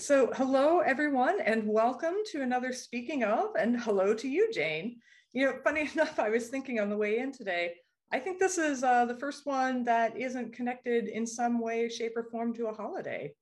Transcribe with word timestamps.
Right. 0.00 0.06
So, 0.06 0.30
hello, 0.32 0.78
everyone, 0.78 1.42
and 1.42 1.68
welcome 1.68 2.14
to 2.32 2.40
another 2.40 2.72
Speaking 2.72 3.22
of, 3.22 3.50
and 3.58 3.78
hello 3.78 4.14
to 4.14 4.26
you, 4.26 4.50
Jane. 4.50 4.96
You 5.34 5.44
know, 5.44 5.58
funny 5.62 5.82
enough, 5.92 6.18
I 6.18 6.30
was 6.30 6.48
thinking 6.48 6.80
on 6.80 6.88
the 6.88 6.96
way 6.96 7.18
in 7.18 7.32
today, 7.32 7.74
I 8.10 8.18
think 8.18 8.38
this 8.38 8.56
is 8.56 8.82
uh, 8.82 9.04
the 9.04 9.18
first 9.18 9.44
one 9.44 9.84
that 9.84 10.18
isn't 10.18 10.54
connected 10.54 11.08
in 11.08 11.26
some 11.26 11.60
way, 11.60 11.90
shape, 11.90 12.16
or 12.16 12.24
form 12.30 12.54
to 12.54 12.68
a 12.68 12.72
holiday. 12.72 13.34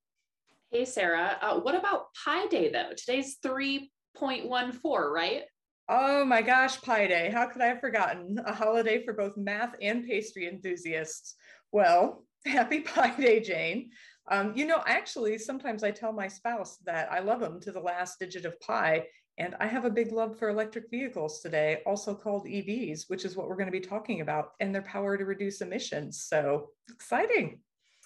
Hey, 0.72 0.84
Sarah. 0.84 1.38
Uh, 1.40 1.60
what 1.60 1.76
about 1.76 2.08
Pi 2.24 2.46
Day, 2.46 2.70
though? 2.70 2.90
Today's 2.96 3.36
3.14, 3.44 5.12
right? 5.12 5.42
Oh 5.88 6.24
my 6.24 6.42
gosh, 6.42 6.82
Pi 6.82 7.06
Day. 7.06 7.30
How 7.30 7.46
could 7.46 7.62
I 7.62 7.66
have 7.66 7.80
forgotten? 7.80 8.40
A 8.44 8.52
holiday 8.52 9.04
for 9.04 9.12
both 9.12 9.36
math 9.36 9.76
and 9.80 10.04
pastry 10.04 10.48
enthusiasts. 10.48 11.36
Well, 11.70 12.24
happy 12.44 12.80
Pi 12.80 13.14
Day, 13.14 13.38
Jane. 13.38 13.90
Um, 14.30 14.52
you 14.54 14.66
know, 14.66 14.82
actually, 14.86 15.38
sometimes 15.38 15.82
I 15.82 15.90
tell 15.90 16.12
my 16.12 16.28
spouse 16.28 16.78
that 16.84 17.10
I 17.10 17.20
love 17.20 17.42
him 17.42 17.60
to 17.60 17.72
the 17.72 17.80
last 17.80 18.18
digit 18.18 18.44
of 18.44 18.58
pi. 18.60 19.06
And 19.38 19.54
I 19.60 19.68
have 19.68 19.84
a 19.84 19.90
big 19.90 20.10
love 20.10 20.36
for 20.36 20.48
electric 20.48 20.90
vehicles 20.90 21.40
today, 21.40 21.80
also 21.86 22.12
called 22.12 22.46
EVs, 22.46 23.04
which 23.06 23.24
is 23.24 23.36
what 23.36 23.48
we're 23.48 23.56
going 23.56 23.70
to 23.70 23.72
be 23.72 23.80
talking 23.80 24.20
about, 24.20 24.50
and 24.58 24.74
their 24.74 24.82
power 24.82 25.16
to 25.16 25.24
reduce 25.24 25.60
emissions. 25.60 26.24
So 26.24 26.70
exciting. 26.90 27.60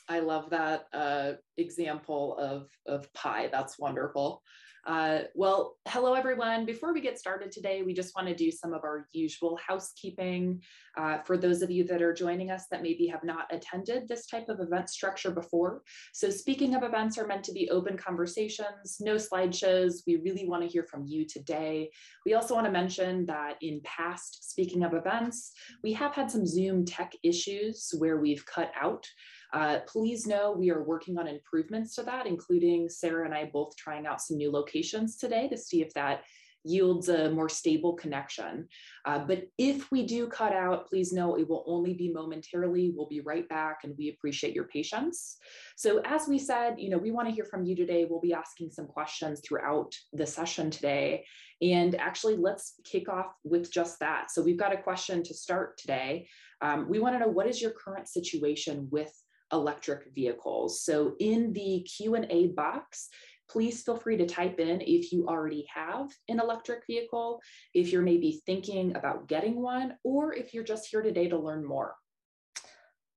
I 0.09 0.21
love 0.21 0.51
that 0.51 0.89
uh, 0.93 1.33
example 1.57 2.37
of, 2.37 2.69
of 2.87 3.11
pi. 3.15 3.49
That's 3.51 3.79
wonderful. 3.79 4.43
Uh, 4.85 5.21
well, 5.37 5.77
hello 5.87 6.15
everyone. 6.15 6.67
Before 6.67 6.93
we 6.93 7.01
get 7.01 7.17
started 7.17 7.53
today, 7.53 7.83
we 7.83 7.95
just 7.95 8.17
want 8.17 8.27
to 8.27 8.35
do 8.35 8.51
some 8.51 8.73
of 8.73 8.83
our 8.83 9.07
usual 9.13 9.57
housekeeping. 9.65 10.61
Uh, 10.99 11.19
for 11.19 11.37
those 11.37 11.63
of 11.63 11.71
you 11.71 11.85
that 11.85 12.03
are 12.03 12.13
joining 12.13 12.51
us 12.51 12.67
that 12.69 12.83
maybe 12.83 13.07
have 13.07 13.23
not 13.23 13.47
attended 13.53 14.09
this 14.09 14.27
type 14.27 14.49
of 14.49 14.59
event 14.59 14.91
structure 14.91 15.31
before. 15.31 15.83
So 16.13 16.31
speaking 16.31 16.75
of 16.75 16.83
events 16.83 17.17
are 17.17 17.29
meant 17.29 17.45
to 17.45 17.53
be 17.53 17.71
open 17.71 17.97
conversations, 17.97 18.97
no 19.01 19.15
slideshows. 19.15 20.03
We 20.05 20.17
really 20.17 20.49
want 20.49 20.65
to 20.65 20.69
hear 20.69 20.83
from 20.83 21.07
you 21.07 21.27
today. 21.27 21.91
We 22.27 22.35
also 22.35 22.55
want 22.55 22.67
to 22.67 22.73
mention 22.73 23.25
that 23.27 23.59
in 23.63 23.81
past 23.85 24.51
speaking 24.51 24.83
of 24.83 24.95
events, 24.95 25.53
we 25.85 25.93
have 25.93 26.13
had 26.13 26.29
some 26.29 26.45
Zoom 26.45 26.85
tech 26.85 27.13
issues 27.23 27.95
where 27.99 28.19
we've 28.19 28.45
cut 28.47 28.73
out 28.79 29.07
uh, 29.53 29.81
please 29.87 30.27
know 30.27 30.53
we 30.53 30.71
are 30.71 30.83
working 30.83 31.19
on 31.19 31.27
improvements 31.27 31.95
to 31.97 32.03
that, 32.05 32.27
including 32.27 32.89
Sarah 32.89 33.25
and 33.25 33.35
I 33.35 33.51
both 33.53 33.77
trying 33.77 34.07
out 34.07 34.21
some 34.21 34.37
new 34.37 34.51
locations 34.51 35.17
today 35.17 35.49
to 35.49 35.57
see 35.57 35.83
if 35.83 35.93
that 35.95 36.23
yields 36.65 37.09
a 37.09 37.31
more 37.31 37.49
stable 37.49 37.95
connection. 37.95 38.69
Uh, 39.05 39.19
but 39.19 39.45
if 39.59 39.91
we 39.91 40.07
do 40.07 40.27
cut 40.29 40.53
out, 40.53 40.89
please 40.89 41.13
know 41.13 41.37
it 41.37 41.49
will 41.49 41.65
only 41.67 41.95
be 41.95 42.13
momentarily. 42.13 42.93
We'll 42.95 43.09
be 43.09 43.21
right 43.21 43.49
back 43.49 43.81
and 43.85 43.95
we 43.99 44.11
appreciate 44.11 44.55
your 44.55 44.69
patience. 44.69 45.39
So 45.77 46.01
as 46.05 46.29
we 46.29 46.39
said, 46.39 46.77
you 46.79 46.91
know, 46.91 46.99
we 46.99 47.11
wanna 47.11 47.31
hear 47.31 47.45
from 47.45 47.65
you 47.65 47.75
today. 47.75 48.07
We'll 48.09 48.21
be 48.21 48.35
asking 48.35 48.71
some 48.71 48.87
questions 48.87 49.41
throughout 49.45 49.93
the 50.13 50.27
session 50.27 50.71
today. 50.71 51.25
And 51.61 51.95
actually 51.97 52.37
let's 52.37 52.75
kick 52.85 53.09
off 53.09 53.35
with 53.45 53.73
just 53.73 53.99
that. 54.01 54.31
So 54.31 54.43
we've 54.43 54.59
got 54.59 54.73
a 54.73 54.83
question 54.83 55.23
to 55.25 55.35
start 55.35 55.79
today. 55.79 56.29
Um, 56.61 56.89
we 56.89 57.01
wanna 57.01 57.19
know 57.19 57.29
what 57.29 57.49
is 57.49 57.61
your 57.61 57.73
current 57.73 58.09
situation 58.09 58.89
with 58.91 59.13
electric 59.53 60.15
vehicles. 60.15 60.83
So 60.83 61.15
in 61.19 61.53
the 61.53 61.81
Q&A 61.81 62.49
box, 62.49 63.09
please 63.49 63.83
feel 63.83 63.97
free 63.97 64.17
to 64.17 64.27
type 64.27 64.59
in 64.59 64.81
if 64.81 65.13
you 65.13 65.27
already 65.29 65.67
have 65.73 66.11
an 66.29 66.41
electric 66.41 66.87
vehicle, 66.87 67.41
if 67.75 67.93
you're 67.93 68.03
maybe 68.03 68.41
thinking 68.47 68.97
about 68.97 69.29
getting 69.29 69.61
one, 69.61 69.95
or 70.05 70.33
if 70.33 70.55
you're 70.55 70.65
just 70.65 70.89
here 70.89 71.03
today 71.03 71.29
to 71.29 71.39
learn 71.39 71.65
more. 71.65 71.95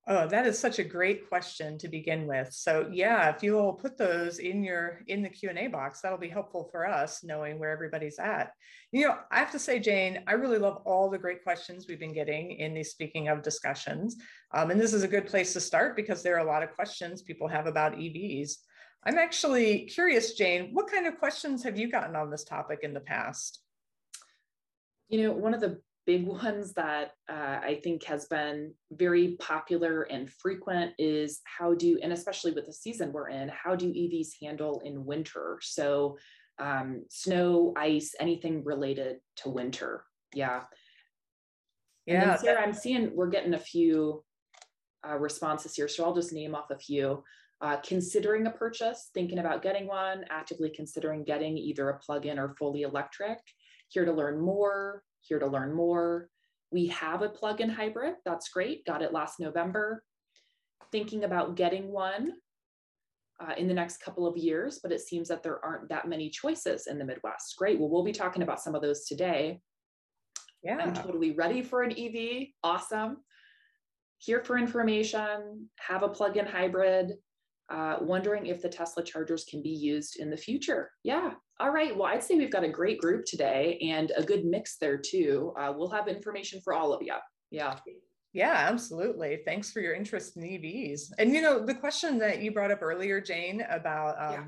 Oh, 0.07 0.27
that 0.27 0.45
is 0.45 0.59
such 0.59 0.77
a 0.77 0.83
great 0.83 1.27
question 1.27 1.79
to 1.79 1.88
begin 1.88 2.27
with. 2.27 2.53
So 2.53 2.88
yeah, 2.91 3.33
if 3.33 3.41
you'll 3.41 3.73
put 3.73 3.97
those 3.97 4.38
in 4.38 4.63
your 4.63 5.01
in 5.07 5.23
the 5.23 5.29
Q&A 5.29 5.66
box, 5.66 6.01
that'll 6.01 6.19
be 6.19 6.29
helpful 6.29 6.69
for 6.71 6.88
us 6.88 7.23
knowing 7.23 7.57
where 7.57 7.71
everybody's 7.71 8.19
at. 8.19 8.51
You 8.91 9.07
know, 9.07 9.17
I 9.31 9.39
have 9.39 9.51
to 9.53 9.59
say, 9.59 9.79
Jane, 9.79 10.23
I 10.27 10.33
really 10.33 10.59
love 10.59 10.83
all 10.85 11.09
the 11.09 11.17
great 11.17 11.43
questions 11.43 11.88
we've 11.88 11.99
been 11.99 12.13
getting 12.13 12.51
in 12.51 12.75
these 12.75 12.91
speaking 12.91 13.29
of 13.29 13.41
discussions. 13.41 14.16
Um, 14.53 14.69
and 14.69 14.79
this 14.79 14.93
is 14.93 15.01
a 15.01 15.07
good 15.07 15.25
place 15.25 15.53
to 15.53 15.59
start 15.59 15.95
because 15.95 16.22
there 16.22 16.35
are 16.35 16.45
a 16.45 16.51
lot 16.51 16.61
of 16.61 16.75
questions 16.75 17.23
people 17.23 17.47
have 17.47 17.66
about 17.66 17.97
EVs. 17.97 18.57
I'm 19.07 19.17
actually 19.17 19.85
curious, 19.85 20.33
Jane, 20.33 20.69
what 20.73 20.89
kind 20.89 21.07
of 21.07 21.17
questions 21.17 21.63
have 21.63 21.79
you 21.79 21.89
gotten 21.89 22.16
on 22.16 22.29
this 22.29 22.43
topic 22.43 22.79
in 22.83 22.93
the 22.93 22.99
past? 22.99 23.59
You 25.09 25.23
know, 25.23 25.31
one 25.31 25.55
of 25.55 25.61
the 25.61 25.81
big 26.05 26.25
ones 26.27 26.73
that 26.73 27.11
uh, 27.29 27.59
I 27.61 27.79
think 27.83 28.03
has 28.05 28.25
been 28.25 28.73
very 28.91 29.35
popular 29.39 30.03
and 30.03 30.29
frequent 30.29 30.93
is 30.97 31.41
how 31.45 31.73
do, 31.73 31.99
and 32.01 32.13
especially 32.13 32.51
with 32.51 32.66
the 32.66 32.73
season 32.73 33.11
we're 33.11 33.29
in, 33.29 33.49
how 33.49 33.75
do 33.75 33.88
EVs 33.88 34.29
handle 34.41 34.81
in 34.85 35.05
winter? 35.05 35.59
So, 35.61 36.17
um, 36.57 37.03
snow, 37.09 37.73
ice, 37.75 38.16
anything 38.19 38.63
related 38.63 39.17
to 39.38 39.49
winter. 39.49 40.05
Yeah. 40.33 40.63
Yeah. 42.05 42.35
Sarah, 42.37 42.61
I'm 42.61 42.73
seeing 42.73 43.13
we're 43.13 43.29
getting 43.29 43.55
a 43.55 43.59
few 43.59 44.23
uh, 45.07 45.17
responses 45.17 45.75
here. 45.75 45.87
So 45.87 46.03
I'll 46.03 46.16
just 46.16 46.33
name 46.33 46.55
off 46.55 46.72
a 46.72 46.77
few. 46.77 47.23
Uh, 47.61 47.77
considering 47.77 48.45
a 48.47 48.51
purchase, 48.51 49.09
thinking 49.13 49.39
about 49.39 49.63
getting 49.63 49.87
one, 49.87 50.25
actively 50.29 50.69
considering 50.69 51.23
getting 51.23 51.57
either 51.57 51.89
a 51.89 51.99
plug 51.99 52.25
in 52.25 52.37
or 52.37 52.53
fully 52.59 52.83
electric. 52.83 53.39
Here 53.89 54.05
to 54.05 54.11
learn 54.11 54.39
more, 54.39 55.03
here 55.28 55.40
to 55.40 55.47
learn 55.47 55.74
more. 55.74 56.30
We 56.72 56.88
have 56.88 57.22
a 57.22 57.30
plug-in 57.30 57.69
hybrid. 57.69 58.16
That's 58.25 58.50
great. 58.50 58.86
Got 58.86 59.02
it 59.02 59.13
last 59.13 59.40
November. 59.40 60.03
Thinking 60.91 61.24
about 61.24 61.56
getting 61.56 61.91
one 61.91 62.34
uh, 63.40 63.53
in 63.58 63.68
the 63.68 63.74
next 63.74 63.97
couple 63.97 64.28
of 64.28 64.38
years, 64.38 64.80
but 64.81 64.91
it 64.91 65.02
seems 65.02 65.28
that 65.28 65.44
there 65.44 65.64
aren't 65.64 65.90
that 65.90 66.08
many 66.08 66.30
choices 66.30 66.88
in 66.88 66.97
the 66.97 67.06
Midwest. 67.06 67.56
Great. 67.58 67.80
Well, 67.80 67.90
we'll 67.90 68.03
be 68.03 68.12
talking 68.12 68.44
about 68.44 68.62
some 68.62 68.75
of 68.75 68.81
those 68.81 69.06
today. 69.06 69.62
Yeah. 70.64 70.78
I'm 70.78 70.94
totally 70.94 71.31
ready 71.31 71.62
for 71.62 71.84
an 71.84 71.91
EV. 71.91 72.47
Awesome. 72.64 73.18
Here 74.18 74.44
for 74.44 74.58
information, 74.58 75.69
have 75.80 76.02
a 76.02 76.09
plug-in 76.09 76.46
hybrid, 76.46 77.14
uh, 77.70 77.98
wondering 78.02 78.46
if 78.46 78.62
the 78.62 78.70
Tesla 78.70 79.03
chargers 79.03 79.46
can 79.46 79.62
be 79.62 79.70
used 79.70 80.18
in 80.18 80.30
the 80.30 80.38
future. 80.38 80.92
Yeah. 81.03 81.31
All 81.59 81.72
right. 81.72 81.96
Well, 81.96 82.08
I'd 82.08 82.24
say 82.24 82.36
we've 82.36 82.52
got 82.52 82.64
a 82.64 82.70
great 82.70 83.00
group 83.00 83.26
today 83.26 83.80
and 83.81 84.12
a 84.18 84.24
good 84.24 84.46
mix 84.46 84.78
there 84.78 84.98
too. 84.98 85.53
Uh, 85.58 85.74
we'll 85.76 85.90
have 85.90 86.08
information 86.08 86.62
for 86.64 86.74
all 86.74 86.94
of 86.94 87.02
you. 87.02 87.14
Yeah. 87.50 87.78
Yeah, 88.34 88.68
absolutely. 88.70 89.40
Thanks 89.46 89.72
for 89.72 89.80
your 89.80 89.94
interest 89.94 90.36
in 90.36 90.44
EVs. 90.44 91.14
And 91.18 91.34
you 91.34 91.42
know, 91.42 91.66
the 91.66 91.74
question 91.74 92.20
that 92.20 92.42
you 92.42 92.52
brought 92.52 92.70
up 92.70 92.81
earlier, 92.81 93.22
Jane, 93.22 93.64
about 93.70 94.22
um, 94.22 94.34
yeah. 94.34 94.44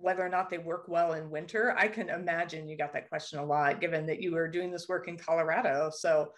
whether 0.00 0.24
or 0.24 0.30
not 0.30 0.48
they 0.48 0.56
work 0.56 0.86
well 0.88 1.12
in 1.12 1.28
winter, 1.28 1.74
I 1.76 1.88
can 1.88 2.08
imagine 2.08 2.70
you 2.70 2.78
got 2.78 2.94
that 2.94 3.10
question 3.10 3.38
a 3.38 3.44
lot, 3.44 3.82
given 3.82 4.06
that 4.06 4.22
you 4.22 4.32
were 4.32 4.48
doing 4.48 4.70
this 4.70 4.88
work 4.88 5.08
in 5.08 5.18
Colorado. 5.18 5.90
So 5.94 6.32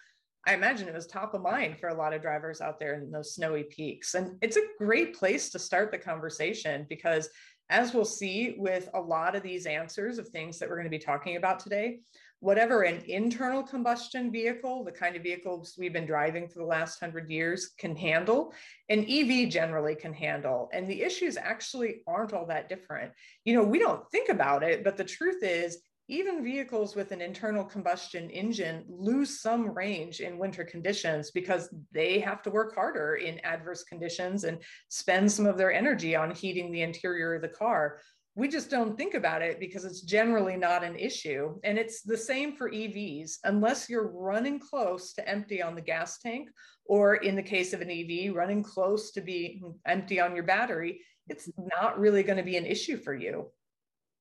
I 0.47 0.55
imagine 0.55 0.87
it 0.87 0.95
was 0.95 1.05
top 1.05 1.33
of 1.33 1.41
mind 1.41 1.77
for 1.77 1.89
a 1.89 1.93
lot 1.93 2.13
of 2.13 2.21
drivers 2.21 2.61
out 2.61 2.79
there 2.79 2.95
in 2.95 3.11
those 3.11 3.35
snowy 3.35 3.63
peaks. 3.63 4.15
And 4.15 4.37
it's 4.41 4.57
a 4.57 4.67
great 4.77 5.15
place 5.15 5.49
to 5.51 5.59
start 5.59 5.91
the 5.91 5.97
conversation 5.97 6.85
because, 6.89 7.29
as 7.69 7.93
we'll 7.93 8.05
see 8.05 8.55
with 8.57 8.89
a 8.93 8.99
lot 8.99 9.35
of 9.35 9.43
these 9.43 9.65
answers 9.65 10.17
of 10.17 10.27
things 10.29 10.57
that 10.57 10.67
we're 10.67 10.75
going 10.75 10.85
to 10.85 10.89
be 10.89 10.99
talking 10.99 11.35
about 11.35 11.59
today, 11.59 11.99
whatever 12.39 12.81
an 12.81 13.03
internal 13.05 13.61
combustion 13.61 14.31
vehicle, 14.31 14.83
the 14.83 14.91
kind 14.91 15.15
of 15.15 15.21
vehicles 15.21 15.75
we've 15.77 15.93
been 15.93 16.07
driving 16.07 16.47
for 16.47 16.57
the 16.57 16.65
last 16.65 16.99
hundred 16.99 17.29
years, 17.29 17.73
can 17.77 17.95
handle, 17.95 18.51
an 18.89 19.05
EV 19.07 19.47
generally 19.47 19.93
can 19.93 20.11
handle. 20.11 20.67
And 20.73 20.87
the 20.87 21.03
issues 21.03 21.37
actually 21.37 22.01
aren't 22.07 22.33
all 22.33 22.47
that 22.47 22.67
different. 22.67 23.11
You 23.45 23.53
know, 23.53 23.63
we 23.63 23.77
don't 23.77 24.09
think 24.11 24.29
about 24.29 24.63
it, 24.63 24.83
but 24.83 24.97
the 24.97 25.03
truth 25.03 25.43
is, 25.43 25.77
even 26.11 26.43
vehicles 26.43 26.93
with 26.93 27.13
an 27.13 27.21
internal 27.21 27.63
combustion 27.63 28.29
engine 28.29 28.83
lose 28.89 29.39
some 29.39 29.69
range 29.69 30.19
in 30.19 30.37
winter 30.37 30.65
conditions 30.65 31.31
because 31.31 31.73
they 31.93 32.19
have 32.19 32.41
to 32.41 32.49
work 32.49 32.75
harder 32.75 33.15
in 33.15 33.39
adverse 33.45 33.85
conditions 33.85 34.43
and 34.43 34.61
spend 34.89 35.31
some 35.31 35.45
of 35.45 35.57
their 35.57 35.71
energy 35.71 36.13
on 36.13 36.29
heating 36.29 36.69
the 36.69 36.81
interior 36.81 37.35
of 37.35 37.41
the 37.41 37.47
car. 37.47 38.01
We 38.35 38.49
just 38.49 38.69
don't 38.69 38.97
think 38.97 39.13
about 39.13 39.41
it 39.41 39.57
because 39.57 39.85
it's 39.85 40.01
generally 40.01 40.57
not 40.57 40.83
an 40.83 40.97
issue. 40.97 41.57
And 41.63 41.77
it's 41.77 42.01
the 42.01 42.17
same 42.17 42.57
for 42.57 42.69
EVs. 42.69 43.37
Unless 43.45 43.89
you're 43.89 44.11
running 44.11 44.59
close 44.59 45.13
to 45.13 45.27
empty 45.27 45.61
on 45.61 45.75
the 45.75 45.81
gas 45.81 46.19
tank, 46.19 46.49
or 46.85 47.15
in 47.15 47.37
the 47.37 47.43
case 47.43 47.71
of 47.71 47.79
an 47.79 47.89
EV, 47.89 48.35
running 48.35 48.63
close 48.63 49.11
to 49.11 49.21
be 49.21 49.63
empty 49.85 50.19
on 50.19 50.35
your 50.35 50.43
battery, 50.43 50.99
it's 51.29 51.49
not 51.57 51.97
really 51.97 52.23
going 52.23 52.37
to 52.37 52.43
be 52.43 52.57
an 52.57 52.65
issue 52.65 52.97
for 52.97 53.13
you. 53.13 53.49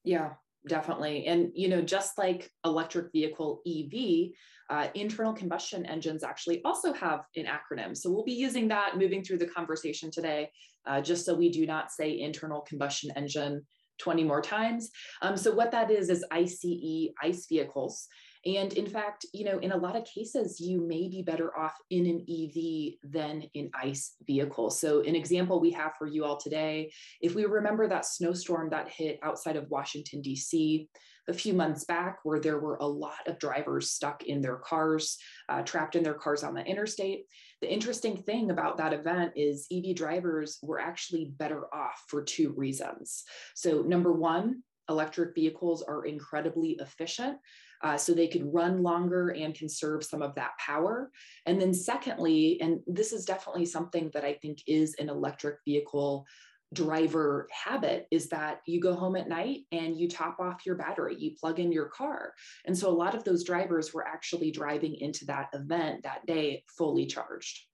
Yeah, 0.05 0.31
definitely. 0.69 1.27
And, 1.27 1.51
you 1.55 1.69
know, 1.69 1.83
just 1.83 2.19
like 2.19 2.51
electric 2.65 3.13
vehicle 3.13 3.63
EV, 3.67 4.31
uh, 4.69 4.89
internal 4.95 5.33
combustion 5.33 5.85
engines 5.87 6.23
actually 6.23 6.63
also 6.65 6.93
have 6.93 7.21
an 7.37 7.47
acronym. 7.47 7.97
So 7.97 8.11
we'll 8.11 8.25
be 8.25 8.33
using 8.33 8.69
that 8.69 8.97
moving 8.97 9.25
through 9.25 9.39
the 9.39 9.47
conversation 9.47 10.11
today, 10.11 10.51
uh, 10.87 11.01
just 11.01 11.25
so 11.25 11.35
we 11.35 11.51
do 11.51 11.67
not 11.67 11.91
say 11.91 12.21
internal 12.21 12.61
combustion 12.61 13.11
engine 13.17 13.63
20 13.99 14.25
more 14.25 14.41
times. 14.41 14.91
Um, 15.23 15.37
so 15.37 15.53
what 15.53 15.73
that 15.73 15.91
is, 15.91 16.09
is 16.09 16.25
ICE, 16.31 17.11
ICE 17.23 17.47
vehicles. 17.49 18.07
And 18.47 18.73
in 18.73 18.87
fact, 18.87 19.27
you 19.35 19.45
know, 19.45 19.59
in 19.59 19.73
a 19.73 19.77
lot 19.77 19.97
of 19.97 20.05
cases, 20.07 20.61
you 20.61 20.81
may 20.81 21.09
be 21.09 21.23
better 21.23 21.57
off 21.57 21.75
in 21.91 22.07
an 22.07 22.25
EV 22.29 22.95
than 23.11 23.43
in 23.55 23.71
ICE 23.75 24.15
vehicles. 24.27 24.81
So, 24.81 25.03
an 25.03 25.15
example 25.15 25.61
we 25.61 25.73
have 25.73 25.93
for 25.99 26.07
you 26.07 26.25
all 26.25 26.39
today, 26.39 26.91
if 27.21 27.35
we 27.35 27.45
remember 27.45 27.87
that 27.87 28.07
snowstorm 28.07 28.71
that 28.71 28.89
hit 28.89 29.19
outside 29.23 29.57
of 29.57 29.69
Washington, 29.69 30.23
D.C., 30.23 30.89
a 31.29 31.33
few 31.35 31.53
months 31.53 31.85
back, 31.85 32.19
where 32.25 32.41
there 32.41 32.59
were 32.59 32.77
a 32.77 32.87
lot 32.87 33.27
of 33.27 33.39
drivers 33.39 33.91
stuck 33.91 34.25
in 34.25 34.41
their 34.41 34.57
cars, 34.57 35.19
uh, 35.49 35.63
trapped 35.63 35.95
in 35.95 36.03
their 36.03 36.15
cars 36.15 36.43
on 36.43 36.55
the 36.55 36.65
interstate. 36.65 37.27
The 37.61 37.73
interesting 37.73 38.17
thing 38.17 38.51
about 38.51 38.79
that 38.79 38.95
event 38.95 39.33
is 39.37 39.67
EV 39.71 39.95
drivers 39.95 40.59
were 40.63 40.81
actually 40.81 41.33
better 41.37 41.73
off 41.75 42.03
for 42.09 42.23
two 42.23 42.55
reasons. 42.57 43.25
So, 43.55 43.83
number 43.83 44.13
one, 44.13 44.63
electric 44.89 45.35
vehicles 45.35 45.83
are 45.83 46.05
incredibly 46.05 46.77
efficient. 46.81 47.39
Uh, 47.83 47.97
so 47.97 48.13
they 48.13 48.29
could 48.29 48.53
run 48.53 48.83
longer 48.83 49.31
and 49.31 49.55
conserve 49.55 50.05
some 50.05 50.23
of 50.23 50.35
that 50.35 50.53
power. 50.59 51.11
And 51.47 51.61
then, 51.61 51.73
secondly, 51.73 52.59
and 52.61 52.81
this 52.87 53.13
is 53.13 53.25
definitely 53.25 53.67
something 53.67 54.11
that 54.13 54.25
I 54.25 54.35
think 54.35 54.59
is 54.67 54.95
an 54.99 55.09
electric 55.09 55.57
vehicle 55.65 56.27
driver 56.73 57.49
habit 57.51 58.07
is 58.11 58.29
that 58.29 58.61
you 58.67 58.81
go 58.81 58.95
home 58.95 59.17
at 59.17 59.29
night 59.29 59.61
and 59.73 59.97
you 59.97 60.09
top 60.09 60.39
off 60.39 60.65
your 60.65 60.77
battery, 60.77 61.17
you 61.19 61.33
plug 61.33 61.59
in 61.59 61.73
your 61.73 61.87
car. 61.87 62.35
And 62.65 62.77
so 62.77 62.89
a 62.89 62.93
lot 62.93 63.15
of 63.15 63.25
those 63.25 63.43
drivers 63.43 63.93
were 63.93 64.07
actually 64.07 64.51
driving 64.51 64.95
into 64.95 65.25
that 65.27 65.49
event 65.53 66.05
that 66.05 66.27
day 66.27 66.63
fully 66.69 67.07
charged. 67.07 67.67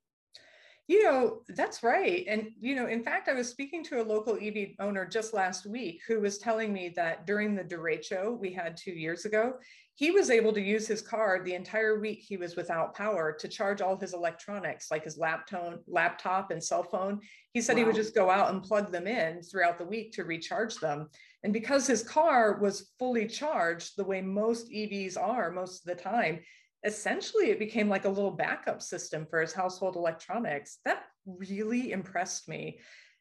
You 0.88 1.02
know, 1.02 1.40
that's 1.48 1.82
right. 1.82 2.24
And, 2.28 2.52
you 2.60 2.76
know, 2.76 2.86
in 2.86 3.02
fact, 3.02 3.28
I 3.28 3.34
was 3.34 3.48
speaking 3.48 3.82
to 3.84 4.00
a 4.00 4.04
local 4.04 4.38
EV 4.40 4.76
owner 4.78 5.04
just 5.04 5.34
last 5.34 5.66
week 5.66 6.02
who 6.06 6.20
was 6.20 6.38
telling 6.38 6.72
me 6.72 6.92
that 6.94 7.26
during 7.26 7.56
the 7.56 7.64
derecho 7.64 8.38
we 8.38 8.52
had 8.52 8.76
two 8.76 8.92
years 8.92 9.24
ago, 9.24 9.54
he 9.96 10.10
was 10.10 10.30
able 10.30 10.52
to 10.52 10.60
use 10.60 10.86
his 10.86 11.00
car 11.00 11.42
the 11.42 11.54
entire 11.54 11.98
week 11.98 12.20
he 12.20 12.36
was 12.36 12.54
without 12.54 12.94
power 12.94 13.32
to 13.32 13.48
charge 13.48 13.80
all 13.80 13.96
his 13.96 14.12
electronics, 14.12 14.90
like 14.90 15.04
his 15.04 15.16
laptop, 15.16 15.80
laptop 15.88 16.50
and 16.50 16.62
cell 16.62 16.82
phone. 16.82 17.18
He 17.52 17.62
said 17.62 17.72
wow. 17.72 17.78
he 17.78 17.84
would 17.84 17.96
just 17.96 18.14
go 18.14 18.30
out 18.30 18.52
and 18.52 18.62
plug 18.62 18.92
them 18.92 19.06
in 19.06 19.42
throughout 19.42 19.78
the 19.78 19.86
week 19.86 20.12
to 20.12 20.24
recharge 20.24 20.76
them. 20.76 21.08
And 21.42 21.52
because 21.52 21.86
his 21.86 22.02
car 22.02 22.58
was 22.60 22.90
fully 22.98 23.26
charged 23.26 23.96
the 23.96 24.04
way 24.04 24.20
most 24.20 24.70
EVs 24.70 25.16
are 25.16 25.50
most 25.50 25.80
of 25.80 25.96
the 25.96 26.02
time, 26.02 26.40
essentially 26.86 27.50
it 27.50 27.58
became 27.58 27.88
like 27.88 28.04
a 28.04 28.08
little 28.08 28.30
backup 28.30 28.80
system 28.80 29.26
for 29.28 29.40
his 29.40 29.52
household 29.52 29.96
electronics. 29.96 30.78
That 30.84 31.02
really 31.26 31.92
impressed 31.92 32.48
me. 32.48 32.78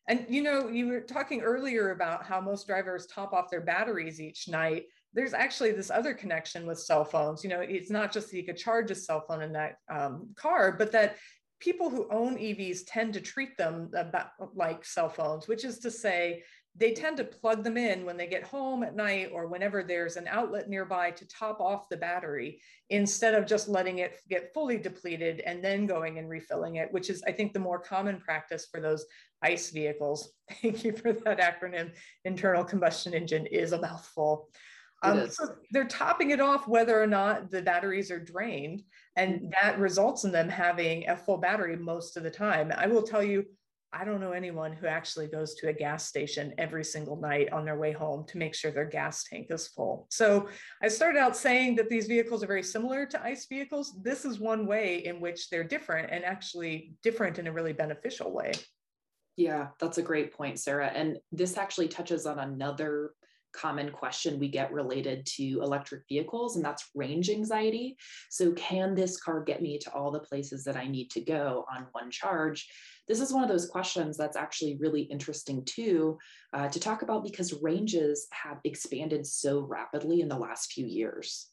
And 0.07 0.25
you 0.29 0.44
know, 0.44 0.69
you 0.69 0.88
were 0.88 1.01
talking 1.01 1.41
earlier 1.41 1.89
about 1.89 2.23
how 2.23 2.39
most 2.39 2.67
drivers 2.67 3.07
top 3.07 3.33
off 3.33 3.50
their 3.50 3.62
batteries 3.62 4.21
each 4.21 4.47
night. 4.47 4.83
There's 5.13 5.33
actually 5.33 5.71
this 5.71 5.89
other 5.89 6.13
connection 6.13 6.67
with 6.67 6.79
cell 6.79 7.03
phones. 7.03 7.44
You 7.44 7.50
know, 7.50 7.62
it's 7.62 7.89
not 7.89 8.13
just 8.13 8.29
that 8.29 8.38
you 8.38 8.44
could 8.44 8.57
charge 8.57 8.91
a 8.91 8.95
cell 8.95 9.25
phone 9.27 9.41
in 9.41 9.53
that 9.53 9.77
um, 9.89 10.29
car, 10.35 10.75
but 10.77 10.91
that 10.91 11.17
people 11.59 11.89
who 11.89 12.07
own 12.12 12.38
EVs 12.38 12.81
tend 12.85 13.13
to 13.13 13.21
treat 13.21 13.57
them 13.57 13.89
about, 13.95 14.27
like 14.53 14.85
cell 14.85 15.09
phones, 15.09 15.47
which 15.47 15.65
is 15.65 15.79
to 15.79 15.89
say, 15.89 16.44
they 16.77 16.92
tend 16.92 17.16
to 17.18 17.24
plug 17.24 17.63
them 17.63 17.77
in 17.77 18.06
when 18.06 18.18
they 18.18 18.27
get 18.27 18.44
home 18.44 18.83
at 18.83 18.95
night 18.95 19.30
or 19.33 19.48
whenever 19.48 19.81
there's 19.81 20.18
an 20.18 20.27
outlet 20.27 20.69
nearby 20.69 21.10
to 21.10 21.27
top 21.27 21.62
off 21.62 21.88
the 21.88 21.95
battery 21.95 22.60
instead 22.89 23.33
of 23.33 23.45
just 23.45 23.69
letting 23.69 24.00
it 24.00 24.19
get 24.30 24.54
fully 24.54 24.77
depleted 24.77 25.39
and 25.42 25.63
then 25.63 25.86
going 25.86 26.19
and 26.19 26.30
refilling 26.30 26.75
it, 26.75 26.92
which 26.92 27.10
is, 27.10 27.24
I 27.25 27.31
think, 27.31 27.54
the 27.54 27.60
more 27.60 27.80
common 27.80 28.19
practice 28.19 28.68
for 28.69 28.81
those 28.81 29.06
ICE 29.42 29.69
vehicles. 29.72 30.33
Thank 30.62 30.83
you 30.83 30.92
for 30.92 31.13
that 31.13 31.39
acronym. 31.39 31.92
Internal 32.25 32.66
combustion 32.66 33.13
engine 33.13 33.45
is 33.45 33.72
a 33.72 33.80
mouthful. 33.80 34.50
Um, 35.01 35.30
so 35.30 35.56
they're 35.72 35.88
topping 35.88 36.31
it 36.31 36.39
off 36.39 36.68
whether 36.68 37.01
or 37.01 37.07
not 37.07 37.51
the 37.51 37.62
batteries 37.62 38.10
are 38.12 38.19
drained, 38.19 38.81
and 39.16 39.36
mm-hmm. 39.36 39.50
that 39.62 39.80
results 39.80 40.24
in 40.24 40.31
them 40.31 40.50
having 40.50 41.07
a 41.07 41.16
full 41.16 41.38
battery 41.38 41.77
most 41.77 42.18
of 42.18 42.24
the 42.24 42.31
time. 42.31 42.74
I 42.75 42.88
will 42.88 43.04
tell 43.04 43.24
you, 43.24 43.45
I 43.97 44.03
don't 44.03 44.19
know 44.19 44.33
anyone 44.33 44.74
who 44.74 44.88
actually 44.88 45.27
goes 45.27 45.56
to 45.56 45.69
a 45.69 45.74
gas 45.74 46.06
station 46.06 46.53
every 46.57 46.83
single 46.83 47.15
night 47.15 47.53
on 47.53 47.63
their 47.63 47.77
way 47.77 47.94
home 47.94 48.25
to 48.27 48.38
make 48.38 48.53
sure 48.53 48.69
their 48.69 48.83
gas 48.83 49.24
tank 49.24 49.47
is 49.50 49.69
full. 49.69 50.07
So 50.12 50.50
I 50.83 50.89
started 50.89 51.18
out 51.18 51.38
saying 51.38 51.75
that 51.77 51.89
these 51.89 52.06
vehicles 52.06 52.44
are 52.44 52.47
very 52.47 52.63
similar 52.63 53.06
to 53.06 53.24
ICE 53.24 53.45
vehicles. 53.45 53.97
This 54.03 54.25
is 54.25 54.38
one 54.38 54.68
way 54.68 55.06
in 55.06 55.21
which 55.21 55.50
they're 55.50 55.63
different 55.63 56.12
and 56.12 56.25
actually 56.25 56.94
different 57.03 57.39
in 57.39 57.47
a 57.47 57.53
really 57.53 57.71
beneficial 57.71 58.33
way. 58.33 58.51
Yeah, 59.38 59.68
that's 59.80 59.98
a 59.98 60.01
great 60.01 60.33
point, 60.33 60.59
Sarah. 60.59 60.91
And 60.94 61.18
this 61.31 61.57
actually 61.57 61.88
touches 61.88 62.25
on 62.25 62.39
another 62.39 63.12
common 63.56 63.92
question 63.92 64.40
we 64.40 64.50
get 64.50 64.72
related 64.72 65.25
to 65.38 65.62
electric 65.62 66.04
vehicles, 66.07 66.56
and 66.56 66.66
that's 66.66 66.90
range 66.94 67.30
anxiety. 67.30 67.98
So, 68.30 68.52
can 68.54 68.94
this 68.94 69.18
car 69.18 69.44
get 69.44 69.62
me 69.62 69.78
to 69.80 69.94
all 69.94 70.12
the 70.12 70.19
places 70.19 70.63
that 70.66 70.75
I 70.75 70.88
need 70.88 71.10
to 71.12 71.22
go 71.22 71.66
on 71.74 71.88
one 71.92 72.12
charge? 72.12 72.68
This 73.07 73.22
is 73.22 73.31
one 73.31 73.44
of 73.44 73.50
those 73.50 73.68
questions 73.68 74.18
that's 74.18 74.38
actually 74.38 74.78
really 74.80 75.02
interesting 75.02 75.63
too 75.66 76.18
uh, 76.54 76.68
to 76.69 76.80
talk 76.80 77.02
about 77.02 77.24
because 77.24 77.62
ranges 77.62 78.28
have 78.31 78.60
expanded 78.63 79.25
so 79.25 79.62
rapidly 79.62 80.22
in 80.22 80.28
the 80.28 80.38
last 80.38 80.74
few 80.74 80.86
years. 80.86 81.50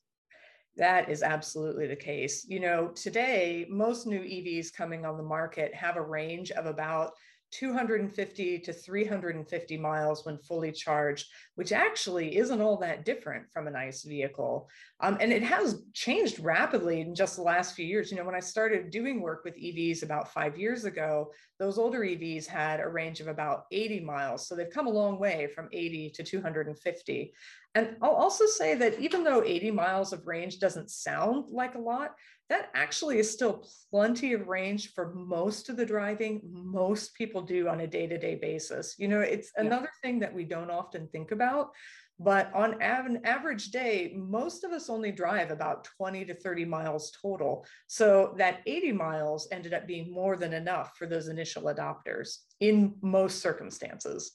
That 0.76 1.10
is 1.10 1.22
absolutely 1.22 1.86
the 1.86 1.96
case. 1.96 2.46
You 2.48 2.60
know, 2.60 2.88
today, 2.94 3.66
most 3.68 4.06
new 4.06 4.20
EVs 4.20 4.72
coming 4.72 5.04
on 5.04 5.18
the 5.18 5.22
market 5.22 5.74
have 5.74 5.96
a 5.96 6.02
range 6.02 6.50
of 6.50 6.64
about 6.64 7.12
250 7.52 8.58
to 8.60 8.72
350 8.72 9.76
miles 9.76 10.24
when 10.24 10.38
fully 10.38 10.72
charged, 10.72 11.28
which 11.54 11.70
actually 11.70 12.36
isn't 12.38 12.60
all 12.60 12.78
that 12.78 13.04
different 13.04 13.44
from 13.52 13.66
an 13.66 13.76
ICE 13.76 14.02
vehicle. 14.02 14.68
Um, 15.00 15.18
and 15.20 15.32
it 15.32 15.42
has 15.42 15.82
changed 15.92 16.40
rapidly 16.40 17.02
in 17.02 17.14
just 17.14 17.36
the 17.36 17.42
last 17.42 17.74
few 17.74 17.84
years. 17.84 18.10
You 18.10 18.16
know, 18.16 18.24
when 18.24 18.34
I 18.34 18.40
started 18.40 18.90
doing 18.90 19.20
work 19.20 19.44
with 19.44 19.56
EVs 19.56 20.02
about 20.02 20.32
five 20.32 20.58
years 20.58 20.84
ago, 20.84 21.30
those 21.58 21.78
older 21.78 22.00
EVs 22.00 22.46
had 22.46 22.80
a 22.80 22.88
range 22.88 23.20
of 23.20 23.28
about 23.28 23.66
80 23.70 24.00
miles. 24.00 24.48
So 24.48 24.56
they've 24.56 24.70
come 24.70 24.86
a 24.86 24.90
long 24.90 25.18
way 25.18 25.48
from 25.54 25.68
80 25.72 26.10
to 26.10 26.22
250. 26.22 27.34
And 27.74 27.96
I'll 28.02 28.10
also 28.10 28.46
say 28.46 28.74
that 28.74 28.98
even 28.98 29.24
though 29.24 29.42
80 29.42 29.70
miles 29.70 30.12
of 30.12 30.26
range 30.26 30.58
doesn't 30.58 30.90
sound 30.90 31.46
like 31.50 31.74
a 31.74 31.78
lot, 31.78 32.14
that 32.52 32.68
actually 32.74 33.18
is 33.18 33.32
still 33.32 33.64
plenty 33.90 34.34
of 34.34 34.46
range 34.46 34.92
for 34.92 35.14
most 35.14 35.70
of 35.70 35.76
the 35.78 35.86
driving 35.86 36.38
most 36.44 37.14
people 37.14 37.40
do 37.40 37.66
on 37.66 37.80
a 37.80 37.86
day-to-day 37.86 38.34
basis 38.34 38.94
you 38.98 39.08
know 39.08 39.20
it's 39.20 39.50
yeah. 39.56 39.64
another 39.64 39.88
thing 40.02 40.18
that 40.18 40.34
we 40.34 40.44
don't 40.44 40.70
often 40.70 41.08
think 41.08 41.30
about 41.32 41.70
but 42.18 42.52
on 42.54 42.74
an 42.82 43.22
average 43.24 43.70
day 43.70 44.12
most 44.14 44.64
of 44.64 44.70
us 44.70 44.90
only 44.90 45.10
drive 45.10 45.50
about 45.50 45.88
20 45.96 46.26
to 46.26 46.34
30 46.34 46.66
miles 46.66 47.10
total 47.22 47.64
so 47.86 48.34
that 48.36 48.60
80 48.66 48.92
miles 48.92 49.48
ended 49.50 49.72
up 49.72 49.86
being 49.86 50.12
more 50.12 50.36
than 50.36 50.52
enough 50.52 50.92
for 50.98 51.06
those 51.06 51.28
initial 51.28 51.62
adopters 51.62 52.36
in 52.60 52.94
most 53.00 53.40
circumstances 53.40 54.32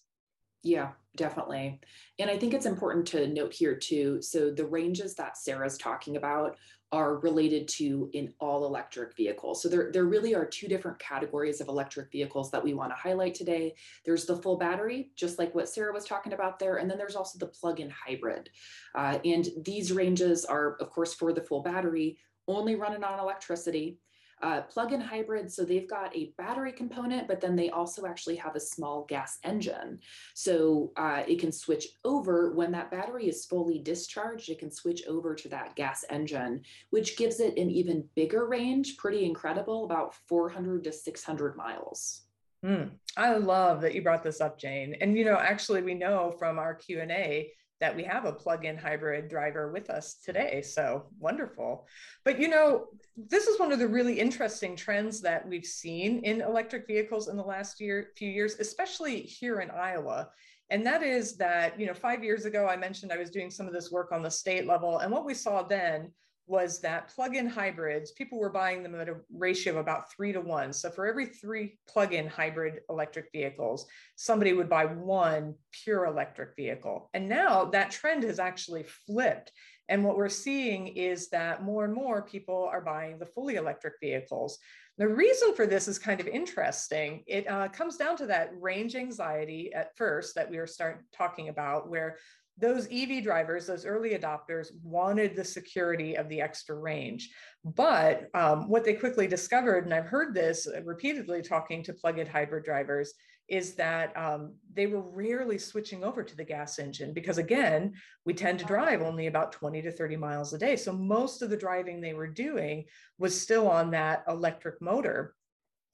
yeah, 0.63 0.89
definitely. 1.15 1.79
And 2.19 2.29
I 2.29 2.37
think 2.37 2.53
it's 2.53 2.65
important 2.65 3.07
to 3.07 3.27
note 3.27 3.53
here 3.53 3.75
too. 3.75 4.21
So 4.21 4.51
the 4.51 4.65
ranges 4.65 5.15
that 5.15 5.37
Sarah's 5.37 5.77
talking 5.77 6.17
about 6.17 6.57
are 6.91 7.17
related 7.17 7.67
to 7.67 8.09
in 8.13 8.33
all 8.39 8.65
electric 8.65 9.15
vehicles. 9.15 9.61
So 9.61 9.67
there, 9.67 9.91
there 9.91 10.05
really 10.05 10.33
are 10.33 10.45
two 10.45 10.67
different 10.67 10.99
categories 10.99 11.59
of 11.59 11.67
electric 11.67 12.11
vehicles 12.11 12.49
that 12.51 12.63
we 12.63 12.73
want 12.73 12.91
to 12.91 12.95
highlight 12.95 13.35
today. 13.35 13.75
There's 14.05 14.25
the 14.25 14.37
full 14.37 14.57
battery, 14.57 15.11
just 15.15 15.37
like 15.37 15.53
what 15.53 15.67
Sarah 15.67 15.93
was 15.93 16.05
talking 16.05 16.33
about 16.33 16.59
there, 16.59 16.77
and 16.77 16.89
then 16.89 16.97
there's 16.97 17.15
also 17.15 17.37
the 17.39 17.47
plug-in 17.47 17.89
hybrid. 17.89 18.49
Uh, 18.95 19.19
and 19.25 19.49
these 19.63 19.91
ranges 19.91 20.45
are, 20.45 20.77
of 20.79 20.89
course, 20.89 21.13
for 21.13 21.33
the 21.33 21.41
full 21.41 21.61
battery, 21.61 22.17
only 22.47 22.75
running 22.75 23.03
on 23.03 23.19
electricity. 23.19 23.99
Uh, 24.41 24.61
plug-in 24.61 25.01
hybrid, 25.01 25.51
so 25.51 25.65
they've 25.65 25.89
got 25.89 26.15
a 26.15 26.31
battery 26.37 26.71
component, 26.71 27.27
but 27.27 27.41
then 27.41 27.55
they 27.55 27.71
also 27.71 28.05
actually 28.05 28.35
have 28.35 28.55
a 28.55 28.59
small 28.59 29.03
gas 29.05 29.39
engine. 29.43 29.99
So 30.35 30.91
uh, 30.95 31.23
it 31.27 31.39
can 31.39 31.51
switch 31.51 31.87
over 32.05 32.53
when 32.53 32.71
that 32.73 32.91
battery 32.91 33.27
is 33.27 33.45
fully 33.45 33.79
discharged, 33.79 34.49
it 34.49 34.59
can 34.59 34.69
switch 34.69 35.01
over 35.07 35.33
to 35.33 35.49
that 35.49 35.75
gas 35.75 36.05
engine, 36.11 36.61
which 36.91 37.17
gives 37.17 37.39
it 37.39 37.57
an 37.57 37.71
even 37.71 38.07
bigger 38.15 38.47
range, 38.47 38.97
pretty 38.97 39.25
incredible, 39.25 39.85
about 39.85 40.13
400 40.27 40.83
to 40.83 40.91
600 40.91 41.57
miles. 41.57 42.27
Mm, 42.65 42.91
I 43.15 43.37
love 43.37 43.81
that 43.81 43.95
you 43.95 44.01
brought 44.01 44.23
this 44.23 44.41
up, 44.41 44.59
Jane. 44.59 44.95
And 45.01 45.17
you 45.17 45.25
know, 45.25 45.37
actually, 45.37 45.81
we 45.81 45.93
know 45.93 46.35
from 46.37 46.59
our 46.59 46.73
Q 46.73 47.01
and 47.01 47.11
A 47.11 47.51
that 47.79 47.95
we 47.95 48.03
have 48.03 48.25
a 48.25 48.33
plug-in 48.33 48.77
hybrid 48.77 49.29
driver 49.29 49.71
with 49.71 49.89
us 49.89 50.15
today. 50.15 50.61
So 50.61 51.05
wonderful. 51.19 51.87
But 52.25 52.39
you 52.39 52.47
know, 52.47 52.87
this 53.15 53.47
is 53.47 53.59
one 53.59 53.71
of 53.71 53.79
the 53.79 53.87
really 53.87 54.19
interesting 54.19 54.75
trends 54.75 55.21
that 55.21 55.47
we've 55.47 55.65
seen 55.65 56.19
in 56.19 56.41
electric 56.41 56.87
vehicles 56.87 57.27
in 57.27 57.37
the 57.37 57.43
last 57.43 57.79
year, 57.79 58.09
few 58.15 58.29
years, 58.29 58.55
especially 58.59 59.21
here 59.21 59.59
in 59.59 59.69
Iowa. 59.69 60.29
And 60.69 60.85
that 60.85 61.01
is 61.01 61.37
that, 61.37 61.79
you 61.79 61.85
know, 61.85 61.93
five 61.93 62.23
years 62.23 62.45
ago, 62.45 62.67
I 62.67 62.75
mentioned 62.75 63.13
I 63.13 63.17
was 63.17 63.29
doing 63.29 63.49
some 63.49 63.67
of 63.67 63.73
this 63.73 63.91
work 63.91 64.11
on 64.11 64.21
the 64.21 64.31
state 64.31 64.67
level. 64.67 64.99
And 64.99 65.11
what 65.11 65.25
we 65.25 65.33
saw 65.33 65.63
then 65.63 66.11
was 66.47 66.79
that 66.79 67.09
plug-in 67.09 67.47
hybrids, 67.47 68.11
people 68.11 68.39
were 68.39 68.49
buying 68.49 68.81
them 68.81 68.95
at 68.95 69.09
a 69.09 69.17
ratio 69.33 69.73
of 69.73 69.79
about 69.79 70.11
three 70.11 70.31
to 70.31 70.39
one. 70.39 70.71
So 70.71 70.89
for 70.89 71.05
every 71.05 71.25
three 71.25 71.77
plug-in 71.87 72.27
hybrid 72.27 72.79
electric 72.89 73.31
vehicles, 73.31 73.85
somebody 74.15 74.53
would 74.53 74.69
buy 74.69 74.85
one 74.85 75.55
pure 75.71 76.05
electric 76.05 76.55
vehicle. 76.55 77.09
And 77.13 77.27
now 77.27 77.65
that 77.65 77.91
trend 77.91 78.23
has 78.23 78.39
actually 78.39 78.83
flipped. 78.83 79.51
And 79.89 80.03
what 80.03 80.17
we're 80.17 80.29
seeing 80.29 80.87
is 80.87 81.29
that 81.29 81.63
more 81.63 81.85
and 81.85 81.93
more 81.93 82.21
people 82.21 82.69
are 82.71 82.81
buying 82.81 83.19
the 83.19 83.25
fully 83.25 83.55
electric 83.55 83.95
vehicles. 84.01 84.57
The 84.97 85.07
reason 85.07 85.53
for 85.53 85.67
this 85.67 85.87
is 85.87 85.99
kind 85.99 86.19
of 86.19 86.27
interesting. 86.27 87.23
It 87.27 87.49
uh, 87.49 87.67
comes 87.67 87.97
down 87.97 88.17
to 88.17 88.25
that 88.27 88.51
range 88.59 88.95
anxiety 88.95 89.71
at 89.73 89.95
first 89.95 90.33
that 90.35 90.49
we 90.49 90.57
were 90.57 90.67
start 90.67 91.05
talking 91.13 91.49
about, 91.49 91.89
where 91.89 92.17
those 92.57 92.87
EV 92.91 93.23
drivers, 93.23 93.67
those 93.67 93.85
early 93.85 94.11
adopters, 94.11 94.67
wanted 94.83 95.35
the 95.35 95.43
security 95.43 96.15
of 96.15 96.27
the 96.29 96.41
extra 96.41 96.75
range. 96.75 97.29
But 97.63 98.29
um, 98.33 98.67
what 98.67 98.83
they 98.83 98.93
quickly 98.93 99.27
discovered, 99.27 99.85
and 99.85 99.93
I've 99.93 100.07
heard 100.07 100.33
this 100.33 100.67
repeatedly 100.83 101.41
talking 101.41 101.83
to 101.83 101.93
plug 101.93 102.19
in 102.19 102.27
hybrid 102.27 102.63
drivers, 102.63 103.13
is 103.47 103.75
that 103.75 104.15
um, 104.17 104.53
they 104.73 104.87
were 104.87 105.01
rarely 105.01 105.57
switching 105.57 106.03
over 106.03 106.21
to 106.21 106.35
the 106.35 106.43
gas 106.43 106.79
engine 106.79 107.13
because, 107.13 107.37
again, 107.37 107.93
we 108.25 108.33
tend 108.33 108.59
to 108.59 108.65
drive 108.65 109.01
only 109.01 109.27
about 109.27 109.53
20 109.53 109.81
to 109.83 109.91
30 109.91 110.17
miles 110.17 110.51
a 110.51 110.57
day. 110.57 110.75
So 110.75 110.91
most 110.91 111.41
of 111.41 111.49
the 111.49 111.55
driving 111.55 112.01
they 112.01 112.13
were 112.13 112.27
doing 112.27 112.85
was 113.17 113.39
still 113.39 113.69
on 113.69 113.91
that 113.91 114.23
electric 114.27 114.81
motor. 114.81 115.33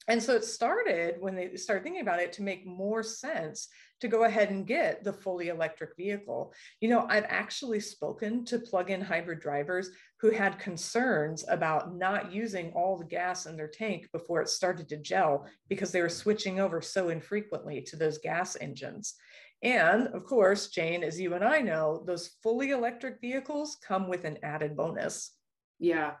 And 0.06 0.22
so 0.22 0.34
it 0.34 0.44
started 0.44 1.16
when 1.18 1.34
they 1.34 1.56
started 1.56 1.82
thinking 1.82 2.02
about 2.02 2.20
it 2.20 2.32
to 2.34 2.42
make 2.42 2.66
more 2.66 3.02
sense 3.02 3.68
to 4.00 4.08
go 4.08 4.24
ahead 4.24 4.50
and 4.50 4.66
get 4.66 5.02
the 5.02 5.12
fully 5.12 5.48
electric 5.48 5.96
vehicle. 5.96 6.52
You 6.80 6.90
know, 6.90 7.06
I've 7.08 7.24
actually 7.28 7.80
spoken 7.80 8.44
to 8.46 8.58
plug 8.58 8.90
in 8.90 9.00
hybrid 9.00 9.40
drivers 9.40 9.90
who 10.20 10.30
had 10.30 10.58
concerns 10.58 11.44
about 11.48 11.96
not 11.96 12.32
using 12.32 12.70
all 12.72 12.98
the 12.98 13.04
gas 13.04 13.46
in 13.46 13.56
their 13.56 13.68
tank 13.68 14.08
before 14.12 14.42
it 14.42 14.48
started 14.48 14.90
to 14.90 14.98
gel 14.98 15.46
because 15.68 15.90
they 15.90 16.02
were 16.02 16.10
switching 16.10 16.60
over 16.60 16.82
so 16.82 17.08
infrequently 17.08 17.80
to 17.82 17.96
those 17.96 18.18
gas 18.18 18.56
engines. 18.60 19.14
And 19.62 20.08
of 20.08 20.24
course, 20.26 20.68
Jane, 20.68 21.02
as 21.02 21.18
you 21.18 21.32
and 21.32 21.42
I 21.42 21.60
know, 21.60 22.04
those 22.06 22.36
fully 22.42 22.72
electric 22.72 23.22
vehicles 23.22 23.78
come 23.86 24.08
with 24.08 24.24
an 24.26 24.38
added 24.42 24.76
bonus. 24.76 25.32
Yeah, 25.78 26.12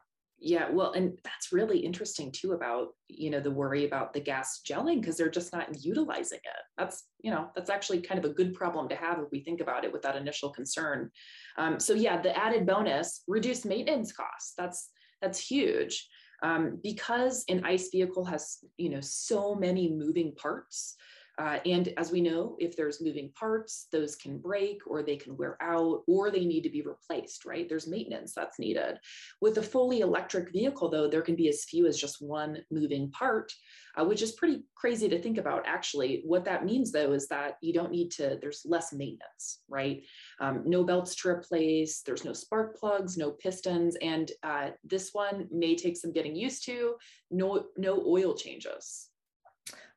yeah 0.44 0.68
well 0.70 0.92
and 0.92 1.18
that's 1.24 1.52
really 1.52 1.78
interesting 1.78 2.30
too 2.30 2.52
about 2.52 2.88
you 3.08 3.30
know 3.30 3.40
the 3.40 3.50
worry 3.50 3.86
about 3.86 4.12
the 4.12 4.20
gas 4.20 4.60
gelling 4.68 5.00
because 5.00 5.16
they're 5.16 5.30
just 5.30 5.52
not 5.52 5.82
utilizing 5.82 6.38
it. 6.38 6.62
That's 6.76 7.04
you 7.20 7.30
know 7.30 7.48
that's 7.54 7.70
actually 7.70 8.02
kind 8.02 8.22
of 8.22 8.30
a 8.30 8.34
good 8.34 8.52
problem 8.52 8.88
to 8.90 8.96
have 8.96 9.18
if 9.18 9.30
we 9.32 9.40
think 9.40 9.60
about 9.60 9.84
it 9.84 9.92
with 9.92 10.02
that 10.02 10.16
initial 10.16 10.50
concern. 10.50 11.10
Um, 11.56 11.80
so 11.80 11.94
yeah 11.94 12.20
the 12.20 12.36
added 12.36 12.66
bonus 12.66 13.22
reduced 13.26 13.64
maintenance 13.64 14.12
costs 14.12 14.52
that's 14.56 14.90
that's 15.22 15.38
huge. 15.38 16.08
Um, 16.42 16.78
because 16.82 17.44
an 17.48 17.64
ice 17.64 17.88
vehicle 17.90 18.26
has 18.26 18.58
you 18.76 18.90
know 18.90 19.00
so 19.00 19.54
many 19.54 19.90
moving 19.90 20.34
parts 20.34 20.96
uh, 21.38 21.58
and 21.66 21.92
as 21.96 22.12
we 22.12 22.20
know, 22.20 22.56
if 22.60 22.76
there's 22.76 23.02
moving 23.02 23.30
parts, 23.38 23.88
those 23.90 24.14
can 24.14 24.38
break 24.38 24.80
or 24.86 25.02
they 25.02 25.16
can 25.16 25.36
wear 25.36 25.56
out 25.60 26.02
or 26.06 26.30
they 26.30 26.44
need 26.44 26.62
to 26.62 26.70
be 26.70 26.82
replaced, 26.82 27.44
right? 27.44 27.68
There's 27.68 27.88
maintenance 27.88 28.32
that's 28.34 28.58
needed. 28.58 28.98
With 29.40 29.58
a 29.58 29.62
fully 29.62 30.00
electric 30.00 30.52
vehicle, 30.52 30.88
though, 30.88 31.08
there 31.08 31.22
can 31.22 31.34
be 31.34 31.48
as 31.48 31.64
few 31.64 31.86
as 31.86 31.98
just 31.98 32.22
one 32.22 32.58
moving 32.70 33.10
part, 33.10 33.52
uh, 33.96 34.04
which 34.04 34.22
is 34.22 34.32
pretty 34.32 34.62
crazy 34.76 35.08
to 35.08 35.20
think 35.20 35.38
about, 35.38 35.64
actually. 35.66 36.22
What 36.24 36.44
that 36.44 36.64
means, 36.64 36.92
though, 36.92 37.12
is 37.12 37.26
that 37.28 37.56
you 37.60 37.72
don't 37.72 37.90
need 37.90 38.12
to, 38.12 38.38
there's 38.40 38.62
less 38.64 38.92
maintenance, 38.92 39.62
right? 39.68 40.02
Um, 40.40 40.62
no 40.64 40.84
belts 40.84 41.16
to 41.16 41.28
replace, 41.28 42.02
there's 42.02 42.24
no 42.24 42.32
spark 42.32 42.76
plugs, 42.76 43.16
no 43.16 43.32
pistons. 43.32 43.96
And 44.00 44.30
uh, 44.44 44.70
this 44.84 45.10
one 45.12 45.48
may 45.50 45.74
take 45.74 45.96
some 45.96 46.12
getting 46.12 46.36
used 46.36 46.64
to, 46.66 46.94
no, 47.32 47.66
no 47.76 48.04
oil 48.06 48.34
changes. 48.34 49.08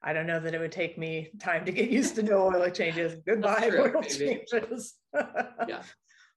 I 0.07 0.13
don't 0.13 0.25
know 0.25 0.39
that 0.39 0.53
it 0.53 0.59
would 0.59 0.71
take 0.71 0.97
me 0.97 1.29
time 1.37 1.65
to 1.65 1.71
get 1.73 1.89
used 1.89 2.15
to 2.15 2.23
no 2.23 2.47
oil 2.47 2.69
changes. 2.69 3.15
Goodbye 3.27 3.67
true, 3.69 3.91
oil 3.93 4.01
maybe. 4.01 4.41
changes. 4.49 4.93
yeah. 5.67 5.81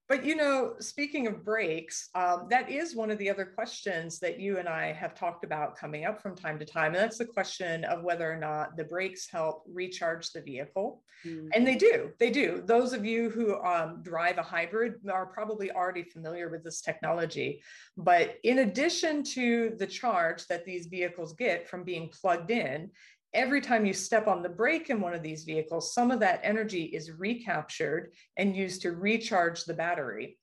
But 0.09 0.25
you 0.25 0.35
know, 0.35 0.73
speaking 0.79 1.25
of 1.27 1.45
brakes, 1.45 2.09
um, 2.13 2.47
that 2.49 2.69
is 2.69 2.97
one 2.97 3.11
of 3.11 3.17
the 3.17 3.29
other 3.29 3.45
questions 3.45 4.19
that 4.19 4.41
you 4.41 4.57
and 4.57 4.67
I 4.67 4.91
have 4.91 5.15
talked 5.15 5.45
about 5.45 5.77
coming 5.77 6.03
up 6.03 6.21
from 6.21 6.35
time 6.35 6.59
to 6.59 6.65
time. 6.65 6.87
And 6.87 6.95
that's 6.95 7.17
the 7.17 7.23
question 7.23 7.85
of 7.85 8.03
whether 8.03 8.29
or 8.29 8.35
not 8.35 8.75
the 8.75 8.83
brakes 8.83 9.29
help 9.31 9.63
recharge 9.71 10.31
the 10.31 10.41
vehicle. 10.41 11.01
Mm-hmm. 11.25 11.47
And 11.53 11.65
they 11.65 11.75
do, 11.75 12.11
they 12.19 12.29
do. 12.29 12.61
Those 12.65 12.91
of 12.91 13.05
you 13.05 13.29
who 13.29 13.57
um, 13.63 14.01
drive 14.03 14.37
a 14.37 14.43
hybrid 14.43 14.95
are 15.09 15.27
probably 15.27 15.71
already 15.71 16.03
familiar 16.03 16.49
with 16.49 16.65
this 16.65 16.81
technology. 16.81 17.61
But 17.95 18.35
in 18.43 18.59
addition 18.59 19.23
to 19.35 19.75
the 19.79 19.87
charge 19.87 20.45
that 20.47 20.65
these 20.65 20.87
vehicles 20.87 21.31
get 21.31 21.69
from 21.69 21.85
being 21.85 22.09
plugged 22.09 22.51
in, 22.51 22.91
every 23.33 23.61
time 23.61 23.85
you 23.85 23.93
step 23.93 24.27
on 24.27 24.41
the 24.41 24.49
brake 24.49 24.89
in 24.89 24.99
one 24.99 25.13
of 25.13 25.23
these 25.23 25.43
vehicles, 25.43 25.93
some 25.93 26.11
of 26.11 26.19
that 26.19 26.41
energy 26.43 26.83
is 26.83 27.11
recaptured 27.11 28.13
and 28.37 28.55
used 28.55 28.81
to 28.81 28.91
recharge 28.91 29.63
the 29.63 29.73
battery. 29.73 30.37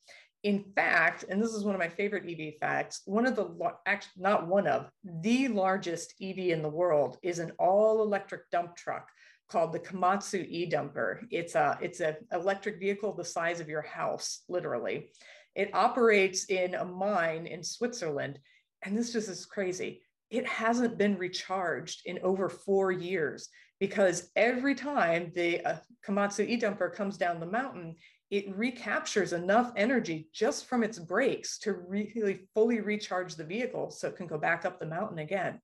In 0.45 0.64
fact, 0.76 1.25
and 1.28 1.42
this 1.42 1.52
is 1.52 1.64
one 1.64 1.75
of 1.75 1.80
my 1.80 1.88
favorite 1.88 2.25
EV 2.28 2.54
facts, 2.61 3.02
one 3.07 3.26
of 3.26 3.35
the, 3.35 3.50
actually 3.87 4.23
not 4.23 4.47
one 4.47 4.66
of, 4.66 4.88
the 5.02 5.49
largest 5.49 6.14
EV 6.23 6.38
in 6.38 6.62
the 6.62 6.68
world 6.68 7.18
is 7.23 7.40
an 7.40 7.52
all 7.59 8.02
electric 8.02 8.49
dump 8.50 8.76
truck 8.76 9.09
called 9.49 9.73
the 9.73 9.80
Komatsu 9.80 10.47
e-dumper. 10.49 11.26
It's 11.30 11.54
a 11.54 11.78
it's 11.80 12.00
an 12.00 12.16
electric 12.33 12.78
vehicle 12.78 13.14
the 13.14 13.25
size 13.25 13.61
of 13.61 13.68
your 13.68 13.83
house, 13.83 14.42
literally. 14.49 15.11
It 15.54 15.75
operates 15.75 16.45
in 16.45 16.75
a 16.75 16.85
mine 16.85 17.47
in 17.47 17.64
Switzerland. 17.64 18.38
And 18.83 18.97
this 18.97 19.12
just 19.12 19.28
is 19.28 19.45
crazy 19.45 20.02
it 20.30 20.47
hasn't 20.47 20.99
been 20.99 21.16
recharged 21.16 22.02
in 22.04 22.18
over 22.23 22.49
four 22.49 22.92
years 22.92 23.49
because 23.80 24.30
every 24.37 24.75
time 24.75 25.32
the 25.35 25.64
uh, 25.64 25.76
Komatsu 26.06 26.47
e-dumper 26.47 26.92
comes 26.92 27.16
down 27.16 27.40
the 27.40 27.47
mountain, 27.47 27.94
it 28.30 28.54
recaptures 28.54 29.32
enough 29.32 29.73
energy 29.76 30.28
just 30.35 30.66
from 30.66 30.82
its 30.82 30.99
brakes 30.99 31.58
to 31.61 31.73
really 31.73 32.47
fully 32.54 32.80
recharge 32.80 33.37
the 33.37 33.44
vehicle 33.44 33.90
so 33.90 34.08
it 34.08 34.16
can 34.16 34.26
go 34.26 34.37
back 34.37 34.64
up 34.64 34.78
the 34.78 34.87
mountain 34.87 35.18
again. 35.18 35.61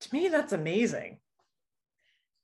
To 0.00 0.14
me, 0.14 0.28
that's 0.28 0.52
amazing. 0.52 1.18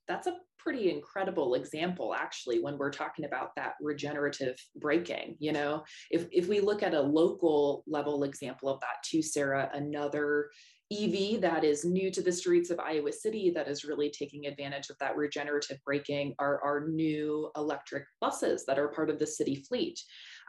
That's 0.07 0.27
a 0.27 0.37
pretty 0.59 0.91
incredible 0.91 1.55
example 1.55 2.13
actually 2.13 2.59
when 2.59 2.77
we're 2.77 2.91
talking 2.91 3.23
about 3.23 3.55
that 3.55 3.75
regenerative 3.81 4.57
braking 4.75 5.35
you 5.39 5.53
know 5.53 5.81
if 6.11 6.27
if 6.33 6.49
we 6.49 6.59
look 6.59 6.83
at 6.83 6.93
a 6.93 7.01
local 7.01 7.81
level 7.87 8.25
example 8.25 8.67
of 8.67 8.77
that 8.81 9.01
too 9.01 9.21
sarah 9.21 9.69
another 9.73 10.49
EV 10.91 11.39
that 11.39 11.63
is 11.63 11.85
new 11.85 12.09
to 12.09 12.21
the 12.21 12.31
streets 12.31 12.71
of 12.71 12.79
Iowa 12.79 13.11
City 13.11 13.51
that 13.51 13.67
is 13.67 13.85
really 13.85 14.09
taking 14.09 14.47
advantage 14.47 14.89
of 14.89 14.97
that 14.99 15.15
regenerative 15.15 15.77
braking 15.85 16.33
are 16.39 16.59
our 16.63 16.87
new 16.87 17.51
electric 17.55 18.05
buses 18.19 18.65
that 18.65 18.79
are 18.79 18.87
part 18.87 19.11
of 19.11 19.19
the 19.19 19.27
city 19.27 19.63
fleet. 19.67 19.99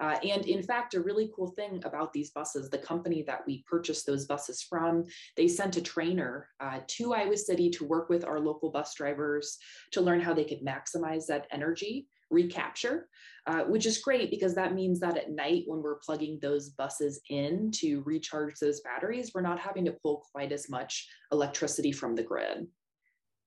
Uh, 0.01 0.17
and 0.25 0.47
in 0.47 0.63
fact, 0.63 0.95
a 0.95 1.01
really 1.01 1.31
cool 1.37 1.49
thing 1.49 1.83
about 1.85 2.13
these 2.15 2.31
buses, 2.31 2.71
the 2.71 2.79
company 2.79 3.23
that 3.27 3.47
we 3.47 3.63
purchased 3.69 4.07
those 4.07 4.25
buses 4.25 4.63
from, 4.63 5.05
they 5.37 5.47
sent 5.47 5.77
a 5.77 5.83
trainer 5.83 6.49
uh, 6.61 6.81
to 6.87 7.13
Iowa 7.13 7.37
City 7.37 7.69
to 7.71 7.85
work 7.85 8.09
with 8.09 8.25
our 8.25 8.41
local 8.41 8.71
bus 8.71 8.95
drivers 8.95 9.59
to 9.93 10.01
learn 10.01 10.21
how 10.21 10.33
they 10.33 10.45
could 10.45 10.65
maximize 10.65 11.27
that 11.27 11.47
energy 11.53 12.07
recapture, 12.31 13.09
uh, 13.47 13.63
which 13.63 13.87
is 13.87 13.99
great 13.99 14.31
because 14.31 14.55
that 14.55 14.75
means 14.75 15.01
that 15.01 15.17
at 15.17 15.31
night 15.31 15.65
when 15.67 15.83
we're 15.83 15.99
plugging 15.99 16.39
those 16.41 16.71
buses 16.71 17.21
in 17.29 17.71
to 17.73 18.03
recharge 18.05 18.55
those 18.61 18.81
batteries, 18.81 19.33
we're 19.35 19.41
not 19.41 19.59
having 19.59 19.85
to 19.85 19.97
pull 20.03 20.25
quite 20.33 20.53
as 20.53 20.71
much 20.71 21.09
electricity 21.33 21.93
from 21.93 22.15
the 22.15 22.23
grid. 22.23 22.67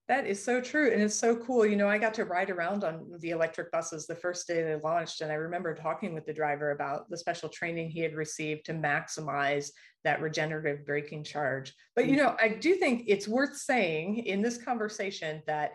That 0.09 0.27
is 0.27 0.43
so 0.43 0.59
true. 0.59 0.91
And 0.91 1.01
it's 1.01 1.15
so 1.15 1.33
cool. 1.33 1.65
You 1.65 1.77
know, 1.77 1.87
I 1.87 1.97
got 1.97 2.13
to 2.15 2.25
ride 2.25 2.49
around 2.49 2.83
on 2.83 3.09
the 3.19 3.29
electric 3.29 3.71
buses 3.71 4.05
the 4.05 4.15
first 4.15 4.45
day 4.47 4.61
they 4.61 4.75
launched. 4.75 5.21
And 5.21 5.31
I 5.31 5.35
remember 5.35 5.73
talking 5.73 6.13
with 6.13 6.25
the 6.25 6.33
driver 6.33 6.71
about 6.71 7.09
the 7.09 7.17
special 7.17 7.47
training 7.47 7.89
he 7.89 8.01
had 8.01 8.13
received 8.13 8.65
to 8.65 8.73
maximize 8.73 9.69
that 10.03 10.21
regenerative 10.21 10.85
braking 10.85 11.23
charge. 11.23 11.73
But, 11.95 12.07
you 12.07 12.15
mm. 12.15 12.17
know, 12.17 12.35
I 12.37 12.49
do 12.49 12.75
think 12.75 13.05
it's 13.07 13.29
worth 13.29 13.55
saying 13.55 14.17
in 14.17 14.41
this 14.41 14.57
conversation 14.57 15.41
that 15.47 15.71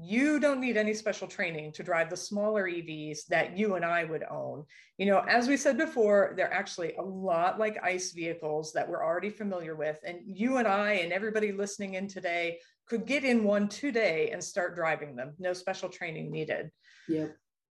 you 0.00 0.38
don't 0.38 0.60
need 0.60 0.76
any 0.76 0.94
special 0.94 1.26
training 1.26 1.72
to 1.72 1.82
drive 1.82 2.08
the 2.08 2.16
smaller 2.16 2.68
EVs 2.68 3.26
that 3.26 3.58
you 3.58 3.74
and 3.74 3.84
I 3.84 4.04
would 4.04 4.24
own. 4.30 4.64
You 4.96 5.06
know, 5.06 5.24
as 5.28 5.48
we 5.48 5.56
said 5.56 5.76
before, 5.76 6.34
they're 6.36 6.52
actually 6.52 6.94
a 6.94 7.02
lot 7.02 7.58
like 7.58 7.82
ICE 7.82 8.12
vehicles 8.12 8.72
that 8.74 8.88
we're 8.88 9.04
already 9.04 9.30
familiar 9.30 9.74
with. 9.74 9.98
And 10.06 10.20
you 10.24 10.58
and 10.58 10.68
I 10.68 10.92
and 10.92 11.12
everybody 11.12 11.50
listening 11.50 11.94
in 11.94 12.06
today 12.06 12.58
could 12.86 13.06
get 13.06 13.24
in 13.24 13.42
one 13.42 13.68
today 13.68 14.30
and 14.30 14.42
start 14.42 14.76
driving 14.76 15.16
them. 15.16 15.34
No 15.38 15.52
special 15.52 15.88
training 15.88 16.30
needed. 16.30 16.70
Yeah. 17.08 17.26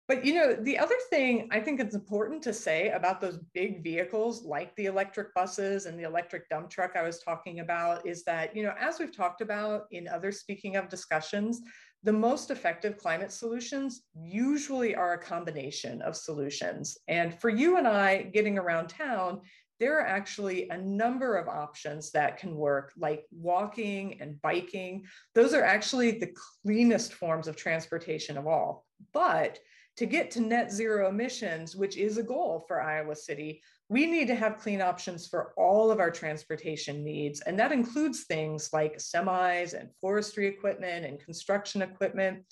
But 0.08 0.26
you 0.26 0.34
know, 0.34 0.54
the 0.54 0.78
other 0.78 0.96
thing 1.10 1.48
I 1.52 1.62
think 1.62 1.80
it's 1.80 1.96
important 1.96 2.42
to 2.44 2.54
say 2.54 2.90
about 2.90 3.22
those 3.22 3.40
big 3.54 3.82
vehicles 3.82 4.44
like 4.44 4.76
the 4.76 4.88
electric 4.88 5.34
buses 5.34 5.86
and 5.86 5.98
the 5.98 6.04
electric 6.04 6.50
dump 6.50 6.70
truck 6.70 6.98
I 6.98 7.04
was 7.04 7.20
talking 7.20 7.62
about 7.62 8.06
is 8.06 8.24
that, 8.26 8.54
you 8.54 8.64
know, 8.64 8.74
as 8.78 9.00
we've 9.00 9.16
talked 9.16 9.40
about 9.40 9.84
in 9.92 10.10
other 10.10 10.34
speaking 10.34 10.76
of 10.76 10.90
discussions, 10.90 11.62
the 12.04 12.14
most 12.14 12.50
effective 12.50 12.98
climate 12.98 13.32
solutions 13.32 14.02
usually 14.16 14.96
are 14.96 15.14
a 15.14 15.24
combination 15.24 16.02
of 16.02 16.16
solutions. 16.16 16.98
And 17.08 17.40
for 17.40 17.50
you 17.50 17.78
and 17.78 17.88
I 17.88 18.24
getting 18.24 18.58
around 18.58 18.88
town, 18.88 19.42
there 19.80 19.98
are 20.00 20.06
actually 20.06 20.70
a 20.70 20.78
number 20.78 21.38
of 21.38 21.48
options 21.48 22.12
that 22.12 22.38
can 22.38 22.56
work, 22.56 22.92
like 22.98 23.26
walking 23.32 24.22
and 24.22 24.40
biking. 24.42 25.06
Those 25.34 25.54
are 25.54 25.64
actually 25.64 26.12
the 26.12 26.34
cleanest 26.64 27.14
forms 27.14 27.48
of 27.48 27.56
transportation 27.56 28.38
of 28.38 28.46
all. 28.46 28.86
But 29.12 29.60
to 29.98 30.06
get 30.06 30.32
to 30.32 30.40
net 30.40 30.72
zero 30.72 31.10
emissions, 31.10 31.76
which 31.76 31.98
is 31.98 32.18
a 32.18 32.24
goal 32.24 32.64
for 32.68 32.82
Iowa 32.82 33.16
City, 33.16 33.62
we 33.92 34.06
need 34.06 34.26
to 34.30 34.36
have 34.36 34.58
clean 34.58 34.82
options 34.82 35.28
for 35.28 35.52
all 35.58 35.92
of 35.92 36.00
our 36.00 36.10
transportation 36.10 37.04
needs. 37.04 37.42
And 37.42 37.60
that 37.60 37.74
includes 37.74 38.24
things 38.24 38.70
like 38.72 39.00
semis 39.00 39.74
and 39.74 39.90
forestry 40.00 40.48
equipment 40.48 41.06
and 41.06 41.20
construction 41.20 41.82
equipment. 41.82 42.46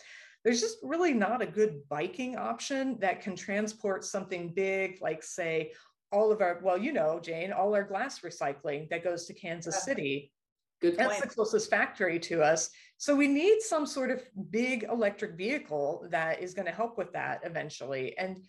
There's 0.44 0.60
just 0.60 0.80
really 0.84 1.14
not 1.14 1.42
a 1.42 1.46
good 1.46 1.80
biking 1.88 2.36
option 2.36 2.98
that 3.00 3.22
can 3.22 3.38
transport 3.38 4.04
something 4.04 4.54
big, 4.54 5.02
like, 5.02 5.24
say, 5.24 5.72
all 6.12 6.30
of 6.30 6.42
our, 6.42 6.60
well, 6.62 6.78
you 6.78 6.92
know, 6.92 7.22
Jane, 7.22 7.54
all 7.54 7.74
our 7.74 7.84
glass 7.86 8.20
recycling 8.20 8.90
that 8.90 9.06
goes 9.06 9.26
to 9.28 9.34
Kansas 9.34 9.82
City. 9.84 10.34
Good 10.82 10.98
point. 10.98 11.10
That's 11.10 11.22
the 11.22 11.28
closest 11.28 11.70
factory 11.70 12.20
to 12.20 12.42
us. 12.42 12.70
So 12.98 13.16
we 13.16 13.28
need 13.28 13.62
some 13.62 13.86
sort 13.86 14.12
of 14.12 14.22
big 14.50 14.84
electric 14.84 15.38
vehicle 15.38 16.06
that 16.10 16.42
is 16.42 16.54
going 16.54 16.66
to 16.66 16.74
help 16.74 16.98
with 16.98 17.14
that 17.14 17.40
eventually. 17.44 18.18
And 18.18 18.42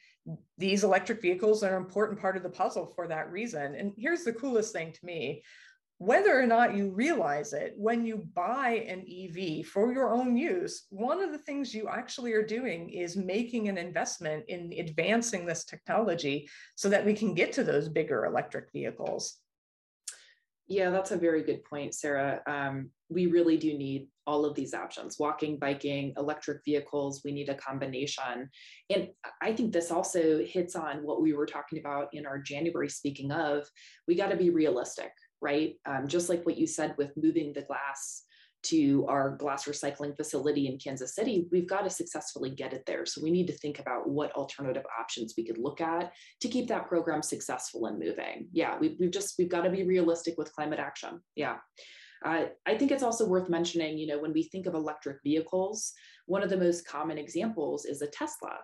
these 0.59 0.85
electric 0.85 1.23
vehicles 1.23 1.63
are 1.63 1.77
an 1.77 1.83
important 1.83 2.21
part 2.21 2.37
of 2.37 2.43
the 2.43 2.51
puzzle 2.51 2.93
for 2.95 3.09
that 3.09 3.31
reason. 3.31 3.75
And 3.75 3.93
here's 3.97 4.25
the 4.25 4.33
coolest 4.33 4.73
thing 4.73 4.93
to 4.93 5.07
me 5.07 5.43
whether 6.01 6.41
or 6.41 6.47
not 6.47 6.75
you 6.75 6.89
realize 6.89 7.53
it, 7.53 7.75
when 7.77 8.07
you 8.07 8.27
buy 8.35 8.87
an 8.89 9.01
EV 9.01 9.67
for 9.67 9.93
your 9.93 10.15
own 10.15 10.35
use, 10.35 10.87
one 10.89 11.23
of 11.23 11.31
the 11.31 11.39
things 11.41 11.75
you 11.75 11.91
actually 11.91 12.33
are 12.33 12.43
doing 12.43 12.89
is 12.89 13.19
making 13.19 13.69
an 13.69 13.77
investment 13.77 14.43
in 14.49 14.73
advancing 14.79 15.45
this 15.45 15.63
technology 15.63 16.49
so 16.75 16.89
that 16.89 17.05
we 17.05 17.13
can 17.13 17.35
get 17.35 17.53
to 17.53 17.65
those 17.65 17.91
bigger 17.91 18.25
electric 18.25 18.73
vehicles. 18.73 19.37
Yeah, 20.71 20.91
that's 20.91 21.11
a 21.11 21.17
very 21.17 21.43
good 21.43 21.65
point, 21.65 21.97
Sarah. 21.97 22.43
Um, 22.47 22.91
we 23.09 23.27
really 23.27 23.57
do 23.57 23.77
need 23.77 24.07
all 24.25 24.45
of 24.45 24.55
these 24.55 24.73
options 24.73 25.19
walking, 25.19 25.59
biking, 25.59 26.15
electric 26.17 26.61
vehicles. 26.65 27.23
We 27.25 27.33
need 27.33 27.49
a 27.49 27.57
combination. 27.57 28.49
And 28.89 29.09
I 29.43 29.53
think 29.53 29.73
this 29.73 29.91
also 29.91 30.45
hits 30.45 30.77
on 30.77 31.03
what 31.03 31.21
we 31.21 31.33
were 31.33 31.45
talking 31.45 31.81
about 31.81 32.11
in 32.13 32.25
our 32.25 32.39
January 32.39 32.89
speaking 32.89 33.33
of. 33.33 33.69
We 34.07 34.15
got 34.15 34.29
to 34.29 34.37
be 34.37 34.51
realistic, 34.51 35.11
right? 35.43 35.75
Um, 35.87 36.07
just 36.07 36.29
like 36.29 36.47
what 36.47 36.57
you 36.57 36.69
said 36.69 36.95
with 36.97 37.11
moving 37.17 37.53
the 37.53 37.63
glass 37.63 38.23
to 38.63 39.07
our 39.09 39.37
glass 39.37 39.65
recycling 39.67 40.17
facility 40.17 40.67
in 40.67 40.79
Kansas 40.79 41.15
City, 41.15 41.47
we've 41.51 41.69
got 41.69 41.83
to 41.83 41.91
successfully 41.91 42.51
get 42.51 42.73
it 42.73 42.85
there. 42.87 43.07
So 43.07 43.23
we 43.23 43.31
need 43.31 43.47
to 43.47 43.53
think 43.55 43.79
about 43.79 44.09
what 44.09 44.33
alternative 44.33 44.85
options 44.99 45.35
we 45.37 45.45
could 45.45 45.59
look 45.59 45.81
at 45.81 46.13
to 46.41 46.49
keep 46.49 46.69
that 46.69 46.89
program 46.89 47.23
successful 47.23 47.87
and 47.87 47.99
moving. 47.99 48.49
Yeah, 48.53 48.79
we, 48.79 48.97
we've 49.01 49.11
just, 49.11 49.35
we've 49.39 49.49
got 49.49 49.63
to 49.63 49.71
be 49.71 49.85
realistic 49.85 50.37
with 50.37 50.53
climate 50.53 50.79
action. 50.79 51.21
Yeah. 51.37 51.57
Uh, 52.25 52.47
I 52.67 52.77
think 52.77 52.91
it's 52.91 53.03
also 53.03 53.27
worth 53.27 53.49
mentioning, 53.49 53.97
you 53.97 54.07
know, 54.07 54.19
when 54.19 54.35
we 54.35 54.43
think 54.43 54.67
of 54.67 54.75
electric 54.75 55.23
vehicles, 55.23 55.93
one 56.27 56.43
of 56.43 56.51
the 56.51 56.57
most 56.57 56.87
common 56.87 57.17
examples 57.17 57.87
is 57.87 58.03
a 58.03 58.07
Tesla. 58.07 58.59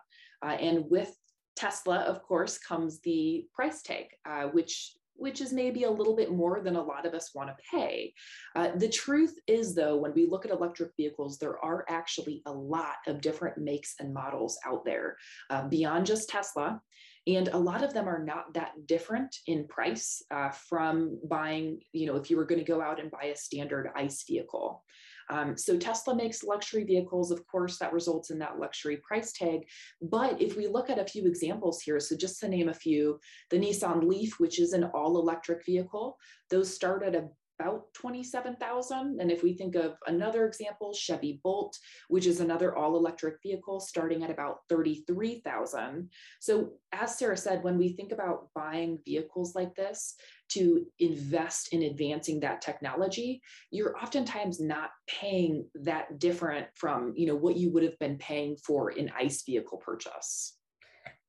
Uh, 0.45 0.51
and 0.51 0.85
with 0.91 1.17
Tesla, 1.57 2.01
of 2.01 2.23
course, 2.23 2.59
comes 2.59 3.01
the 3.01 3.47
price 3.55 3.81
tag, 3.81 4.09
uh, 4.29 4.45
which 4.49 4.93
which 5.19 5.41
is 5.41 5.53
maybe 5.53 5.85
a 5.85 5.91
little 5.91 6.17
bit 6.17 6.33
more 6.33 6.61
than 6.61 6.77
a 6.77 6.83
lot 6.83 7.07
of 7.07 7.15
us 7.15 7.35
want 7.35 7.49
to 7.49 7.57
pay. 7.71 8.13
Uh, 8.55 8.71
the 8.77 8.89
truth 8.89 9.39
is, 9.47 9.75
though, 9.75 9.97
when 9.97 10.15
we 10.15 10.27
look 10.27 10.45
at 10.45 10.51
electric 10.51 10.91
vehicles, 10.97 11.39
there 11.39 11.59
are 11.65 11.85
actually 11.89 12.43
a 12.47 12.53
lot 12.53 12.97
of 13.07 13.21
different 13.21 13.59
makes 13.59 13.95
and 14.01 14.13
models 14.13 14.59
out 14.67 14.85
there 14.85 15.17
uh, 15.51 15.67
beyond 15.69 16.07
just 16.07 16.29
Tesla. 16.29 16.81
And 17.27 17.49
a 17.49 17.59
lot 17.59 17.83
of 17.83 17.93
them 17.93 18.09
are 18.09 18.23
not 18.23 18.55
that 18.55 18.87
different 18.87 19.35
in 19.49 19.67
price 19.67 20.23
uh, 20.31 20.51
from 20.51 21.19
buying, 21.29 21.81
you 21.93 22.07
know, 22.07 22.17
if 22.17 22.31
you 22.31 22.37
were 22.37 22.45
going 22.45 22.65
to 22.65 22.73
go 22.73 22.81
out 22.81 23.01
and 23.01 23.11
buy 23.11 23.25
a 23.25 23.37
standard 23.37 23.91
ICE 23.97 24.25
vehicle. 24.29 24.85
Um, 25.29 25.57
so 25.57 25.77
Tesla 25.77 26.15
makes 26.15 26.45
luxury 26.45 26.85
vehicles, 26.85 27.31
of 27.31 27.47
course, 27.47 27.79
that 27.79 27.93
results 27.93 28.31
in 28.31 28.39
that 28.39 28.59
luxury 28.59 28.99
price 28.99 29.33
tag. 29.33 29.61
But 30.01 30.41
if 30.41 30.57
we 30.57 30.67
look 30.67 30.91
at 30.91 30.99
a 30.99 31.05
few 31.05 31.27
examples 31.27 31.81
here, 31.81 31.99
so 32.01 32.17
just 32.17 32.41
to 32.41 32.49
name 32.49 32.69
a 32.69 32.75
few, 32.75 33.19
the 33.51 33.59
Nissan 33.59 34.05
Leaf, 34.05 34.39
which 34.39 34.61
is 34.61 34.73
an 34.73 34.85
all 34.95 35.19
electric 35.19 35.65
vehicle, 35.65 36.17
those 36.51 36.73
start 36.73 37.03
at 37.03 37.15
a 37.15 37.29
about 37.59 37.93
27,000. 37.95 39.21
And 39.21 39.31
if 39.31 39.43
we 39.43 39.55
think 39.55 39.75
of 39.75 39.97
another 40.07 40.47
example, 40.47 40.93
Chevy 40.93 41.41
Bolt, 41.43 41.77
which 42.09 42.27
is 42.27 42.41
another 42.41 42.77
all 42.77 42.97
electric 42.97 43.37
vehicle 43.43 43.81
starting 43.81 44.23
at 44.23 44.31
about 44.31 44.61
33,000. 44.69 46.11
So 46.41 46.73
as 46.93 47.19
Sarah 47.19 47.37
said, 47.37 47.63
when 47.63 47.79
we 47.79 47.91
think 47.91 48.13
about 48.13 48.49
buying 48.55 48.99
vehicles 49.05 49.55
like 49.55 49.75
this 49.75 50.15
to 50.49 50.87
invest 50.99 51.73
in 51.73 51.83
advancing 51.83 52.41
that 52.41 52.61
technology, 52.61 53.41
you're 53.71 53.97
oftentimes 53.97 54.61
not 54.61 54.91
paying 55.07 55.67
that 55.75 56.19
different 56.19 56.67
from, 56.75 57.15
you 57.17 57.27
know, 57.27 57.37
what 57.37 57.57
you 57.57 57.71
would 57.73 57.83
have 57.83 57.99
been 57.99 58.19
paying 58.19 58.57
for 58.57 58.91
an 58.91 59.11
ICE 59.19 59.43
vehicle 59.43 59.79
purchase. 59.79 60.57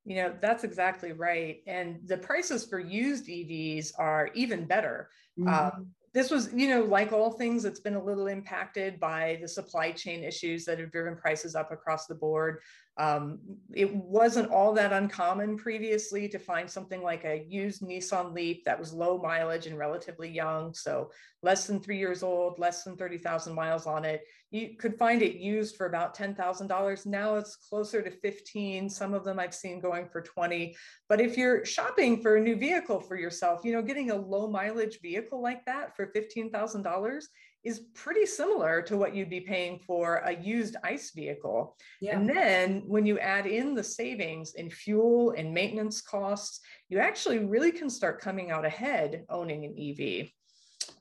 You 0.07 0.15
know, 0.15 0.33
that's 0.41 0.63
exactly 0.63 1.11
right. 1.11 1.57
And 1.67 1.99
the 2.05 2.17
prices 2.17 2.65
for 2.65 2.79
used 2.79 3.27
EVs 3.27 3.91
are 3.99 4.29
even 4.35 4.65
better. 4.65 5.09
Mm-hmm. 5.37 5.49
Um, 5.49 5.87
this 6.17 6.31
was, 6.31 6.51
you 6.51 6.67
know, 6.67 6.81
like 6.81 7.13
all 7.13 7.29
things, 7.31 7.63
it's 7.63 7.79
been 7.79 7.93
a 7.93 8.03
little 8.03 8.25
impacted 8.25 8.99
by 8.99 9.37
the 9.39 9.47
supply 9.47 9.91
chain 9.91 10.23
issues 10.23 10.65
that 10.65 10.79
have 10.79 10.91
driven 10.91 11.15
prices 11.15 11.53
up 11.53 11.71
across 11.71 12.07
the 12.07 12.15
board. 12.15 12.61
Um, 12.97 13.39
it 13.73 13.93
wasn't 13.93 14.49
all 14.49 14.73
that 14.73 14.91
uncommon 14.91 15.57
previously 15.57 16.27
to 16.29 16.39
find 16.39 16.69
something 16.69 17.03
like 17.03 17.25
a 17.25 17.45
used 17.47 17.83
Nissan 17.83 18.33
Leaf 18.33 18.63
that 18.65 18.79
was 18.79 18.91
low 18.91 19.19
mileage 19.19 19.67
and 19.67 19.77
relatively 19.77 20.29
young, 20.29 20.73
so 20.73 21.11
less 21.43 21.67
than 21.67 21.79
three 21.79 21.99
years 21.99 22.23
old, 22.23 22.57
less 22.57 22.83
than 22.83 22.97
30,000 22.97 23.53
miles 23.53 23.85
on 23.85 24.03
it. 24.03 24.23
You 24.49 24.77
could 24.77 24.97
find 24.97 25.21
it 25.21 25.35
used 25.35 25.75
for 25.75 25.85
about 25.85 26.17
$10,000. 26.17 27.05
Now 27.05 27.35
it's 27.35 27.55
closer 27.55 28.01
to 28.01 28.09
15. 28.09 28.89
Some 28.89 29.13
of 29.13 29.23
them 29.23 29.39
I've 29.39 29.53
seen 29.53 29.79
going 29.79 30.07
for 30.07 30.21
20. 30.21 30.75
But 31.07 31.21
if 31.21 31.37
you're 31.37 31.63
shopping 31.65 32.21
for 32.21 32.37
a 32.37 32.41
new 32.41 32.55
vehicle 32.55 32.99
for 32.99 33.15
yourself, 33.15 33.63
you 33.63 33.73
know, 33.73 33.83
getting 33.83 34.09
a 34.09 34.15
low 34.15 34.49
mileage 34.49 34.99
vehicle 35.01 35.41
like 35.41 35.63
that 35.65 35.95
for 35.95 36.07
$15,000 36.07 37.23
is 37.67 37.81
pretty 37.93 38.25
similar 38.25 38.81
to 38.81 38.95
what 38.95 39.13
you'd 39.13 39.29
be 39.29 39.41
paying 39.41 39.77
for 39.77 40.15
a 40.25 40.33
used 40.33 40.77
ICE 40.85 41.11
vehicle. 41.11 41.75
Yeah. 41.99 42.17
And 42.17 42.29
then 42.29 42.83
when 42.87 43.05
you 43.05 43.19
add 43.19 43.45
in 43.45 43.75
the 43.75 43.83
savings 43.83 44.53
in 44.53 44.69
fuel 44.69 45.33
and 45.37 45.53
maintenance 45.53 46.01
costs, 46.01 46.61
you 46.87 46.99
actually 46.99 47.39
really 47.39 47.73
can 47.73 47.89
start 47.89 48.21
coming 48.21 48.51
out 48.51 48.65
ahead 48.65 49.25
owning 49.29 49.65
an 49.65 49.75
EV. 49.77 50.29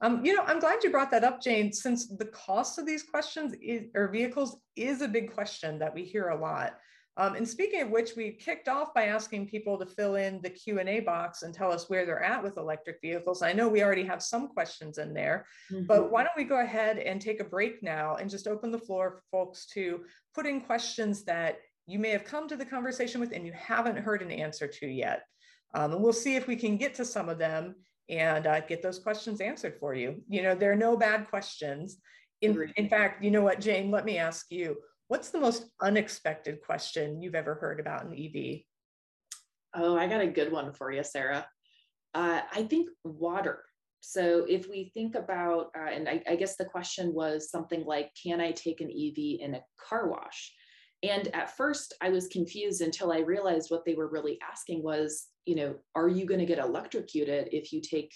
Um, 0.00 0.24
you 0.24 0.34
know, 0.34 0.42
I'm 0.42 0.58
glad 0.58 0.82
you 0.82 0.90
brought 0.90 1.12
that 1.12 1.22
up, 1.22 1.40
Jane, 1.40 1.72
since 1.72 2.08
the 2.08 2.26
cost 2.26 2.78
of 2.78 2.84
these 2.84 3.04
questions 3.04 3.54
is, 3.62 3.84
or 3.94 4.08
vehicles 4.08 4.58
is 4.74 5.02
a 5.02 5.08
big 5.08 5.32
question 5.32 5.78
that 5.78 5.94
we 5.94 6.02
hear 6.02 6.28
a 6.30 6.40
lot. 6.40 6.74
Um, 7.18 7.34
and 7.34 7.48
speaking 7.48 7.80
of 7.80 7.90
which, 7.90 8.14
we 8.14 8.32
kicked 8.32 8.68
off 8.68 8.92
by 8.92 9.06
asking 9.06 9.48
people 9.48 9.78
to 9.78 9.86
fill 9.86 10.16
in 10.16 10.40
the 10.42 10.50
Q&A 10.50 11.00
box 11.00 11.42
and 11.42 11.54
tell 11.54 11.72
us 11.72 11.88
where 11.88 12.04
they're 12.04 12.22
at 12.22 12.42
with 12.42 12.58
electric 12.58 13.00
vehicles. 13.00 13.40
I 13.40 13.54
know 13.54 13.68
we 13.68 13.82
already 13.82 14.04
have 14.04 14.22
some 14.22 14.48
questions 14.48 14.98
in 14.98 15.14
there, 15.14 15.46
mm-hmm. 15.72 15.86
but 15.86 16.10
why 16.10 16.22
don't 16.22 16.36
we 16.36 16.44
go 16.44 16.60
ahead 16.60 16.98
and 16.98 17.20
take 17.20 17.40
a 17.40 17.44
break 17.44 17.82
now 17.82 18.16
and 18.16 18.28
just 18.28 18.46
open 18.46 18.70
the 18.70 18.78
floor 18.78 19.10
for 19.10 19.22
folks 19.30 19.66
to 19.68 20.04
put 20.34 20.46
in 20.46 20.60
questions 20.60 21.24
that 21.24 21.58
you 21.86 21.98
may 21.98 22.10
have 22.10 22.24
come 22.24 22.48
to 22.48 22.56
the 22.56 22.66
conversation 22.66 23.20
with 23.20 23.32
and 23.32 23.46
you 23.46 23.52
haven't 23.52 23.96
heard 23.96 24.20
an 24.20 24.30
answer 24.30 24.66
to 24.66 24.86
yet. 24.86 25.22
Um, 25.74 25.92
and 25.92 26.02
we'll 26.02 26.12
see 26.12 26.36
if 26.36 26.46
we 26.46 26.56
can 26.56 26.76
get 26.76 26.94
to 26.96 27.04
some 27.04 27.28
of 27.28 27.38
them 27.38 27.76
and 28.08 28.46
uh, 28.46 28.60
get 28.60 28.82
those 28.82 28.98
questions 28.98 29.40
answered 29.40 29.76
for 29.80 29.94
you. 29.94 30.22
You 30.28 30.42
know, 30.42 30.54
there 30.54 30.72
are 30.72 30.76
no 30.76 30.96
bad 30.96 31.28
questions. 31.28 31.98
In, 32.42 32.72
in 32.76 32.88
fact, 32.88 33.24
you 33.24 33.30
know 33.30 33.42
what, 33.42 33.60
Jane, 33.60 33.90
let 33.90 34.04
me 34.04 34.18
ask 34.18 34.46
you, 34.50 34.76
What's 35.08 35.30
the 35.30 35.40
most 35.40 35.66
unexpected 35.80 36.60
question 36.60 37.22
you've 37.22 37.36
ever 37.36 37.54
heard 37.54 37.78
about 37.78 38.04
an 38.04 38.12
EV? 38.12 38.60
Oh, 39.74 39.96
I 39.96 40.08
got 40.08 40.20
a 40.20 40.26
good 40.26 40.50
one 40.50 40.72
for 40.72 40.90
you, 40.90 41.04
Sarah. 41.04 41.46
Uh, 42.14 42.40
I 42.52 42.64
think 42.64 42.88
water. 43.04 43.64
So 44.00 44.44
if 44.48 44.68
we 44.68 44.90
think 44.94 45.14
about, 45.14 45.70
uh, 45.78 45.90
and 45.90 46.08
I, 46.08 46.22
I 46.28 46.36
guess 46.36 46.56
the 46.56 46.64
question 46.64 47.14
was 47.14 47.50
something 47.50 47.84
like, 47.84 48.10
can 48.20 48.40
I 48.40 48.52
take 48.52 48.80
an 48.80 48.90
EV 48.90 49.40
in 49.40 49.54
a 49.54 49.64
car 49.78 50.08
wash? 50.08 50.52
And 51.02 51.28
at 51.34 51.56
first, 51.56 51.94
I 52.00 52.08
was 52.08 52.28
confused 52.28 52.80
until 52.80 53.12
I 53.12 53.18
realized 53.18 53.70
what 53.70 53.84
they 53.84 53.94
were 53.94 54.08
really 54.08 54.38
asking 54.48 54.82
was, 54.82 55.26
you 55.44 55.54
know, 55.54 55.76
are 55.94 56.08
you 56.08 56.24
going 56.24 56.40
to 56.40 56.46
get 56.46 56.58
electrocuted 56.58 57.48
if 57.52 57.72
you 57.72 57.80
take 57.80 58.12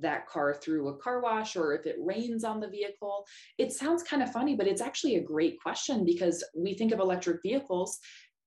that 0.00 0.26
car 0.26 0.54
through 0.54 0.88
a 0.88 0.96
car 0.96 1.20
wash 1.20 1.56
or 1.56 1.74
if 1.74 1.86
it 1.86 1.96
rains 1.98 2.44
on 2.44 2.60
the 2.60 2.68
vehicle. 2.68 3.26
It 3.58 3.72
sounds 3.72 4.02
kind 4.02 4.22
of 4.22 4.32
funny, 4.32 4.56
but 4.56 4.66
it's 4.66 4.80
actually 4.80 5.16
a 5.16 5.22
great 5.22 5.60
question 5.60 6.04
because 6.04 6.44
we 6.56 6.74
think 6.74 6.92
of 6.92 7.00
electric 7.00 7.42
vehicles 7.42 7.98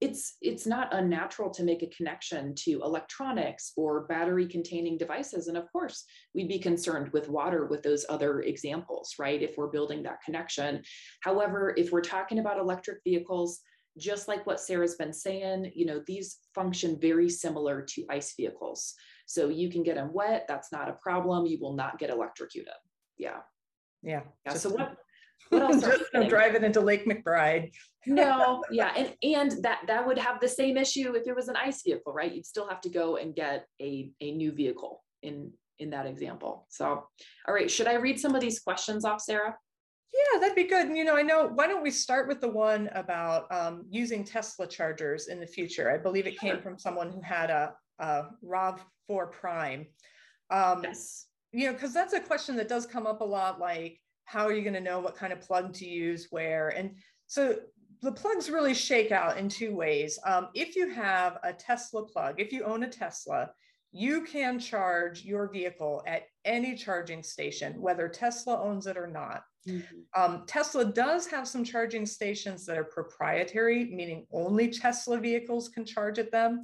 it's 0.02 0.36
it's 0.42 0.68
not 0.68 0.94
unnatural 0.94 1.50
to 1.50 1.64
make 1.64 1.82
a 1.82 1.88
connection 1.88 2.54
to 2.54 2.82
electronics 2.84 3.72
or 3.78 4.06
battery 4.08 4.46
containing 4.46 4.98
devices. 4.98 5.48
And 5.48 5.58
of 5.58 5.72
course 5.72 6.04
we'd 6.34 6.50
be 6.50 6.60
concerned 6.60 7.12
with 7.14 7.30
water 7.30 7.66
with 7.66 7.82
those 7.82 8.06
other 8.10 8.42
examples 8.42 9.16
right? 9.18 9.42
If 9.42 9.58
we're 9.58 9.68
building 9.68 10.04
that 10.04 10.22
connection. 10.24 10.84
However 11.22 11.74
if 11.78 11.92
we're 11.92 12.02
talking 12.02 12.40
about 12.40 12.60
electric 12.60 13.00
vehicles 13.04 13.62
just 13.98 14.28
like 14.28 14.46
what 14.46 14.60
sarah's 14.60 14.96
been 14.96 15.14
saying 15.14 15.72
you 15.74 15.86
know 15.86 16.02
these 16.06 16.40
function 16.54 17.00
very 17.00 17.30
similar 17.30 17.82
to 17.82 18.04
ice 18.10 18.34
vehicles 18.36 18.94
So 19.26 19.50
you 19.50 19.70
can 19.70 19.84
get 19.84 19.96
them 19.96 20.14
wet. 20.14 20.46
That's 20.48 20.72
not 20.72 20.90
a 20.90 20.94
problem. 20.94 21.46
You 21.46 21.58
will 21.60 21.74
not 21.74 22.00
get 22.00 22.10
electrocuted. 22.10 22.74
Yeah. 23.18 23.40
Yeah. 24.04 24.22
Yeah. 24.46 24.54
So 24.54 24.70
what 24.70 24.98
what 25.50 25.62
else 25.62 25.82
just 26.14 26.30
drive 26.30 26.56
it 26.56 26.64
into 26.64 26.82
Lake 26.82 27.06
Macbride. 27.06 27.72
no, 28.06 28.64
yeah, 28.72 28.94
and 28.96 29.14
and 29.24 29.64
that 29.64 29.82
that 29.88 30.06
would 30.06 30.18
have 30.18 30.40
the 30.40 30.48
same 30.48 30.78
issue 30.78 31.14
if 31.16 31.28
it 31.28 31.36
was 31.36 31.48
an 31.48 31.56
ICE 31.56 31.82
vehicle, 31.84 32.14
right? 32.14 32.34
You'd 32.34 32.46
still 32.46 32.68
have 32.68 32.82
to 32.82 32.90
go 32.90 33.18
and 33.18 33.36
get 33.36 33.68
a 33.82 34.12
a 34.22 34.32
new 34.32 34.52
vehicle 34.52 35.04
in 35.22 35.52
in 35.80 35.90
that 35.92 36.06
example. 36.06 36.66
So, 36.70 36.86
all 37.48 37.54
right, 37.54 37.70
should 37.70 37.88
I 37.88 37.96
read 37.96 38.20
some 38.20 38.34
of 38.34 38.42
these 38.42 38.60
questions 38.60 39.06
off, 39.06 39.22
Sarah? 39.22 39.56
Yeah, 40.14 40.40
that'd 40.40 40.56
be 40.56 40.64
good. 40.64 40.88
And, 40.88 40.98
you 40.98 41.04
know, 41.04 41.18
I 41.18 41.22
know, 41.22 41.52
why 41.54 41.68
don't 41.68 41.84
we 41.84 41.92
start 41.92 42.30
with 42.30 42.40
the 42.40 42.48
one 42.48 42.90
about 42.94 43.52
um, 43.52 43.86
using 43.90 44.24
Tesla 44.24 44.66
chargers 44.66 45.28
in 45.28 45.42
the 45.42 45.48
future? 45.48 45.92
I 45.92 45.98
believe 45.98 46.26
it 46.26 46.40
came 46.40 46.62
from 46.62 46.80
someone 46.80 47.12
who 47.12 47.20
had 47.22 47.50
a, 47.50 47.74
a 48.00 48.24
RAV4 49.10 49.32
Prime. 49.32 49.88
Um, 50.50 50.84
yes. 50.84 51.28
You 51.52 51.68
know, 51.68 51.74
because 51.74 51.94
that's 51.94 52.14
a 52.14 52.20
question 52.20 52.56
that 52.58 52.68
does 52.68 52.86
come 52.86 53.08
up 53.08 53.22
a 53.22 53.26
lot 53.26 53.60
like, 53.60 54.00
how 54.26 54.46
are 54.46 54.54
you 54.54 54.62
going 54.62 54.74
to 54.74 54.82
know 54.82 55.00
what 55.00 55.16
kind 55.16 55.32
of 55.32 55.42
plug 55.42 55.74
to 55.76 55.86
use 55.86 56.28
where? 56.32 56.70
And 56.70 56.96
so 57.28 57.58
the 58.02 58.12
plugs 58.12 58.50
really 58.50 58.74
shake 58.74 59.12
out 59.12 59.38
in 59.38 59.48
two 59.48 59.76
ways. 59.76 60.20
Um, 60.26 60.50
if 60.54 60.76
you 60.76 60.90
have 60.90 61.38
a 61.44 61.54
Tesla 61.54 62.06
plug, 62.06 62.40
if 62.40 62.52
you 62.52 62.64
own 62.64 62.84
a 62.84 62.90
Tesla, 62.90 63.52
you 63.92 64.24
can 64.24 64.60
charge 64.60 65.24
your 65.24 65.50
vehicle 65.50 66.04
at 66.06 66.24
any 66.44 66.76
charging 66.76 67.24
station, 67.24 67.82
whether 67.82 68.10
Tesla 68.10 68.62
owns 68.62 68.88
it 68.88 68.98
or 68.98 69.08
not. 69.08 69.44
Mm-hmm. 69.68 70.22
Um, 70.22 70.44
Tesla 70.48 70.86
does 70.86 71.28
have 71.28 71.48
some 71.48 71.64
charging 71.64 72.06
stations 72.06 72.66
that 72.66 72.78
are 72.78 72.84
proprietary, 72.84 73.86
meaning 73.86 74.28
only 74.32 74.70
Tesla 74.70 75.18
vehicles 75.18 75.70
can 75.70 75.86
charge 75.86 76.20
at 76.20 76.32
them, 76.32 76.62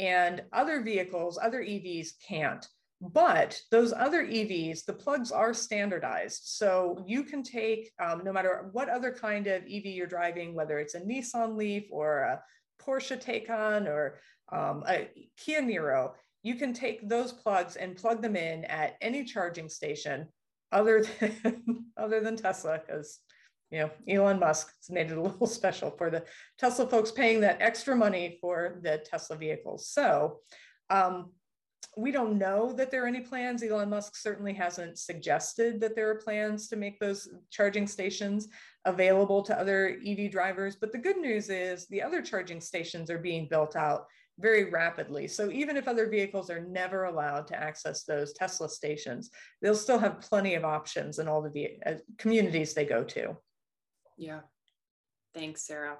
and 0.00 0.42
other 0.52 0.80
vehicles, 0.80 1.38
other 1.40 1.60
EVs 1.60 2.12
can't. 2.26 2.66
But 3.02 3.60
those 3.70 3.92
other 3.92 4.26
EVs, 4.26 4.84
the 4.84 4.92
plugs 4.92 5.30
are 5.30 5.54
standardized. 5.54 6.42
So 6.44 7.02
you 7.06 7.22
can 7.22 7.42
take, 7.42 7.92
um, 7.98 8.22
no 8.24 8.32
matter 8.32 8.68
what 8.72 8.88
other 8.88 9.12
kind 9.12 9.46
of 9.46 9.62
EV 9.62 9.86
you're 9.86 10.06
driving, 10.06 10.54
whether 10.54 10.78
it's 10.78 10.94
a 10.94 11.00
Nissan 11.00 11.56
Leaf 11.56 11.84
or 11.90 12.18
a 12.20 12.42
Porsche 12.82 13.22
Taycan 13.22 13.86
or 13.86 14.18
um, 14.52 14.82
a 14.88 15.08
Kia 15.36 15.62
Niro, 15.62 16.12
you 16.42 16.54
can 16.54 16.72
take 16.72 17.06
those 17.08 17.32
plugs 17.32 17.76
and 17.76 17.96
plug 17.96 18.22
them 18.22 18.36
in 18.36 18.64
at 18.64 18.96
any 19.00 19.24
charging 19.24 19.68
station 19.68 20.26
other 20.72 21.04
than, 21.20 21.84
other 21.96 22.20
than 22.20 22.36
Tesla, 22.36 22.80
because 22.86 23.18
you 23.70 23.78
know, 23.78 23.90
Elon 24.08 24.38
Musk 24.38 24.72
has 24.80 24.90
made 24.90 25.10
it 25.10 25.16
a 25.16 25.22
little 25.22 25.46
special 25.46 25.90
for 25.90 26.10
the 26.10 26.24
Tesla 26.58 26.86
folks 26.86 27.10
paying 27.10 27.40
that 27.40 27.60
extra 27.60 27.94
money 27.94 28.38
for 28.40 28.80
the 28.82 28.98
Tesla 28.98 29.36
vehicles. 29.36 29.88
So 29.88 30.40
um, 30.90 31.30
we 31.96 32.12
don't 32.12 32.38
know 32.38 32.72
that 32.72 32.90
there 32.90 33.04
are 33.04 33.08
any 33.08 33.20
plans. 33.20 33.62
Elon 33.62 33.90
Musk 33.90 34.16
certainly 34.16 34.52
hasn't 34.52 34.98
suggested 34.98 35.80
that 35.80 35.94
there 35.94 36.08
are 36.10 36.16
plans 36.16 36.68
to 36.68 36.76
make 36.76 36.98
those 36.98 37.28
charging 37.50 37.86
stations 37.86 38.48
available 38.84 39.42
to 39.42 39.58
other 39.58 39.98
EV 40.06 40.30
drivers. 40.30 40.76
But 40.76 40.92
the 40.92 40.98
good 40.98 41.16
news 41.16 41.50
is 41.50 41.86
the 41.86 42.02
other 42.02 42.22
charging 42.22 42.60
stations 42.60 43.10
are 43.10 43.18
being 43.18 43.48
built 43.48 43.76
out 43.76 44.06
very 44.38 44.70
rapidly. 44.70 45.28
So 45.28 45.50
even 45.50 45.76
if 45.76 45.86
other 45.86 46.08
vehicles 46.08 46.48
are 46.48 46.64
never 46.64 47.04
allowed 47.04 47.46
to 47.48 47.60
access 47.60 48.04
those 48.04 48.32
Tesla 48.32 48.68
stations, 48.68 49.30
they'll 49.60 49.74
still 49.74 49.98
have 49.98 50.20
plenty 50.20 50.54
of 50.54 50.64
options 50.64 51.18
in 51.18 51.28
all 51.28 51.42
the 51.42 51.76
uh, 51.84 51.94
communities 52.18 52.72
they 52.72 52.86
go 52.86 53.04
to. 53.04 53.36
Yeah. 54.20 54.40
Thanks, 55.34 55.66
Sarah. 55.66 55.96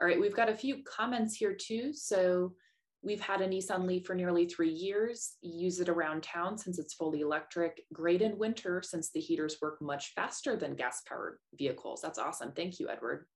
All 0.00 0.06
right, 0.06 0.20
we've 0.20 0.34
got 0.34 0.48
a 0.48 0.56
few 0.56 0.82
comments 0.84 1.34
here 1.34 1.54
too. 1.54 1.92
So 1.92 2.54
We've 3.02 3.20
had 3.20 3.40
a 3.40 3.48
Nissan 3.48 3.86
Leaf 3.86 4.06
for 4.06 4.14
nearly 4.14 4.46
three 4.46 4.72
years, 4.72 5.36
use 5.40 5.78
it 5.78 5.88
around 5.88 6.24
town 6.24 6.58
since 6.58 6.80
it's 6.80 6.94
fully 6.94 7.20
electric, 7.20 7.82
great 7.92 8.22
in 8.22 8.36
winter 8.38 8.82
since 8.82 9.10
the 9.10 9.20
heaters 9.20 9.58
work 9.62 9.80
much 9.80 10.12
faster 10.14 10.56
than 10.56 10.74
gas 10.74 11.02
powered 11.08 11.38
vehicles. 11.56 12.00
That's 12.02 12.18
awesome. 12.18 12.52
Thank 12.52 12.80
you, 12.80 12.88
Edward. 12.88 13.26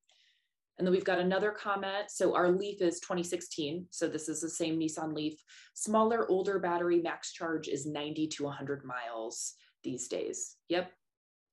And 0.78 0.86
then 0.86 0.92
we've 0.92 1.04
got 1.04 1.20
another 1.20 1.52
comment. 1.52 2.10
So 2.10 2.34
our 2.34 2.50
Leaf 2.50 2.82
is 2.82 2.98
2016. 3.00 3.86
So 3.90 4.08
this 4.08 4.28
is 4.28 4.40
the 4.40 4.50
same 4.50 4.80
Nissan 4.80 5.14
Leaf. 5.14 5.40
Smaller, 5.74 6.28
older 6.28 6.58
battery 6.58 7.00
max 7.00 7.32
charge 7.32 7.68
is 7.68 7.86
90 7.86 8.26
to 8.28 8.44
100 8.44 8.84
miles 8.84 9.54
these 9.84 10.08
days. 10.08 10.56
Yep. 10.70 10.90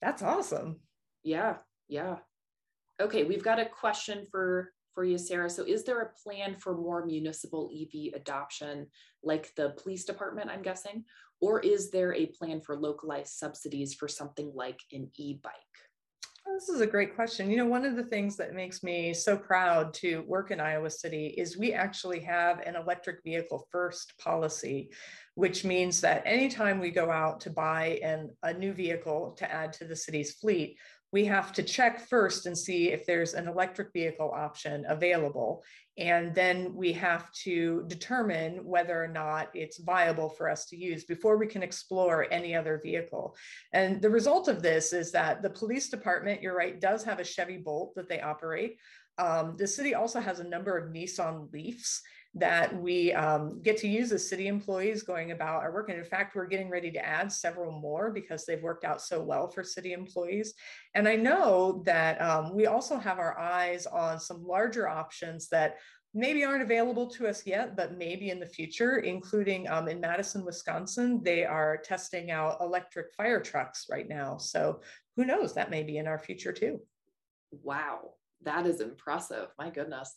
That's 0.02 0.24
awesome. 0.24 0.80
Yeah. 1.24 1.58
Yeah. 1.88 2.18
Okay. 3.02 3.24
We've 3.24 3.44
got 3.44 3.60
a 3.60 3.66
question 3.66 4.26
for 4.32 4.72
for 4.94 5.06
you, 5.06 5.18
Sarah. 5.18 5.50
So, 5.50 5.64
is 5.64 5.84
there 5.84 6.02
a 6.02 6.12
plan 6.24 6.56
for 6.58 6.76
more 6.76 7.06
municipal 7.06 7.72
EV 7.74 8.14
adoption, 8.16 8.88
like 9.24 9.54
the 9.56 9.70
police 9.82 10.04
department, 10.04 10.50
I'm 10.50 10.62
guessing? 10.62 11.06
Or 11.42 11.62
is 11.62 11.90
there 11.90 12.14
a 12.14 12.26
plan 12.26 12.60
for 12.60 12.76
localized 12.76 13.34
subsidies 13.34 13.94
for 13.94 14.08
something 14.08 14.52
like 14.54 14.82
an 14.92 15.10
e 15.16 15.40
bike? 15.42 15.54
Oh, 16.48 16.54
this 16.54 16.70
is 16.70 16.82
a 16.82 16.88
great 16.88 17.16
question. 17.16 17.52
You 17.52 17.58
know, 17.58 17.66
one 17.66 17.86
of 17.86 17.96
the 17.96 18.04
things 18.04 18.36
that 18.38 18.54
makes 18.54 18.82
me 18.82 19.14
so 19.14 19.38
proud 19.38 19.94
to 19.96 20.22
work 20.22 20.52
in 20.52 20.60
Iowa 20.60 20.90
City 20.90 21.28
is 21.38 21.58
we 21.58 21.74
actually 21.74 22.22
have 22.22 22.60
an 22.62 22.76
electric 22.76 23.24
vehicle 23.24 23.68
first 23.72 24.18
policy, 24.18 24.90
which 25.36 25.64
means 25.64 26.02
that 26.02 26.24
anytime 26.26 26.80
we 26.80 26.92
go 26.92 27.12
out 27.12 27.40
to 27.42 27.50
buy 27.50 28.00
an, 28.04 28.32
a 28.44 28.54
new 28.54 28.74
vehicle 28.74 29.36
to 29.38 29.52
add 29.52 29.74
to 29.74 29.86
the 29.86 29.96
city's 29.96 30.34
fleet, 30.34 30.78
we 31.12 31.26
have 31.26 31.52
to 31.54 31.64
check 31.64 32.08
first 32.08 32.46
and 32.46 32.58
see 32.58 32.92
if 32.92 33.06
there's 33.06 33.34
an 33.34 33.48
electric 33.48 33.92
vehicle 33.94 34.32
option 34.34 34.86
available. 34.88 35.64
And 35.98 36.34
then 36.34 36.74
we 36.76 36.94
have 36.94 37.32
to 37.44 37.84
determine 37.88 38.64
whether 38.64 39.04
or 39.04 39.08
not 39.08 39.50
it's 39.54 39.80
viable 39.80 40.30
for 40.30 40.50
us 40.50 40.66
to 40.68 40.78
use 40.78 41.04
before 41.04 41.38
we 41.38 41.48
can 41.48 41.64
explore 41.64 42.28
any 42.32 42.56
other 42.56 42.80
vehicle. 42.82 43.36
And 43.74 44.02
the 44.02 44.10
result 44.10 44.48
of 44.48 44.62
this 44.62 44.94
is 44.94 45.12
that 45.12 45.42
the 45.42 45.50
police 45.50 45.90
department, 45.90 46.42
you're 46.42 46.56
right, 46.56 46.80
does 46.80 47.04
have 47.04 47.20
a 47.20 47.26
Chevy 47.26 47.58
Bolt 47.58 47.96
that 47.96 48.08
they 48.08 48.22
operate. 48.22 48.78
Um, 49.18 49.56
the 49.58 49.68
city 49.68 49.96
also 49.96 50.22
has 50.22 50.40
a 50.40 50.48
number 50.48 50.78
of 50.78 50.94
Nissan 50.94 51.52
Leafs 51.52 52.02
that 52.36 52.80
we 52.80 53.12
um, 53.14 53.60
get 53.64 53.78
to 53.78 53.88
use 53.88 54.12
as 54.12 54.28
city 54.28 54.48
employees 54.48 55.02
going 55.02 55.32
about 55.32 55.64
our 55.64 55.74
work. 55.74 55.90
And 55.90 55.98
in 55.98 56.06
fact, 56.06 56.36
we're 56.36 56.46
getting 56.46 56.70
ready 56.70 56.92
to 56.92 57.04
add 57.04 57.32
several 57.32 57.80
more 57.80 58.12
because 58.12 58.46
they've 58.46 58.62
worked 58.62 58.86
out 58.86 59.02
so 59.02 59.22
well 59.22 59.50
for 59.50 59.64
city 59.64 59.94
employees. 59.94 60.54
And 60.94 61.08
I 61.08 61.16
know 61.16 61.82
that 61.86 62.22
um, 62.22 62.56
we 62.56 62.68
also 62.68 62.98
have 62.98 63.18
our 63.18 63.38
eyes 63.40 63.88
on 63.88 64.20
some 64.20 64.46
larger 64.46 64.88
options 64.88 65.50
that 65.50 65.78
maybe 66.14 66.44
aren't 66.44 66.64
available 66.64 67.08
to 67.08 67.28
us 67.28 67.46
yet, 67.46 67.76
but 67.76 67.98
maybe 67.98 68.30
in 68.30 68.40
the 68.40 68.46
future, 68.46 68.98
including 68.98 69.68
um, 69.68 69.88
in 69.88 70.00
Madison, 70.00 70.46
Wisconsin, 70.46 71.22
they 71.24 71.46
are 71.46 71.78
testing 71.78 72.32
out 72.32 72.62
electric 72.62 73.14
fire 73.16 73.40
trucks 73.40 73.88
right 73.90 74.08
now. 74.08 74.38
So 74.38 74.82
who 75.16 75.26
knows, 75.26 75.54
that 75.54 75.70
may 75.70 75.84
be 75.84 75.98
in 75.98 76.08
our 76.08 76.20
future 76.20 76.54
too. 76.54 76.80
Wow, 77.52 78.14
that 78.44 78.66
is 78.66 78.82
impressive. 78.82 79.48
My 79.58 79.70
goodness. 79.70 80.16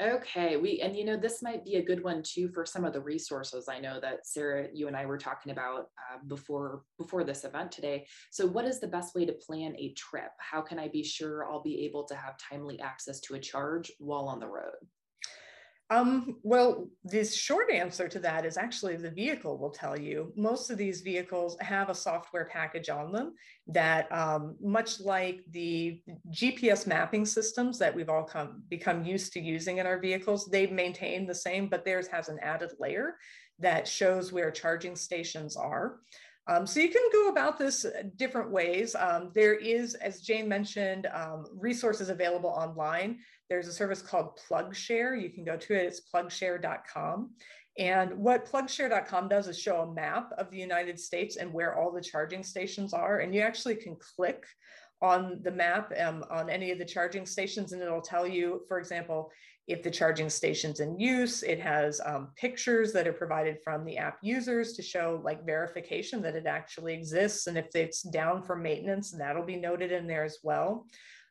Okay, 0.00 0.56
we 0.56 0.80
and 0.80 0.96
you 0.96 1.04
know 1.04 1.16
this 1.18 1.42
might 1.42 1.62
be 1.62 1.74
a 1.74 1.84
good 1.84 2.02
one 2.02 2.22
too 2.22 2.48
for 2.48 2.64
some 2.64 2.86
of 2.86 2.94
the 2.94 3.00
resources 3.02 3.68
I 3.68 3.80
know 3.80 4.00
that 4.00 4.26
Sarah, 4.26 4.68
you 4.72 4.88
and 4.88 4.96
I 4.96 5.04
were 5.04 5.18
talking 5.18 5.52
about 5.52 5.88
uh, 6.10 6.18
before 6.26 6.84
before 6.96 7.22
this 7.22 7.44
event 7.44 7.70
today. 7.70 8.06
So, 8.30 8.46
what 8.46 8.64
is 8.64 8.80
the 8.80 8.88
best 8.88 9.14
way 9.14 9.26
to 9.26 9.32
plan 9.34 9.74
a 9.76 9.92
trip? 9.92 10.30
How 10.38 10.62
can 10.62 10.78
I 10.78 10.88
be 10.88 11.04
sure 11.04 11.44
I'll 11.44 11.62
be 11.62 11.84
able 11.84 12.04
to 12.04 12.14
have 12.14 12.38
timely 12.38 12.80
access 12.80 13.20
to 13.20 13.34
a 13.34 13.38
charge 13.38 13.92
while 13.98 14.26
on 14.26 14.40
the 14.40 14.48
road? 14.48 14.72
Um, 15.90 16.36
well, 16.44 16.88
the 17.02 17.24
short 17.24 17.68
answer 17.68 18.06
to 18.06 18.20
that 18.20 18.46
is 18.46 18.56
actually 18.56 18.96
the 18.96 19.10
vehicle 19.10 19.58
will 19.58 19.70
tell 19.70 19.98
you. 19.98 20.32
Most 20.36 20.70
of 20.70 20.78
these 20.78 21.00
vehicles 21.00 21.56
have 21.60 21.90
a 21.90 21.94
software 21.94 22.44
package 22.44 22.88
on 22.88 23.10
them 23.10 23.34
that, 23.66 24.10
um, 24.12 24.56
much 24.60 25.00
like 25.00 25.40
the 25.50 26.00
GPS 26.30 26.86
mapping 26.86 27.26
systems 27.26 27.76
that 27.80 27.92
we've 27.92 28.08
all 28.08 28.22
come 28.22 28.62
become 28.68 29.04
used 29.04 29.32
to 29.32 29.40
using 29.40 29.78
in 29.78 29.86
our 29.86 29.98
vehicles, 29.98 30.46
they 30.46 30.68
maintain 30.68 31.26
the 31.26 31.34
same, 31.34 31.68
but 31.68 31.84
theirs 31.84 32.06
has 32.06 32.28
an 32.28 32.38
added 32.40 32.70
layer 32.78 33.16
that 33.58 33.88
shows 33.88 34.32
where 34.32 34.52
charging 34.52 34.94
stations 34.94 35.56
are. 35.56 35.96
Um, 36.50 36.66
so 36.66 36.80
you 36.80 36.88
can 36.88 37.08
go 37.12 37.28
about 37.28 37.58
this 37.58 37.86
different 38.16 38.50
ways. 38.50 38.96
Um, 38.96 39.30
there 39.36 39.54
is, 39.54 39.94
as 39.94 40.20
Jane 40.20 40.48
mentioned, 40.48 41.06
um, 41.14 41.46
resources 41.54 42.08
available 42.08 42.50
online. 42.50 43.20
There's 43.48 43.68
a 43.68 43.72
service 43.72 44.02
called 44.02 44.36
PlugShare. 44.48 45.20
You 45.20 45.30
can 45.30 45.44
go 45.44 45.56
to 45.56 45.74
it, 45.74 45.86
it's 45.86 46.02
plugshare.com. 46.12 47.30
And 47.78 48.18
what 48.18 48.50
plugshare.com 48.50 49.28
does 49.28 49.46
is 49.46 49.60
show 49.60 49.82
a 49.82 49.94
map 49.94 50.32
of 50.38 50.50
the 50.50 50.58
United 50.58 50.98
States 50.98 51.36
and 51.36 51.52
where 51.52 51.78
all 51.78 51.92
the 51.92 52.00
charging 52.00 52.42
stations 52.42 52.92
are. 52.92 53.20
And 53.20 53.32
you 53.32 53.42
actually 53.42 53.76
can 53.76 53.96
click 54.16 54.44
on 55.00 55.40
the 55.42 55.52
map 55.52 55.92
um, 56.00 56.24
on 56.30 56.50
any 56.50 56.72
of 56.72 56.78
the 56.78 56.84
charging 56.84 57.26
stations, 57.26 57.72
and 57.72 57.80
it'll 57.80 58.02
tell 58.02 58.26
you, 58.26 58.62
for 58.68 58.78
example, 58.78 59.30
if 59.72 59.82
the 59.82 59.90
charging 59.90 60.28
station's 60.28 60.80
in 60.80 60.98
use. 60.98 61.42
It 61.42 61.60
has 61.60 62.00
um, 62.04 62.28
pictures 62.36 62.92
that 62.92 63.06
are 63.06 63.12
provided 63.12 63.58
from 63.62 63.84
the 63.84 63.96
app 63.98 64.18
users 64.22 64.72
to 64.74 64.82
show 64.82 65.20
like 65.24 65.46
verification 65.46 66.22
that 66.22 66.36
it 66.36 66.46
actually 66.46 66.94
exists. 66.94 67.46
And 67.46 67.56
if 67.56 67.74
it's 67.74 68.02
down 68.02 68.42
for 68.42 68.56
maintenance, 68.56 69.10
that'll 69.10 69.44
be 69.44 69.56
noted 69.56 69.92
in 69.92 70.06
there 70.06 70.24
as 70.24 70.38
well. 70.42 70.86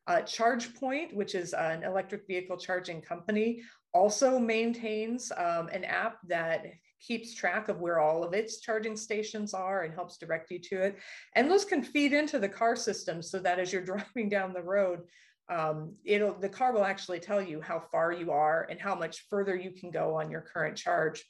Uh, 0.08 0.22
ChargePoint, 0.22 1.14
which 1.14 1.36
is 1.36 1.54
an 1.54 1.84
electric 1.84 2.26
vehicle 2.26 2.58
charging 2.58 3.02
company, 3.02 3.62
also 3.94 4.40
maintains 4.40 5.32
um, 5.38 5.68
an 5.68 5.84
app 5.84 6.18
that 6.28 6.66
keeps 7.00 7.34
track 7.34 7.70
of 7.70 7.80
where 7.80 8.00
all 8.00 8.24
of 8.24 8.34
its 8.34 8.60
charging 8.60 8.96
stations 8.96 9.54
are 9.54 9.84
and 9.84 9.94
helps 9.94 10.18
direct 10.18 10.52
you 10.52 10.60
to 10.60 10.82
it. 10.82 10.98
And 11.36 11.50
those 11.50 11.66
can 11.66 11.82
feed 11.82 12.14
into 12.14 12.40
the 12.40 12.50
car 12.50 12.76
system 12.76 13.22
so 13.22 13.40
that 13.40 13.60
as 13.60 13.72
you're 13.72 13.86
driving 13.86 14.30
down 14.30 14.54
the 14.54 14.62
road, 14.62 15.02
um, 15.50 15.96
it'll 16.06 16.34
the 16.34 16.50
car 16.50 16.74
will 16.74 16.84
actually 16.84 17.20
tell 17.20 17.42
you 17.42 17.62
how 17.62 17.80
far 17.80 18.12
you 18.12 18.32
are 18.32 18.68
and 18.70 18.80
how 18.80 18.96
much 18.96 19.26
further 19.30 19.56
you 19.56 19.72
can 19.72 19.92
go 19.92 20.16
on 20.16 20.30
your 20.30 20.42
current 20.42 20.78
charge. 20.78 21.24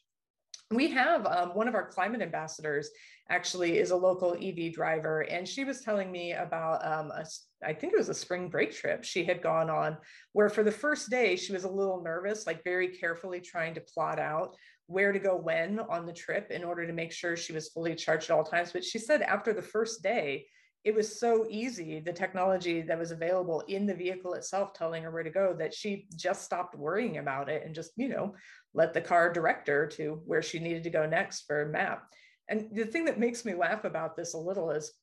We 0.71 0.89
have 0.91 1.25
um, 1.25 1.49
one 1.49 1.67
of 1.67 1.73
our 1.73 1.87
climate 1.87 2.21
ambassadors 2.21 2.89
actually 3.29 3.79
is 3.79 3.89
a 3.89 3.95
local 3.95 4.37
EV 4.39 4.73
driver, 4.73 5.21
and 5.21 5.47
she 5.47 5.63
was 5.63 5.81
telling 5.81 6.11
me 6.11 6.33
about 6.33 6.85
um, 6.85 7.11
a, 7.11 7.25
I 7.65 7.73
think 7.73 7.93
it 7.93 7.97
was 7.97 8.09
a 8.09 8.13
spring 8.13 8.49
break 8.49 8.71
trip 8.71 9.03
she 9.03 9.23
had 9.23 9.41
gone 9.41 9.69
on, 9.69 9.97
where 10.33 10.49
for 10.49 10.63
the 10.63 10.71
first 10.71 11.09
day 11.09 11.35
she 11.35 11.53
was 11.53 11.63
a 11.63 11.69
little 11.69 12.03
nervous, 12.03 12.45
like 12.45 12.63
very 12.63 12.89
carefully 12.89 13.39
trying 13.39 13.73
to 13.75 13.81
plot 13.81 14.19
out 14.19 14.55
where 14.85 15.11
to 15.11 15.19
go 15.19 15.35
when 15.35 15.79
on 15.79 16.07
the 16.07 16.13
trip 16.13 16.49
in 16.49 16.63
order 16.63 16.85
to 16.85 16.93
make 16.93 17.11
sure 17.11 17.37
she 17.37 17.53
was 17.53 17.69
fully 17.69 17.95
charged 17.95 18.29
at 18.29 18.35
all 18.35 18.43
times. 18.43 18.71
But 18.71 18.83
she 18.83 18.97
said 18.97 19.21
after 19.21 19.53
the 19.53 19.61
first 19.61 20.01
day, 20.01 20.47
it 20.83 20.95
was 20.95 21.19
so 21.19 21.45
easy, 21.49 21.99
the 21.99 22.13
technology 22.13 22.81
that 22.81 22.97
was 22.97 23.11
available 23.11 23.61
in 23.67 23.85
the 23.85 23.93
vehicle 23.93 24.33
itself 24.33 24.73
telling 24.73 25.03
her 25.03 25.11
where 25.11 25.23
to 25.23 25.29
go, 25.29 25.53
that 25.53 25.73
she 25.73 26.07
just 26.15 26.43
stopped 26.43 26.75
worrying 26.75 27.17
about 27.17 27.49
it 27.49 27.63
and 27.65 27.75
just, 27.75 27.91
you 27.97 28.07
know, 28.07 28.33
let 28.73 28.93
the 28.93 29.01
car 29.01 29.31
direct 29.31 29.67
her 29.67 29.85
to 29.87 30.21
where 30.25 30.41
she 30.41 30.59
needed 30.59 30.83
to 30.83 30.89
go 30.89 31.05
next 31.05 31.41
for 31.41 31.63
a 31.63 31.69
map. 31.69 32.03
And 32.47 32.69
the 32.73 32.85
thing 32.85 33.05
that 33.05 33.19
makes 33.19 33.43
me 33.43 33.53
laugh 33.53 33.83
about 33.83 34.15
this 34.15 34.33
a 34.33 34.37
little 34.37 34.71
is 34.71 34.93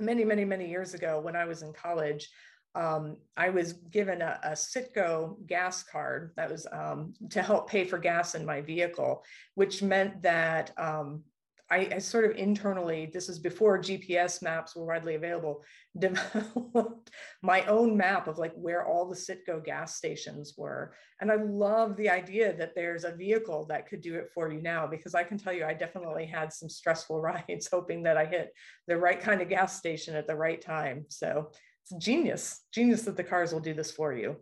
many, 0.00 0.24
many, 0.24 0.44
many 0.44 0.68
years 0.68 0.94
ago 0.94 1.20
when 1.20 1.36
I 1.36 1.44
was 1.44 1.62
in 1.62 1.72
college, 1.72 2.28
um, 2.74 3.18
I 3.36 3.50
was 3.50 3.74
given 3.74 4.20
a, 4.20 4.40
a, 4.42 4.50
Citgo 4.50 5.36
gas 5.46 5.84
card 5.84 6.32
that 6.36 6.50
was 6.50 6.66
um, 6.72 7.14
to 7.30 7.40
help 7.40 7.70
pay 7.70 7.84
for 7.84 7.98
gas 7.98 8.34
in 8.34 8.44
my 8.44 8.62
vehicle, 8.62 9.22
which 9.54 9.80
meant 9.80 10.22
that 10.22 10.72
um, 10.76 11.22
I, 11.70 11.88
I, 11.94 11.98
sort 11.98 12.26
of 12.26 12.36
internally, 12.36 13.10
this 13.12 13.28
is 13.28 13.38
before 13.38 13.78
GPS 13.78 14.42
maps 14.42 14.76
were 14.76 14.84
widely 14.84 15.14
available, 15.14 15.62
developed 15.98 17.10
my 17.42 17.64
own 17.66 17.96
map 17.96 18.28
of 18.28 18.38
like 18.38 18.52
where 18.54 18.86
all 18.86 19.08
the 19.08 19.16
Citgo 19.16 19.64
gas 19.64 19.96
stations 19.96 20.54
were. 20.58 20.94
And 21.20 21.32
I 21.32 21.36
love 21.36 21.96
the 21.96 22.10
idea 22.10 22.54
that 22.56 22.74
there's 22.74 23.04
a 23.04 23.14
vehicle 23.14 23.66
that 23.66 23.88
could 23.88 24.02
do 24.02 24.16
it 24.16 24.28
for 24.34 24.52
you 24.52 24.60
now, 24.60 24.86
because 24.86 25.14
I 25.14 25.24
can 25.24 25.38
tell 25.38 25.52
you, 25.52 25.64
I 25.64 25.72
definitely 25.72 26.26
had 26.26 26.52
some 26.52 26.68
stressful 26.68 27.20
rides 27.48 27.68
hoping 27.72 28.02
that 28.02 28.16
I 28.16 28.26
hit 28.26 28.52
the 28.86 28.96
right 28.96 29.20
kind 29.20 29.40
of 29.40 29.48
gas 29.48 29.78
station 29.78 30.14
at 30.16 30.26
the 30.26 30.36
right 30.36 30.60
time. 30.60 31.06
So 31.08 31.50
it's 31.82 32.04
genius, 32.04 32.60
genius 32.72 33.02
that 33.02 33.16
the 33.16 33.24
cars 33.24 33.52
will 33.52 33.60
do 33.60 33.74
this 33.74 33.90
for 33.90 34.12
you. 34.12 34.36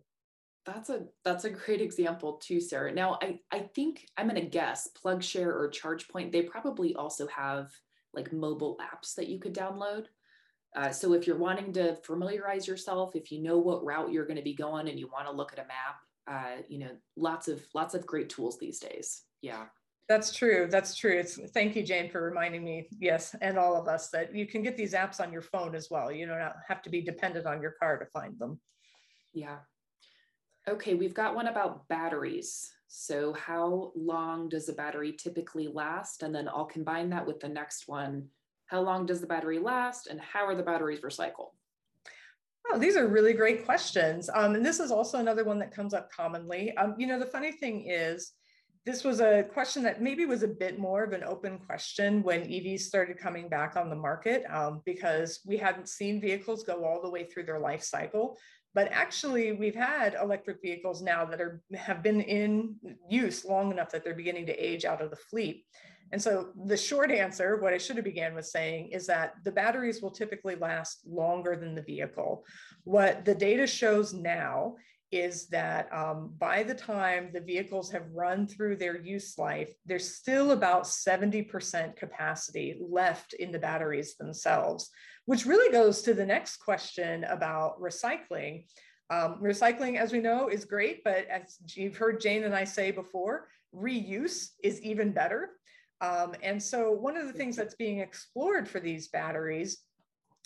That's 0.65 0.91
a 0.91 1.05
that's 1.25 1.45
a 1.45 1.51
great 1.51 1.81
example 1.81 2.35
too, 2.35 2.61
Sarah. 2.61 2.93
Now 2.93 3.19
I 3.21 3.41
I 3.51 3.61
think 3.61 4.07
I'm 4.17 4.29
gonna 4.29 4.43
guess 4.43 4.89
PlugShare 5.03 5.47
or 5.47 5.71
ChargePoint, 5.71 6.31
they 6.31 6.43
probably 6.43 6.95
also 6.95 7.27
have 7.29 7.73
like 8.15 8.33
mobile 8.33 8.79
apps 8.81 9.15
that 9.17 9.29
you 9.29 9.39
could 9.39 9.55
download. 9.55 10.07
Uh, 10.75 10.91
so 10.91 11.13
if 11.13 11.27
you're 11.27 11.37
wanting 11.37 11.73
to 11.73 11.97
familiarize 11.97 12.67
yourself, 12.67 13.15
if 13.15 13.31
you 13.31 13.43
know 13.43 13.59
what 13.59 13.85
route 13.85 14.11
you're 14.11 14.25
going 14.27 14.39
to 14.39 14.43
be 14.43 14.55
going 14.55 14.89
and 14.89 14.99
you 14.99 15.09
want 15.09 15.27
to 15.27 15.33
look 15.33 15.53
at 15.53 15.59
a 15.59 15.67
map, 15.67 15.99
uh, 16.27 16.63
you 16.69 16.79
know, 16.79 16.91
lots 17.17 17.49
of 17.49 17.63
lots 17.75 17.95
of 17.95 18.07
great 18.07 18.31
tools 18.31 18.59
these 18.59 18.79
days. 18.79 19.23
Yeah. 19.43 19.65
That's 20.09 20.35
true. 20.35 20.69
That's 20.71 20.95
true. 20.95 21.19
It's 21.19 21.39
thank 21.53 21.77
you, 21.77 21.83
Jane, 21.83 22.11
for 22.11 22.23
reminding 22.23 22.65
me. 22.65 22.89
Yes, 22.99 23.35
and 23.41 23.57
all 23.57 23.81
of 23.81 23.89
us 23.89 24.09
that 24.11 24.35
you 24.35 24.47
can 24.47 24.63
get 24.63 24.77
these 24.77 24.95
apps 24.95 25.21
on 25.21 25.33
your 25.33 25.43
phone 25.43 25.75
as 25.75 25.89
well. 25.91 26.11
You 26.11 26.27
don't 26.27 26.41
have 26.69 26.83
to 26.83 26.91
be 26.91 27.01
dependent 27.01 27.47
on 27.47 27.63
your 27.63 27.71
car 27.73 27.99
to 27.99 28.07
find 28.07 28.39
them. 28.39 28.61
Yeah. 29.33 29.59
Okay, 30.69 30.95
we've 30.95 31.15
got 31.15 31.35
one 31.35 31.49
about 31.49 31.89
batteries. 31.89 32.71
So, 32.87 33.33
how 33.33 33.91
long 33.97 34.49
does 34.49 34.69
a 34.69 34.73
battery 34.73 35.13
typically 35.13 35.67
last? 35.67 36.23
And 36.23 36.33
then 36.33 36.49
I'll 36.49 36.67
combine 36.67 37.11
that 37.11 37.27
with 37.27 37.41
the 37.41 37.49
next 37.49 37.89
one. 37.89 38.29
How 38.67 38.81
long 38.81 39.07
does 39.07 39.21
the 39.21 39.27
battery 39.27 39.59
last, 39.59 40.07
and 40.07 40.21
how 40.21 40.47
are 40.47 40.55
the 40.55 40.63
batteries 40.63 41.01
recycled? 41.01 41.51
Oh, 42.71 42.79
these 42.79 42.97
are 42.97 43.09
really 43.09 43.33
great 43.33 43.65
questions. 43.65 44.31
Um, 44.33 44.55
and 44.55 44.65
this 44.65 44.79
is 44.79 44.93
also 44.93 45.19
another 45.19 45.45
one 45.45 45.59
that 45.59 45.75
comes 45.75 45.95
up 45.95 46.13
commonly. 46.13 46.77
Um, 46.77 46.95
you 46.97 47.07
know, 47.07 47.19
the 47.19 47.27
funny 47.27 47.53
thing 47.53 47.89
is, 47.89 48.33
this 48.87 49.05
was 49.05 49.21
a 49.21 49.45
question 49.53 49.83
that 49.83 50.03
maybe 50.03 50.27
was 50.27 50.43
a 50.43 50.49
bit 50.49 50.79
more 50.79 51.05
of 51.05 51.13
an 51.13 51.25
open 51.25 51.59
question 51.59 52.23
when 52.23 52.43
EVs 52.43 52.81
started 52.81 53.19
coming 53.19 53.49
back 53.49 53.77
on 53.77 53.91
the 53.91 53.97
market 53.97 54.45
um, 54.51 54.81
because 54.85 55.41
we 55.47 55.57
hadn't 55.57 55.89
seen 55.89 56.21
vehicles 56.21 56.65
go 56.65 56.85
all 56.85 57.01
the 57.03 57.11
way 57.11 57.25
through 57.25 57.45
their 57.45 57.61
life 57.61 57.83
cycle. 57.83 58.39
But 58.75 58.89
actually, 58.91 59.53
we've 59.53 59.75
had 59.75 60.15
electric 60.15 60.63
vehicles 60.63 61.03
now 61.03 61.25
that 61.27 61.41
are 61.41 61.63
have 61.75 62.03
been 62.03 62.21
in 62.21 62.77
use 63.09 63.45
long 63.45 63.71
enough 63.71 63.91
that 63.91 64.03
they're 64.03 64.15
beginning 64.15 64.47
to 64.47 64.57
age 64.57 64.85
out 64.85 65.03
of 65.03 65.11
the 65.11 65.17
fleet. 65.17 65.67
And 66.13 66.21
so 66.21 66.51
the 66.67 66.77
short 66.77 67.11
answer, 67.11 67.57
what 67.57 67.73
I 67.73 67.79
should 67.79 67.97
have 67.97 68.05
began 68.05 68.35
with 68.35 68.47
saying, 68.47 68.89
is 68.89 69.07
that 69.07 69.35
the 69.45 69.53
batteries 69.53 70.03
will 70.03 70.11
typically 70.11 70.57
last 70.57 71.01
longer 71.07 71.57
than 71.57 71.75
the 71.75 71.83
vehicle. 71.83 72.45
What 72.85 73.25
the 73.25 73.35
data 73.35 73.67
shows 73.67 74.13
now 74.13 74.77
is 75.13 75.47
that 75.49 75.93
um, 75.93 76.33
by 76.39 76.63
the 76.63 76.75
time 76.75 77.29
the 77.33 77.41
vehicles 77.41 77.91
have 77.91 78.11
run 78.13 78.47
through 78.47 78.77
their 78.77 78.99
use 78.99 79.37
life, 79.37 79.73
there's 79.85 80.17
still 80.17 80.53
about 80.53 80.85
70% 80.85 81.95
capacity 81.97 82.81
left 82.81 83.35
in 83.35 83.53
the 83.53 83.59
batteries 83.59 84.17
themselves, 84.17 84.91
which 85.27 85.45
really 85.45 85.71
goes 85.71 86.01
to 86.03 86.15
the 86.15 86.25
next 86.25 86.57
question 86.57 87.25
about 87.25 87.79
recycling. 87.79 88.65
Um, 89.11 89.39
recycling, 89.43 89.99
as 89.99 90.13
we 90.13 90.21
know, 90.21 90.49
is 90.49 90.65
great, 90.65 91.05
but 91.05 91.27
as 91.29 91.59
you've 91.75 91.99
heard 91.99 92.19
Jane 92.19 92.45
and 92.45 92.55
I 92.55 92.65
say 92.65 92.91
before, 92.91 93.49
reuse 93.77 94.49
is 94.65 94.81
even 94.81 95.13
better. 95.13 95.51
Um, 96.01 96.35
and 96.43 96.61
so 96.61 96.91
one 96.91 97.19
of 97.19 97.27
the 97.27 97.35
things 97.35 97.55
that's 97.55 97.75
being 97.75 97.99
explored 98.01 98.67
for 98.67 98.81
these 98.81 99.09
batteries 99.09 99.83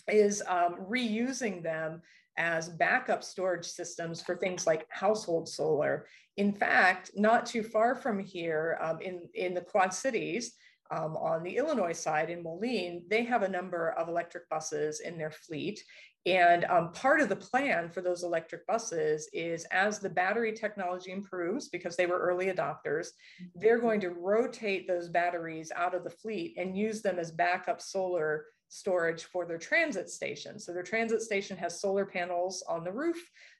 is 0.09 0.43
um, 0.47 0.75
reusing 0.89 1.63
them 1.63 2.01
as 2.37 2.69
backup 2.69 3.23
storage 3.23 3.65
systems 3.65 4.21
for 4.21 4.35
things 4.35 4.67
like 4.67 4.85
household 4.89 5.49
solar. 5.49 6.07
In 6.37 6.53
fact, 6.53 7.11
not 7.15 7.45
too 7.45 7.63
far 7.63 7.95
from 7.95 8.19
here 8.19 8.77
um, 8.81 8.99
in, 9.01 9.21
in 9.33 9.53
the 9.53 9.61
Quad 9.61 9.93
Cities, 9.93 10.53
um, 10.91 11.17
on 11.17 11.43
the 11.43 11.57
Illinois 11.57 11.93
side 11.93 12.29
in 12.29 12.43
Moline, 12.43 13.03
they 13.09 13.23
have 13.23 13.43
a 13.43 13.49
number 13.49 13.89
of 13.91 14.07
electric 14.07 14.47
buses 14.49 15.01
in 15.01 15.17
their 15.17 15.31
fleet. 15.31 15.83
And 16.25 16.65
um, 16.65 16.91
part 16.91 17.21
of 17.21 17.29
the 17.29 17.35
plan 17.37 17.89
for 17.89 18.01
those 18.01 18.23
electric 18.23 18.67
buses 18.67 19.29
is 19.31 19.65
as 19.71 19.99
the 19.99 20.09
battery 20.09 20.51
technology 20.51 21.11
improves, 21.11 21.69
because 21.69 21.95
they 21.95 22.05
were 22.05 22.19
early 22.19 22.47
adopters, 22.47 23.07
they're 23.55 23.79
going 23.79 24.01
to 24.01 24.09
rotate 24.09 24.87
those 24.87 25.07
batteries 25.07 25.71
out 25.75 25.95
of 25.95 26.03
the 26.03 26.09
fleet 26.09 26.55
and 26.57 26.77
use 26.77 27.01
them 27.01 27.17
as 27.17 27.31
backup 27.31 27.81
solar 27.81 28.45
storage 28.69 29.23
for 29.25 29.45
their 29.45 29.57
transit 29.57 30.09
station. 30.09 30.59
So 30.59 30.73
their 30.73 30.83
transit 30.83 31.21
station 31.21 31.57
has 31.57 31.79
solar 31.79 32.05
panels 32.05 32.63
on 32.67 32.83
the 32.83 32.91
roof. 32.91 33.17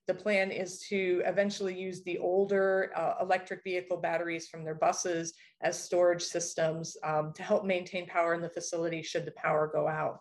The 0.07 0.13
plan 0.13 0.51
is 0.51 0.79
to 0.89 1.21
eventually 1.25 1.77
use 1.77 2.03
the 2.03 2.17
older 2.17 2.91
uh, 2.95 3.15
electric 3.21 3.63
vehicle 3.63 3.97
batteries 3.97 4.47
from 4.47 4.63
their 4.63 4.75
buses 4.75 5.33
as 5.61 5.81
storage 5.81 6.23
systems 6.23 6.97
um, 7.03 7.33
to 7.35 7.43
help 7.43 7.65
maintain 7.65 8.05
power 8.05 8.33
in 8.33 8.41
the 8.41 8.49
facility 8.49 9.01
should 9.01 9.25
the 9.25 9.31
power 9.31 9.69
go 9.71 9.87
out. 9.87 10.19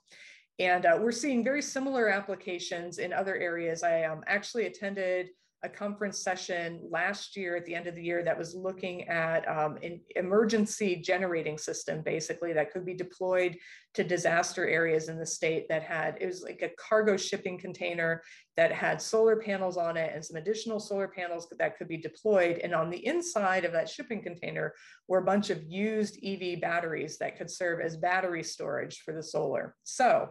And 0.58 0.86
uh, 0.86 0.98
we're 1.00 1.12
seeing 1.12 1.44
very 1.44 1.62
similar 1.62 2.08
applications 2.08 2.98
in 2.98 3.12
other 3.12 3.36
areas. 3.36 3.82
I 3.82 4.04
um, 4.04 4.22
actually 4.26 4.66
attended 4.66 5.28
a 5.62 5.68
conference 5.68 6.18
session 6.18 6.80
last 6.90 7.36
year 7.36 7.56
at 7.56 7.64
the 7.64 7.74
end 7.74 7.86
of 7.86 7.94
the 7.94 8.02
year 8.02 8.22
that 8.22 8.38
was 8.38 8.54
looking 8.54 9.08
at 9.08 9.48
um, 9.48 9.78
an 9.82 10.00
emergency 10.14 10.96
generating 10.96 11.56
system, 11.56 12.02
basically, 12.02 12.52
that 12.52 12.70
could 12.72 12.84
be 12.84 12.94
deployed 12.94 13.56
to 13.94 14.04
disaster 14.04 14.68
areas 14.68 15.08
in 15.08 15.18
the 15.18 15.26
state 15.26 15.66
that 15.68 15.82
had, 15.82 16.18
it 16.20 16.26
was 16.26 16.42
like 16.42 16.60
a 16.62 16.70
cargo 16.78 17.16
shipping 17.16 17.58
container 17.58 18.22
that 18.56 18.70
had 18.70 19.00
solar 19.00 19.36
panels 19.36 19.76
on 19.76 19.96
it 19.96 20.12
and 20.14 20.24
some 20.24 20.36
additional 20.36 20.78
solar 20.78 21.08
panels 21.08 21.48
that 21.58 21.78
could 21.78 21.88
be 21.88 21.96
deployed. 21.96 22.58
And 22.58 22.74
on 22.74 22.90
the 22.90 23.04
inside 23.06 23.64
of 23.64 23.72
that 23.72 23.88
shipping 23.88 24.22
container 24.22 24.74
were 25.08 25.18
a 25.18 25.24
bunch 25.24 25.50
of 25.50 25.64
used 25.64 26.18
EV 26.22 26.60
batteries 26.60 27.16
that 27.18 27.38
could 27.38 27.50
serve 27.50 27.80
as 27.80 27.96
battery 27.96 28.42
storage 28.42 29.00
for 29.00 29.14
the 29.14 29.22
solar. 29.22 29.74
So 29.84 30.28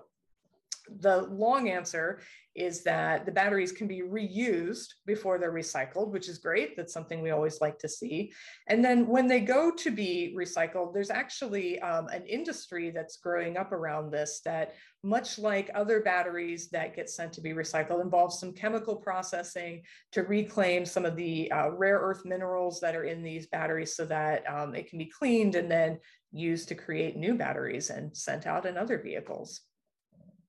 the 1.00 1.24
long 1.24 1.70
answer 1.70 2.22
is 2.56 2.84
that 2.84 3.26
the 3.26 3.32
batteries 3.32 3.74
can 3.74 3.86
be 3.86 4.02
reused 4.02 4.88
before 5.06 5.38
they're 5.38 5.52
recycled, 5.52 6.12
which 6.12 6.30
is 6.30 6.38
great. 6.38 6.78
That's 6.78 6.94
something 6.94 7.22
we 7.22 7.32
always 7.32 7.60
like 7.60 7.78
to 7.80 7.90
see. 7.90 8.32
And 8.68 8.84
then 8.84 9.08
when 9.08 9.28
they 9.28 9.42
go 9.42 9.72
to 9.72 9.92
be 9.92 10.34
recycled, 10.38 10.94
there's 10.94 11.10
actually 11.10 11.80
um, 11.82 12.08
an 12.08 12.26
industry 12.26 12.92
that's 12.92 13.18
growing 13.18 13.58
up 13.58 13.74
around 13.74 14.10
this 14.10 14.40
that, 14.46 14.76
much 15.04 15.38
like 15.38 15.70
other 15.76 16.00
batteries 16.00 16.70
that 16.70 16.96
get 16.96 17.10
sent 17.10 17.34
to 17.34 17.42
be 17.42 17.52
recycled, 17.52 18.02
involves 18.02 18.40
some 18.40 18.54
chemical 18.54 18.96
processing 18.96 19.84
to 20.14 20.24
reclaim 20.24 20.86
some 20.86 21.06
of 21.06 21.18
the 21.18 21.52
uh, 21.52 21.70
rare 21.72 22.00
earth 22.00 22.24
minerals 22.24 22.80
that 22.80 22.96
are 22.96 23.04
in 23.04 23.22
these 23.22 23.48
batteries 23.48 23.96
so 23.96 24.06
that 24.06 24.50
um, 24.50 24.74
it 24.74 24.90
can 24.90 24.98
be 24.98 25.06
cleaned 25.06 25.56
and 25.56 25.70
then 25.70 26.00
used 26.32 26.70
to 26.70 26.76
create 26.76 27.18
new 27.18 27.36
batteries 27.36 27.90
and 27.90 28.16
sent 28.16 28.48
out 28.48 28.66
in 28.66 28.78
other 28.78 28.98
vehicles. 28.98 29.62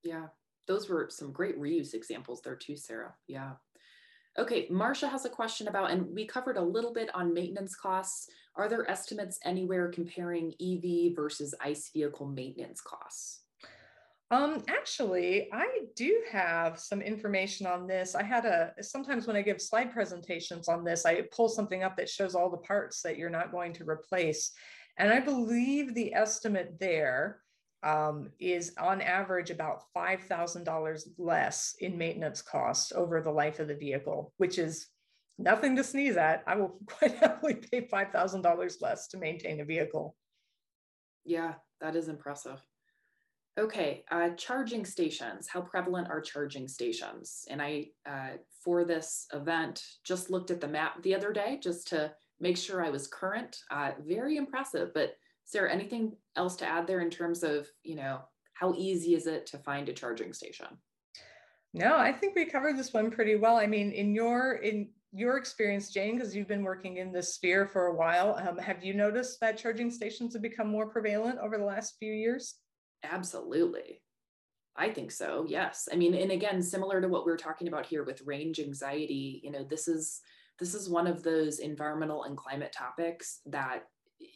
Yeah, 0.03 0.27
those 0.67 0.89
were 0.89 1.09
some 1.11 1.33
great 1.33 1.59
reuse 1.59 1.95
examples 1.95 2.41
there 2.43 2.57
too, 2.57 2.77
Sarah. 2.77 3.15
Yeah. 3.27 3.53
Okay, 4.39 4.67
Marcia 4.71 5.09
has 5.09 5.25
a 5.25 5.31
question 5.31 5.69
about, 5.69 5.91
and 5.91 6.15
we 6.15 6.27
covered 6.27 6.59
a 6.59 6.63
little 6.63 6.93
bit 6.93 7.15
on 7.15 7.33
maintenance 7.33 7.75
costs. 7.75 8.29
Are 8.55 8.69
there 8.69 8.91
estimates 8.91 9.39
anywhere 9.45 9.89
comparing 9.89 10.53
EV 10.61 11.17
versus 11.17 11.55
ICE 11.61 11.91
vehicle 11.93 12.27
maintenance 12.27 12.83
costs? 12.83 13.41
Um, 14.31 14.65
actually, 14.69 15.49
I 15.53 15.85
do 15.95 16.23
have 16.31 16.81
some 16.81 17.01
information 17.01 17.67
on 17.67 17.87
this. 17.87 18.15
I 18.15 18.25
had 18.25 18.45
a, 18.45 18.73
sometimes 18.83 19.27
when 19.27 19.37
I 19.37 19.43
give 19.43 19.63
slide 19.63 19.93
presentations 19.93 20.69
on 20.69 20.85
this, 20.85 21.07
I 21.07 21.23
pull 21.33 21.49
something 21.49 21.85
up 21.85 21.97
that 21.97 22.09
shows 22.09 22.35
all 22.35 22.51
the 22.51 22.57
parts 22.57 23.03
that 23.03 23.17
you're 23.17 23.31
not 23.31 23.53
going 23.53 23.73
to 23.75 23.89
replace. 23.89 24.53
And 24.99 25.13
I 25.13 25.21
believe 25.21 25.95
the 25.95 26.13
estimate 26.13 26.77
there 26.81 27.41
um, 27.87 28.31
is 28.41 28.73
on 28.79 29.01
average 29.01 29.51
about 29.51 29.85
$5,000 29.97 31.03
less 31.19 31.77
in 31.79 31.97
maintenance 31.97 32.43
costs 32.43 32.91
over 32.91 33.21
the 33.21 33.31
life 33.31 33.61
of 33.61 33.69
the 33.69 33.77
vehicle, 33.77 34.33
which 34.39 34.59
is 34.59 34.89
nothing 35.39 35.77
to 35.77 35.85
sneeze 35.85 36.17
at. 36.17 36.43
I 36.49 36.57
will 36.57 36.81
quite 36.87 37.15
happily 37.15 37.55
pay 37.55 37.83
$5,000 37.83 38.83
less 38.83 39.07
to 39.09 39.19
maintain 39.19 39.61
a 39.61 39.65
vehicle. 39.65 40.17
Yeah, 41.25 41.55
that 41.81 41.95
is 41.95 42.09
impressive. 42.09 42.61
Okay, 43.59 44.05
uh, 44.11 44.31
charging 44.31 44.85
stations. 44.85 45.49
How 45.49 45.61
prevalent 45.61 46.09
are 46.11 46.21
charging 46.21 46.67
stations? 46.67 47.45
And 47.49 47.63
I, 47.63 47.87
uh, 48.05 48.39
for 48.65 48.85
this 48.85 49.29
event, 49.33 49.83
just 50.05 50.29
looked 50.29 50.51
at 50.51 50.61
the 50.61 50.69
map 50.69 51.03
the 51.03 51.15
other 51.15 51.33
day 51.33 51.61
just 51.63 51.87
to 51.89 52.13
make 52.41 52.57
sure 52.57 52.85
I 52.85 52.91
was 52.91 53.07
current. 53.07 53.61
Uh, 53.71 53.93
very 54.05 54.37
impressive. 54.37 54.93
But 54.93 55.17
Sarah, 55.47 55.73
anything 55.73 56.17
else 56.35 56.57
to 56.57 56.67
add 56.67 56.87
there 56.87 57.01
in 57.01 57.09
terms 57.09 57.43
of, 57.43 57.69
you 57.83 57.95
know, 57.95 58.21
how 58.55 58.75
easy 58.77 59.15
is 59.15 59.27
it 59.27 59.47
to 59.47 59.59
find 59.59 59.89
a 59.89 59.93
charging 59.93 60.33
station? 60.33 60.67
No, 61.73 61.97
I 61.97 62.13
think 62.13 62.35
we 62.35 62.45
covered 62.45 62.77
this 62.77 62.93
one 62.93 63.11
pretty 63.11 63.37
well. 63.37 63.57
I 63.57 63.67
mean, 63.67 63.93
in 63.93 64.15
your 64.15 64.55
in 64.55 64.91
your 65.13 65.37
experience, 65.37 65.91
Jane, 65.91 66.17
because 66.17 66.35
you've 66.35 66.49
been 66.49 66.65
working 66.65 66.97
in 66.97 67.13
this 67.13 67.35
sphere 67.35 67.67
for 67.67 67.87
a 67.87 67.95
while, 67.95 68.39
um, 68.47 68.59
have 68.59 68.85
you 68.85 68.93
noticed 68.93 69.41
that 69.41 69.57
charging 69.57 69.91
stations 69.91 70.33
have 70.33 70.43
become 70.43 70.69
more 70.69 70.89
prevalent 70.89 71.39
over 71.39 71.59
the 71.59 71.65
last 71.65 71.97
few 71.99 72.13
years? 72.13 72.57
Absolutely. 73.03 74.03
I 74.77 74.91
think 74.91 75.11
so. 75.11 75.47
Yes. 75.49 75.89
I 75.91 75.97
mean, 75.97 76.15
and 76.15 76.33
again, 76.33 76.61
similar 76.61 77.01
to 77.01 77.09
what 77.09 77.25
we 77.25 77.33
are 77.33 77.37
talking 77.37 77.69
about 77.69 77.87
here 77.87 78.05
with 78.05 78.27
range 78.27 78.59
anxiety, 78.59 79.41
you 79.45 79.51
know, 79.51 79.65
this 79.65 79.87
is 79.87 80.21
this 80.59 80.75
is 80.75 80.89
one 80.89 81.07
of 81.07 81.23
those 81.23 81.59
environmental 81.59 82.25
and 82.25 82.37
climate 82.37 82.73
topics 82.73 83.41
that 83.47 83.85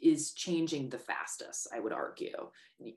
is 0.02 0.32
changing 0.32 0.88
the 0.88 0.98
fastest, 0.98 1.68
I 1.74 1.80
would 1.80 1.92
argue. 1.92 2.50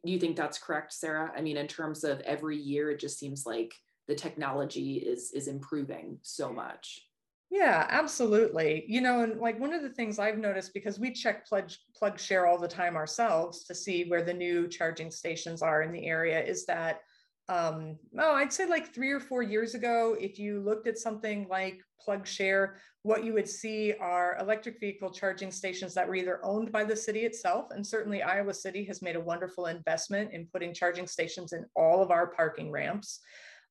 You 0.03 0.19
think 0.19 0.35
that's 0.35 0.57
correct, 0.57 0.93
Sarah? 0.93 1.31
I 1.35 1.41
mean, 1.41 1.57
in 1.57 1.67
terms 1.67 2.03
of 2.03 2.19
every 2.21 2.57
year, 2.57 2.91
it 2.91 2.99
just 2.99 3.19
seems 3.19 3.45
like 3.45 3.73
the 4.07 4.15
technology 4.15 4.95
is 4.97 5.31
is 5.31 5.47
improving 5.47 6.19
so 6.21 6.51
much. 6.51 7.07
Yeah, 7.49 7.85
absolutely. 7.89 8.83
You 8.87 9.01
know, 9.01 9.21
and 9.21 9.39
like 9.39 9.59
one 9.59 9.73
of 9.73 9.83
the 9.83 9.89
things 9.89 10.17
I've 10.17 10.39
noticed 10.39 10.73
because 10.73 10.99
we 10.99 11.11
check 11.11 11.47
plug 11.47 11.69
Share 12.17 12.47
all 12.47 12.57
the 12.57 12.67
time 12.67 12.95
ourselves 12.95 13.63
to 13.65 13.75
see 13.75 14.05
where 14.05 14.23
the 14.23 14.33
new 14.33 14.67
charging 14.67 15.11
stations 15.11 15.61
are 15.61 15.83
in 15.83 15.91
the 15.91 16.07
area 16.07 16.43
is 16.43 16.65
that 16.65 17.01
um 17.49 17.97
oh 18.19 18.36
i'd 18.36 18.53
say 18.53 18.65
like 18.65 18.93
three 18.93 19.12
or 19.12 19.19
four 19.19 19.43
years 19.43 19.75
ago 19.75 20.15
if 20.19 20.39
you 20.39 20.62
looked 20.62 20.88
at 20.88 20.97
something 20.97 21.45
like 21.49 21.82
PlugShare 22.08 22.75
what 23.03 23.23
you 23.23 23.34
would 23.34 23.49
see 23.49 23.93
are 23.99 24.38
electric 24.39 24.79
vehicle 24.79 25.10
charging 25.10 25.51
stations 25.51 25.93
that 25.93 26.08
were 26.08 26.15
either 26.15 26.39
owned 26.43 26.71
by 26.71 26.84
the 26.84 26.95
city 26.95 27.21
itself 27.21 27.67
and 27.71 27.86
certainly 27.86 28.23
iowa 28.23 28.53
city 28.53 28.86
has 28.86 29.01
made 29.01 29.17
a 29.17 29.21
wonderful 29.21 29.65
investment 29.65 30.32
in 30.32 30.47
putting 30.53 30.73
charging 30.73 31.06
stations 31.06 31.51
in 31.51 31.65
all 31.75 32.01
of 32.01 32.12
our 32.12 32.27
parking 32.27 32.71
ramps 32.71 33.19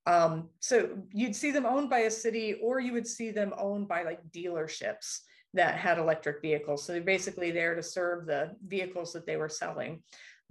um, 0.07 0.49
so 0.61 0.99
you'd 1.13 1.37
see 1.37 1.53
them 1.53 1.67
owned 1.67 1.89
by 1.89 2.01
a 2.01 2.11
city 2.11 2.57
or 2.63 2.81
you 2.81 2.93
would 2.93 3.07
see 3.07 3.31
them 3.31 3.55
owned 3.57 3.87
by 3.89 4.03
like 4.03 4.21
dealerships 4.35 5.21
that 5.55 5.77
had 5.77 5.99
electric 5.99 6.41
vehicles. 6.41 6.85
So 6.85 6.93
they're 6.93 7.03
basically 7.03 7.51
there 7.51 7.75
to 7.75 7.83
serve 7.83 8.27
the 8.27 8.57
vehicles 8.67 9.13
that 9.13 9.27
they 9.27 9.37
were 9.37 9.49
selling. 9.49 10.03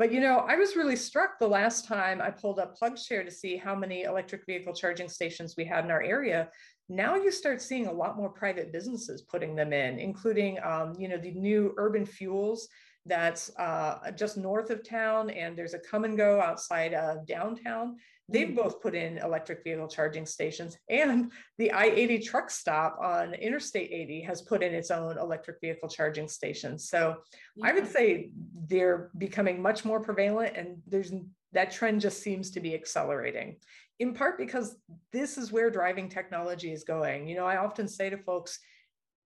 But 0.02 0.12
you 0.12 0.20
know, 0.20 0.40
I 0.50 0.56
was 0.56 0.76
really 0.76 0.96
struck 0.96 1.38
the 1.38 1.48
last 1.48 1.86
time 1.86 2.24
I 2.24 2.32
pulled 2.32 2.58
up 2.58 2.76
PlugShare 2.76 3.24
to 3.24 3.30
see 3.30 3.56
how 3.56 3.76
many 3.76 4.02
electric 4.02 4.48
vehicle 4.48 4.74
charging 4.74 5.08
stations 5.08 5.54
we 5.56 5.64
had 5.64 5.86
in 5.86 5.92
our 5.92 6.02
area. 6.02 6.50
Now 6.90 7.14
you 7.14 7.30
start 7.30 7.62
seeing 7.62 7.86
a 7.86 7.94
lot 7.94 8.18
more 8.18 8.30
private 8.30 8.74
businesses 8.74 9.22
putting 9.22 9.56
them 9.56 9.74
in, 9.74 10.00
including 10.00 10.58
um, 10.64 10.96
you 10.98 11.08
know 11.08 11.20
the 11.20 11.34
new 11.34 11.76
urban 11.78 12.08
fuels 12.08 12.68
that's 13.06 13.52
uh, 13.60 14.10
just 14.18 14.38
north 14.38 14.72
of 14.72 14.84
town, 14.84 15.30
and 15.30 15.56
there's 15.56 15.76
a 15.76 15.80
Kum 15.80 16.16
& 16.16 16.18
Go 16.18 16.42
outside 16.42 16.96
of 16.96 17.28
downtown. 17.28 17.98
They've 18.32 18.48
mm. 18.48 18.56
both 18.56 18.82
put 18.82 18.96
in 18.96 19.18
electric 19.18 19.64
vehicle 19.64 19.88
charging 19.88 20.26
stations, 20.26 20.78
and 20.90 21.32
the 21.58 21.72
I 21.72 21.86
80 21.86 22.20
truck 22.20 22.50
stop 22.50 22.98
on 23.02 23.34
Interstate 23.34 23.92
80 23.92 24.22
has 24.22 24.42
put 24.42 24.64
in 24.64 24.74
its 24.74 24.92
own 24.92 25.18
electric 25.18 25.60
vehicle 25.62 25.90
charging 25.90 26.28
station. 26.28 26.78
So 26.80 27.18
yeah. 27.56 27.68
I 27.68 27.74
would 27.74 27.88
say 27.88 28.32
they're 28.68 29.10
becoming 29.18 29.62
much 29.62 29.86
more 29.86 30.00
prevalent, 30.00 30.56
and 30.56 30.82
there's 30.88 31.12
that 31.54 31.72
trend 31.72 32.02
just 32.02 32.22
seems 32.22 32.52
to 32.52 32.62
be 32.62 32.74
accelerating 32.74 33.58
in 34.02 34.16
part 34.16 34.36
because 34.36 34.78
this 35.12 35.38
is 35.38 35.52
where 35.52 35.70
driving 35.70 36.10
technology 36.10 36.72
is 36.72 36.84
going. 36.84 37.28
You 37.28 37.36
know, 37.36 37.46
I 37.46 37.58
often 37.58 37.88
say 37.88 38.10
to 38.10 38.18
folks, 38.18 38.58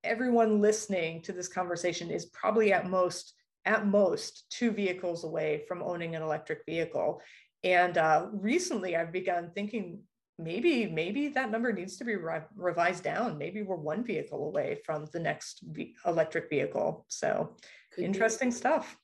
everyone 0.03 0.59
listening 0.59 1.21
to 1.21 1.31
this 1.31 1.47
conversation 1.47 2.11
is 2.11 2.25
probably 2.27 2.73
at 2.73 2.89
most 2.89 3.33
at 3.65 3.87
most 3.87 4.45
two 4.51 4.71
vehicles 4.71 5.23
away 5.23 5.63
from 5.67 5.81
owning 5.81 6.15
an 6.15 6.21
electric 6.21 6.59
vehicle 6.65 7.21
and 7.65 7.97
uh, 7.97 8.28
recently, 8.32 8.95
I've 8.95 9.12
begun 9.12 9.51
thinking 9.54 10.04
maybe 10.38 10.86
maybe 10.86 11.30
that 11.30 11.49
number 11.49 11.73
needs 11.73 11.97
to 11.97 12.06
be 12.06 12.15
re- 12.15 12.41
revised 12.56 13.04
down. 13.04 13.38
Maybe 13.38 13.63
we're 13.63 13.75
one 13.75 14.04
vehicle 14.04 14.47
away 14.47 14.80
from 14.86 15.08
the 15.12 15.19
next 15.19 15.63
electric 16.06 16.49
vehicle. 16.49 17.06
So 17.10 17.56
Could 17.93 18.04
interesting 18.06 18.49
be. 18.49 18.56
stuff. 18.56 18.97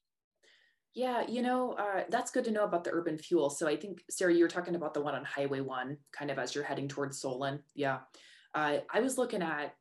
Yeah, 0.94 1.26
you 1.28 1.42
know, 1.42 1.72
uh, 1.74 2.04
that's 2.10 2.32
good 2.32 2.44
to 2.46 2.52
know 2.52 2.66
about 2.66 2.84
the 2.84 2.92
urban 2.92 3.18
fuel. 3.18 3.50
So 3.50 3.66
I 3.66 3.78
think, 3.78 4.04
Sarah, 4.10 4.34
you 4.34 4.44
were 4.44 4.50
talking 4.50 4.76
about 4.76 4.94
the 4.94 5.02
one 5.02 5.16
on 5.16 5.24
Highway 5.24 5.62
1, 5.62 5.98
kind 6.12 6.30
of 6.30 6.38
as 6.38 6.54
you're 6.54 6.66
heading 6.66 6.90
towards 6.90 7.22
Solon. 7.22 7.62
Yeah. 7.76 8.00
Uh, 8.54 8.80
I 8.94 9.00
was 9.00 9.18
looking 9.18 9.42
at 9.42 9.74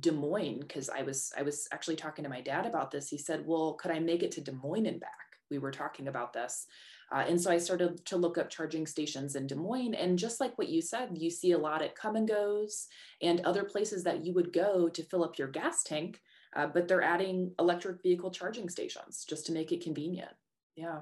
Des 0.00 0.10
Moines 0.10 0.60
because 0.60 0.88
I 0.88 1.02
was 1.02 1.32
I 1.36 1.42
was 1.42 1.68
actually 1.72 1.96
talking 1.96 2.24
to 2.24 2.30
my 2.30 2.40
dad 2.40 2.66
about 2.66 2.90
this. 2.90 3.08
He 3.08 3.18
said, 3.18 3.46
"Well, 3.46 3.74
could 3.74 3.90
I 3.90 3.98
make 3.98 4.22
it 4.22 4.32
to 4.32 4.40
Des 4.40 4.52
Moines 4.52 4.86
and 4.86 5.00
back?" 5.00 5.10
We 5.50 5.58
were 5.58 5.70
talking 5.70 6.08
about 6.08 6.32
this, 6.32 6.66
uh, 7.12 7.24
and 7.28 7.40
so 7.40 7.50
I 7.50 7.58
started 7.58 8.04
to 8.06 8.16
look 8.16 8.38
up 8.38 8.50
charging 8.50 8.86
stations 8.86 9.36
in 9.36 9.46
Des 9.46 9.54
Moines. 9.54 9.94
And 9.94 10.18
just 10.18 10.40
like 10.40 10.56
what 10.58 10.68
you 10.68 10.80
said, 10.80 11.10
you 11.14 11.30
see 11.30 11.52
a 11.52 11.58
lot 11.58 11.82
at 11.82 11.94
Kum 11.94 12.24
& 12.24 12.26
Gos 12.26 12.86
and 13.22 13.40
other 13.40 13.64
places 13.64 14.04
that 14.04 14.24
you 14.24 14.32
would 14.34 14.52
go 14.52 14.88
to 14.88 15.02
fill 15.04 15.24
up 15.24 15.38
your 15.38 15.48
gas 15.48 15.82
tank, 15.82 16.20
uh, 16.56 16.66
but 16.66 16.88
they're 16.88 17.02
adding 17.02 17.52
electric 17.58 18.02
vehicle 18.02 18.30
charging 18.30 18.68
stations 18.68 19.24
just 19.28 19.46
to 19.46 19.52
make 19.52 19.72
it 19.72 19.82
convenient. 19.82 20.32
Yeah. 20.76 21.00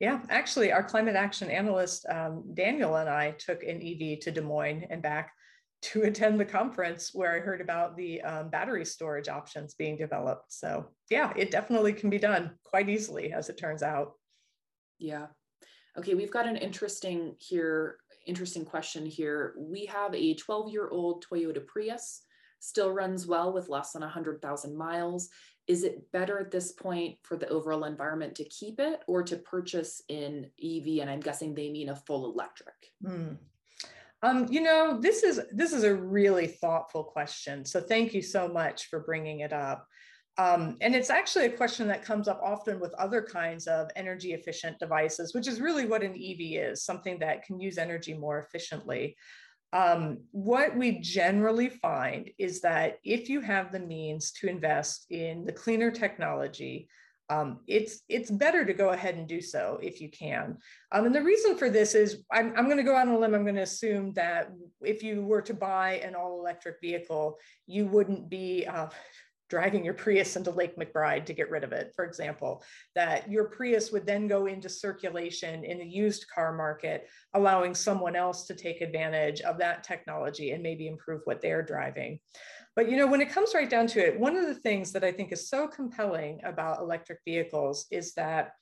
Yeah, 0.00 0.20
actually, 0.30 0.72
our 0.72 0.82
climate 0.82 1.14
action 1.14 1.48
analyst, 1.48 2.06
um, 2.08 2.42
Daniel, 2.54 2.96
and 2.96 3.08
I 3.08 3.32
took 3.32 3.62
an 3.62 3.80
EV 3.80 4.18
to 4.20 4.32
Des 4.32 4.40
Moines 4.40 4.84
and 4.90 5.00
back 5.00 5.32
to 5.82 6.02
attend 6.04 6.40
the 6.40 6.44
conference 6.44 7.10
where 7.14 7.34
I 7.34 7.38
heard 7.38 7.60
about 7.60 7.96
the 7.96 8.20
um, 8.22 8.50
battery 8.50 8.84
storage 8.84 9.28
options 9.28 9.74
being 9.74 9.96
developed. 9.96 10.52
So, 10.52 10.88
yeah, 11.08 11.32
it 11.36 11.52
definitely 11.52 11.92
can 11.92 12.10
be 12.10 12.18
done 12.18 12.50
quite 12.64 12.88
easily, 12.88 13.32
as 13.32 13.48
it 13.48 13.58
turns 13.58 13.82
out. 13.82 14.14
Yeah. 15.02 15.26
Okay, 15.98 16.14
we've 16.14 16.30
got 16.30 16.46
an 16.46 16.56
interesting 16.56 17.34
here, 17.38 17.98
interesting 18.26 18.64
question 18.64 19.04
here. 19.04 19.54
We 19.58 19.84
have 19.86 20.14
a 20.14 20.34
12 20.34 20.70
year 20.70 20.88
old 20.88 21.24
Toyota 21.24 21.66
Prius, 21.66 22.22
still 22.60 22.92
runs 22.92 23.26
well 23.26 23.52
with 23.52 23.68
less 23.68 23.92
than 23.92 24.02
100,000 24.02 24.76
miles. 24.76 25.28
Is 25.66 25.84
it 25.84 26.10
better 26.12 26.38
at 26.38 26.50
this 26.50 26.72
point 26.72 27.18
for 27.22 27.36
the 27.36 27.48
overall 27.48 27.84
environment 27.84 28.34
to 28.36 28.44
keep 28.44 28.80
it 28.80 29.00
or 29.06 29.22
to 29.24 29.36
purchase 29.36 30.02
in 30.08 30.46
EV? 30.62 31.00
And 31.02 31.10
I'm 31.10 31.20
guessing 31.20 31.54
they 31.54 31.70
mean 31.70 31.90
a 31.90 31.96
full 31.96 32.32
electric. 32.32 32.74
Hmm. 33.04 33.34
Um, 34.24 34.46
you 34.50 34.60
know, 34.60 35.00
this 35.00 35.24
is 35.24 35.40
this 35.52 35.72
is 35.72 35.82
a 35.82 35.94
really 35.94 36.46
thoughtful 36.46 37.02
question. 37.02 37.64
So 37.64 37.80
thank 37.80 38.14
you 38.14 38.22
so 38.22 38.46
much 38.46 38.88
for 38.88 39.00
bringing 39.00 39.40
it 39.40 39.52
up. 39.52 39.88
Um, 40.38 40.78
and 40.80 40.94
it's 40.94 41.10
actually 41.10 41.46
a 41.46 41.56
question 41.56 41.86
that 41.88 42.04
comes 42.04 42.26
up 42.26 42.40
often 42.42 42.80
with 42.80 42.94
other 42.94 43.20
kinds 43.20 43.66
of 43.66 43.90
energy 43.96 44.32
efficient 44.32 44.78
devices, 44.78 45.34
which 45.34 45.46
is 45.46 45.60
really 45.60 45.84
what 45.84 46.02
an 46.02 46.12
EV 46.12 46.70
is 46.70 46.84
something 46.84 47.18
that 47.18 47.44
can 47.44 47.60
use 47.60 47.76
energy 47.76 48.14
more 48.14 48.38
efficiently. 48.38 49.16
Um, 49.74 50.18
what 50.32 50.76
we 50.76 51.00
generally 51.00 51.68
find 51.68 52.30
is 52.38 52.60
that 52.62 52.98
if 53.04 53.28
you 53.28 53.40
have 53.40 53.72
the 53.72 53.80
means 53.80 54.32
to 54.32 54.48
invest 54.48 55.06
in 55.10 55.44
the 55.44 55.52
cleaner 55.52 55.90
technology, 55.90 56.88
um, 57.30 57.60
it's 57.66 58.00
it's 58.10 58.30
better 58.30 58.64
to 58.64 58.74
go 58.74 58.90
ahead 58.90 59.14
and 59.14 59.26
do 59.26 59.40
so 59.40 59.78
if 59.82 60.00
you 60.00 60.10
can. 60.10 60.58
Um, 60.90 61.06
and 61.06 61.14
the 61.14 61.22
reason 61.22 61.56
for 61.56 61.70
this 61.70 61.94
is 61.94 62.24
I'm, 62.30 62.52
I'm 62.56 62.66
going 62.66 62.76
to 62.76 62.82
go 62.82 62.94
out 62.94 63.08
on 63.08 63.14
a 63.14 63.18
limb. 63.18 63.34
I'm 63.34 63.44
going 63.44 63.54
to 63.54 63.62
assume 63.62 64.12
that 64.14 64.50
if 64.82 65.02
you 65.02 65.22
were 65.22 65.40
to 65.42 65.54
buy 65.54 65.94
an 66.04 66.14
all 66.14 66.38
electric 66.38 66.80
vehicle, 66.82 67.38
you 67.66 67.86
wouldn't 67.86 68.28
be 68.28 68.66
uh, 68.66 68.88
driving 69.52 69.84
your 69.84 69.92
Prius 69.92 70.36
into 70.36 70.50
Lake 70.50 70.78
Macbride 70.78 71.26
to 71.26 71.34
get 71.34 71.50
rid 71.50 71.62
of 71.62 71.72
it, 71.72 71.92
for 71.94 72.06
example, 72.06 72.64
that 72.94 73.30
your 73.30 73.50
Prius 73.50 73.92
would 73.92 74.06
then 74.06 74.26
go 74.26 74.46
into 74.46 74.66
circulation 74.66 75.62
in 75.62 75.76
the 75.76 75.84
used 75.84 76.24
car 76.34 76.54
market, 76.54 77.06
allowing 77.34 77.74
someone 77.74 78.16
else 78.16 78.46
to 78.46 78.54
take 78.54 78.80
advantage 78.80 79.42
of 79.42 79.58
that 79.58 79.84
technology 79.84 80.52
and 80.52 80.62
maybe 80.62 80.88
improve 80.88 81.20
what 81.24 81.42
they're 81.42 81.60
driving. 81.60 82.18
But 82.74 82.90
you 82.90 82.96
know, 82.96 83.06
when 83.06 83.20
it 83.20 83.28
comes 83.28 83.52
right 83.54 83.68
down 83.68 83.88
to 83.88 83.98
it, 84.02 84.18
one 84.18 84.36
of 84.36 84.46
the 84.46 84.54
things 84.54 84.90
that 84.92 85.04
I 85.04 85.12
think 85.12 85.32
is 85.32 85.50
so 85.50 85.68
compelling 85.68 86.40
about 86.44 86.80
electric 86.80 87.18
vehicles 87.26 87.84
is 87.90 88.14
that 88.14 88.52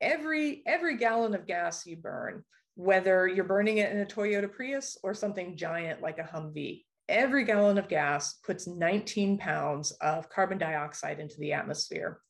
every 0.00 0.62
every 0.66 0.98
gallon 0.98 1.34
of 1.34 1.48
gas 1.48 1.84
you 1.84 1.96
burn, 1.96 2.44
whether 2.76 3.26
you're 3.26 3.42
burning 3.42 3.78
it 3.78 3.90
in 3.90 3.98
a 3.98 4.06
Toyota 4.06 4.48
Prius 4.52 4.96
or 5.02 5.14
something 5.14 5.56
giant 5.56 6.00
like 6.00 6.20
a 6.20 6.22
Humvee, 6.22 6.84
every 7.08 7.44
gallon 7.44 7.78
of 7.78 7.88
gas 7.88 8.34
puts 8.44 8.66
19 8.66 9.38
pounds 9.38 9.92
of 10.00 10.28
carbon 10.28 10.58
dioxide 10.58 11.20
into 11.20 11.38
the 11.38 11.52
atmosphere. 11.52 12.20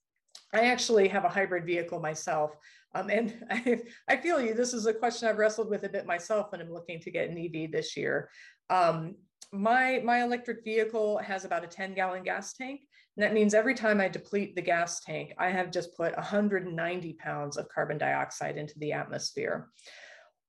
I 0.55 0.67
actually 0.67 1.09
have 1.09 1.25
a 1.25 1.29
hybrid 1.29 1.67
vehicle 1.67 2.01
myself. 2.01 2.53
Um, 2.95 3.11
and 3.11 3.45
I, 3.51 3.81
I, 4.09 4.17
feel 4.17 4.41
you, 4.41 4.55
this 4.55 4.75
is 4.75 4.87
a 4.87 4.95
question 4.95 5.29
I've 5.29 5.39
wrestled 5.39 5.71
with 5.71 5.85
a 5.85 5.89
bit 5.89 6.07
myself 6.07 6.53
when 6.53 6.61
I'm 6.61 6.73
looking 6.73 7.01
to 7.01 7.11
get 7.11 7.29
an 7.29 7.39
EV 7.39 7.71
this 7.71 7.97
year. 7.97 8.31
Um, 8.71 9.17
my, 9.53 10.01
my 10.05 10.23
electric 10.23 10.65
vehicle 10.65 11.19
has 11.19 11.45
about 11.45 11.65
a 11.65 11.69
10 11.69 11.95
gallon 11.95 12.23
gas 12.23 12.53
tank. 12.53 12.81
And 13.17 13.25
that 13.25 13.33
means 13.33 13.55
every 13.55 13.75
time 13.75 14.01
I 14.01 14.09
deplete 14.09 14.55
the 14.55 14.63
gas 14.63 15.01
tank, 15.01 15.33
I 15.39 15.49
have 15.49 15.71
just 15.71 15.97
put 15.97 16.15
190 16.17 17.13
pounds 17.15 17.57
of 17.57 17.69
carbon 17.69 17.97
dioxide 17.97 18.59
into 18.59 18.79
the 18.79 18.93
atmosphere. 18.93 19.71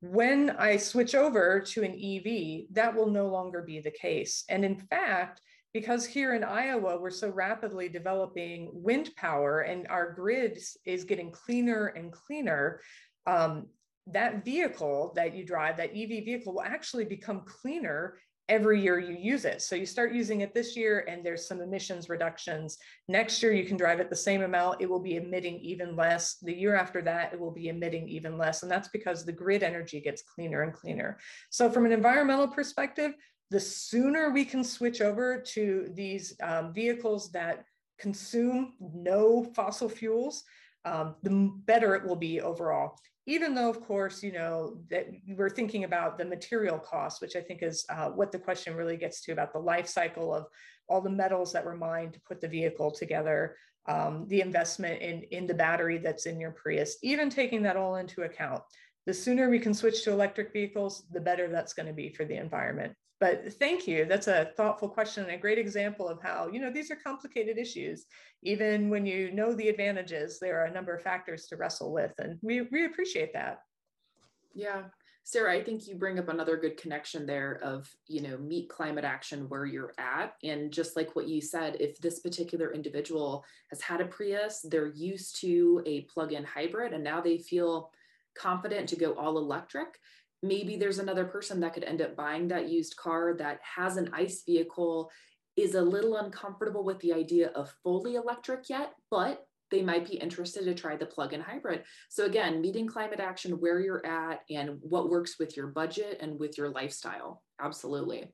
When 0.02 0.52
I 0.52 0.78
switch 0.78 1.16
over 1.16 1.60
to 1.60 1.84
an 1.84 1.94
EV, 1.94 2.68
that 2.76 2.96
will 2.96 3.10
no 3.10 3.28
longer 3.28 3.64
be 3.64 3.80
the 3.80 3.92
case. 3.92 4.44
And 4.48 4.64
in 4.64 4.78
fact, 4.78 5.42
because 5.74 6.06
here 6.06 6.36
in 6.36 6.44
Iowa, 6.44 7.00
we're 7.00 7.10
so 7.10 7.30
rapidly 7.30 7.90
developing 7.90 8.70
wind 8.74 9.12
power 9.16 9.62
and 9.62 9.88
our 9.88 10.14
grid 10.14 10.60
is 10.86 11.04
getting 11.04 11.32
cleaner 11.32 11.88
and 11.88 12.12
cleaner, 12.12 12.82
um, 13.26 13.68
that 14.08 14.46
vehicle 14.46 15.14
that 15.16 15.36
you 15.36 15.46
drive, 15.46 15.78
that 15.78 15.92
EV 15.92 16.24
vehicle 16.26 16.54
will 16.54 16.62
actually 16.62 17.06
become 17.06 17.42
cleaner 17.42 18.18
every 18.50 18.82
year 18.82 18.98
you 18.98 19.16
use 19.16 19.46
it. 19.46 19.62
So 19.62 19.76
you 19.76 19.86
start 19.86 20.14
using 20.14 20.42
it 20.42 20.54
this 20.54 20.76
year 20.76 21.06
and 21.08 21.26
there's 21.26 21.48
some 21.48 21.62
emissions 21.62 22.10
reductions. 22.10 22.78
Next 23.08 23.44
year, 23.44 23.52
you 23.52 23.66
can 23.66 23.78
drive 23.78 24.00
it 24.00 24.10
the 24.10 24.16
same 24.16 24.42
amount. 24.42 24.82
It 24.82 24.90
will 24.90 25.02
be 25.02 25.18
emitting 25.18 25.60
even 25.60 25.96
less. 25.96 26.38
The 26.42 26.54
year 26.54 26.76
after 26.76 27.02
that, 27.02 27.34
it 27.34 27.40
will 27.40 27.52
be 27.52 27.68
emitting 27.70 28.08
even 28.08 28.38
less. 28.38 28.64
And 28.64 28.72
that's 28.72 28.88
because 28.88 29.26
the 29.26 29.32
grid 29.32 29.64
energy 29.64 30.00
gets 30.00 30.22
cleaner 30.22 30.62
and 30.62 30.74
cleaner. 30.74 31.18
So 31.50 31.70
from 31.70 31.86
an 31.86 31.92
environmental 31.92 32.48
perspective, 32.48 33.14
the 33.50 33.60
sooner 33.60 34.32
we 34.32 34.46
can 34.46 34.64
switch 34.64 35.02
over 35.02 35.42
to 35.54 35.90
these 35.94 36.36
um, 36.42 36.74
vehicles 36.74 37.32
that 37.32 37.66
consume 37.98 38.74
no 38.80 39.44
fossil 39.56 39.90
fuels, 39.90 40.44
um, 40.86 41.16
the 41.24 41.52
better 41.66 41.96
it 41.96 42.06
will 42.06 42.16
be 42.16 42.40
overall 42.40 42.98
even 43.28 43.54
though, 43.54 43.70
of 43.70 43.82
course, 43.82 44.24
you 44.24 44.32
know, 44.32 44.78
that 44.90 45.08
we're 45.28 45.50
thinking 45.50 45.84
about 45.84 46.18
the 46.18 46.24
material 46.24 46.80
cost, 46.80 47.22
which 47.22 47.36
I 47.36 47.42
think 47.42 47.62
is 47.62 47.86
uh, 47.90 48.10
what 48.10 48.32
the 48.32 48.40
question 48.40 48.74
really 48.74 48.96
gets 48.96 49.22
to 49.24 49.34
about 49.34 49.52
the 49.52 49.60
life 49.60 49.88
cycle 49.88 50.34
of 50.34 50.46
all 50.88 51.02
the 51.02 51.10
metals 51.10 51.52
that 51.52 51.66
were 51.66 51.76
mined 51.76 52.14
to 52.14 52.22
put 52.22 52.40
the 52.40 52.48
vehicle 52.48 52.90
together, 52.90 53.58
um, 53.88 54.26
the 54.30 54.40
investment 54.40 55.02
in, 55.02 55.24
in 55.24 55.46
the 55.46 55.54
battery 55.54 55.98
that's 55.98 56.26
in 56.26 56.40
your 56.40 56.52
Prius, 56.52 56.98
even 57.04 57.30
taking 57.30 57.62
that 57.64 57.76
all 57.76 57.98
into 57.98 58.24
account. 58.24 58.64
The 59.06 59.14
sooner 59.14 59.50
we 59.50 59.60
can 59.60 59.74
switch 59.74 60.06
to 60.06 60.12
electric 60.12 60.54
vehicles, 60.54 61.04
the 61.12 61.20
better 61.20 61.50
that's 61.50 61.74
going 61.74 61.88
to 61.88 61.94
be 61.94 62.10
for 62.10 62.24
the 62.24 62.38
environment. 62.38 62.94
But 63.20 63.52
thank 63.54 63.88
you. 63.88 64.06
That's 64.06 64.28
a 64.28 64.52
thoughtful 64.56 64.90
question 64.90 65.24
and 65.24 65.34
a 65.34 65.38
great 65.38 65.58
example 65.58 66.08
of 66.08 66.22
how, 66.22 66.50
you 66.52 66.60
know, 66.60 66.72
these 66.72 66.92
are 66.92 66.96
complicated 66.96 67.58
issues. 67.58 68.06
Even 68.44 68.90
when 68.90 69.08
you 69.08 69.32
know 69.32 69.54
the 69.54 69.70
advantages, 69.70 70.38
there 70.40 70.62
are 70.62 70.66
a 70.66 70.74
number 70.74 70.96
of 70.96 71.02
factors 71.02 71.48
to 71.48 71.58
wrestle 71.58 71.92
with. 71.92 72.14
And 72.20 72.38
we, 72.44 72.62
we 72.62 72.86
appreciate 72.86 73.34
that. 73.34 73.62
Yeah. 74.54 74.84
Sarah, 75.24 75.52
I 75.52 75.62
think 75.62 75.88
you 75.88 75.96
bring 75.96 76.20
up 76.20 76.30
another 76.30 76.56
good 76.56 76.78
connection 76.78 77.26
there 77.26 77.60
of, 77.62 77.90
you 78.08 78.22
know, 78.22 78.38
meet 78.38 78.70
climate 78.70 79.04
action 79.04 79.50
where 79.50 79.66
you're 79.66 79.94
at. 79.98 80.36
And 80.42 80.72
just 80.72 80.96
like 80.96 81.18
what 81.18 81.28
you 81.28 81.42
said, 81.42 81.76
if 81.82 81.98
this 82.00 82.20
particular 82.20 82.72
individual 82.72 83.44
has 83.70 83.82
had 83.82 84.00
a 84.00 84.06
Prius, 84.06 84.62
they're 84.70 84.88
used 84.88 85.42
to 85.42 85.84
a 85.86 86.02
plug 86.02 86.32
in 86.32 86.46
hybrid, 86.46 86.94
and 86.94 87.04
now 87.04 87.20
they 87.20 87.40
feel 87.40 87.92
confident 88.38 88.88
to 88.88 88.96
go 88.96 89.16
all 89.16 89.38
electric 89.38 90.00
maybe 90.44 90.76
there's 90.76 91.00
another 91.00 91.26
person 91.26 91.60
that 91.60 91.74
could 91.74 91.84
end 91.84 92.02
up 92.02 92.16
buying 92.16 92.48
that 92.50 92.70
used 92.70 92.96
car 92.96 93.36
that 93.38 93.60
has 93.76 93.98
an 93.98 94.10
ICE 94.14 94.44
vehicle, 94.46 95.10
is 95.56 95.74
a 95.76 95.82
little 95.82 96.18
uncomfortable 96.18 96.84
with 96.84 97.00
the 97.00 97.14
idea 97.14 97.50
of 97.50 97.74
fully 97.84 98.16
electric 98.16 98.70
yet, 98.70 98.94
but 99.10 99.46
they 99.72 99.82
might 99.82 100.08
be 100.08 100.16
interested 100.16 100.64
to 100.66 100.74
try 100.74 100.96
the 100.96 101.06
plug-in 101.06 101.42
hybrid. 101.42 101.84
So 102.10 102.26
again, 102.26 102.62
meeting 102.62 102.88
climate 102.88 103.20
action 103.20 103.60
where 103.60 103.80
you're 103.80 104.06
at 104.06 104.42
and 104.50 104.78
what 104.82 105.10
works 105.10 105.38
with 105.40 105.58
your 105.58 105.68
budget 105.68 106.20
and 106.22 106.40
with 106.40 106.58
your 106.58 106.70
lifestyle. 106.70 107.44
Absolutely. 107.60 108.34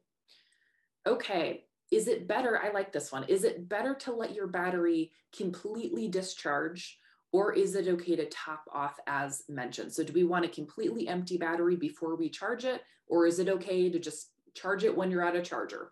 Okay, 1.07 1.65
is 1.91 2.07
it 2.07 2.27
better? 2.27 2.61
I 2.61 2.71
like 2.71 2.91
this 2.91 3.11
one. 3.11 3.23
Is 3.25 3.43
it 3.43 3.67
better 3.67 3.95
to 4.01 4.13
let 4.13 4.35
your 4.35 4.47
battery 4.47 5.11
completely 5.35 6.07
discharge 6.07 6.97
or 7.33 7.51
is 7.51 7.75
it 7.75 7.87
okay 7.87 8.15
to 8.15 8.25
top 8.29 8.63
off 8.71 8.99
as 9.07 9.41
mentioned? 9.49 9.91
So 9.91 10.03
do 10.03 10.13
we 10.13 10.23
want 10.23 10.45
a 10.45 10.49
completely 10.49 11.07
empty 11.07 11.37
battery 11.37 11.75
before 11.75 12.15
we 12.15 12.29
charge 12.29 12.63
it? 12.63 12.81
Or 13.07 13.25
is 13.25 13.39
it 13.39 13.49
okay 13.49 13.89
to 13.89 13.99
just 13.99 14.29
charge 14.53 14.83
it 14.83 14.95
when 14.95 15.09
you're 15.09 15.25
at 15.25 15.35
a 15.35 15.41
charger? 15.41 15.91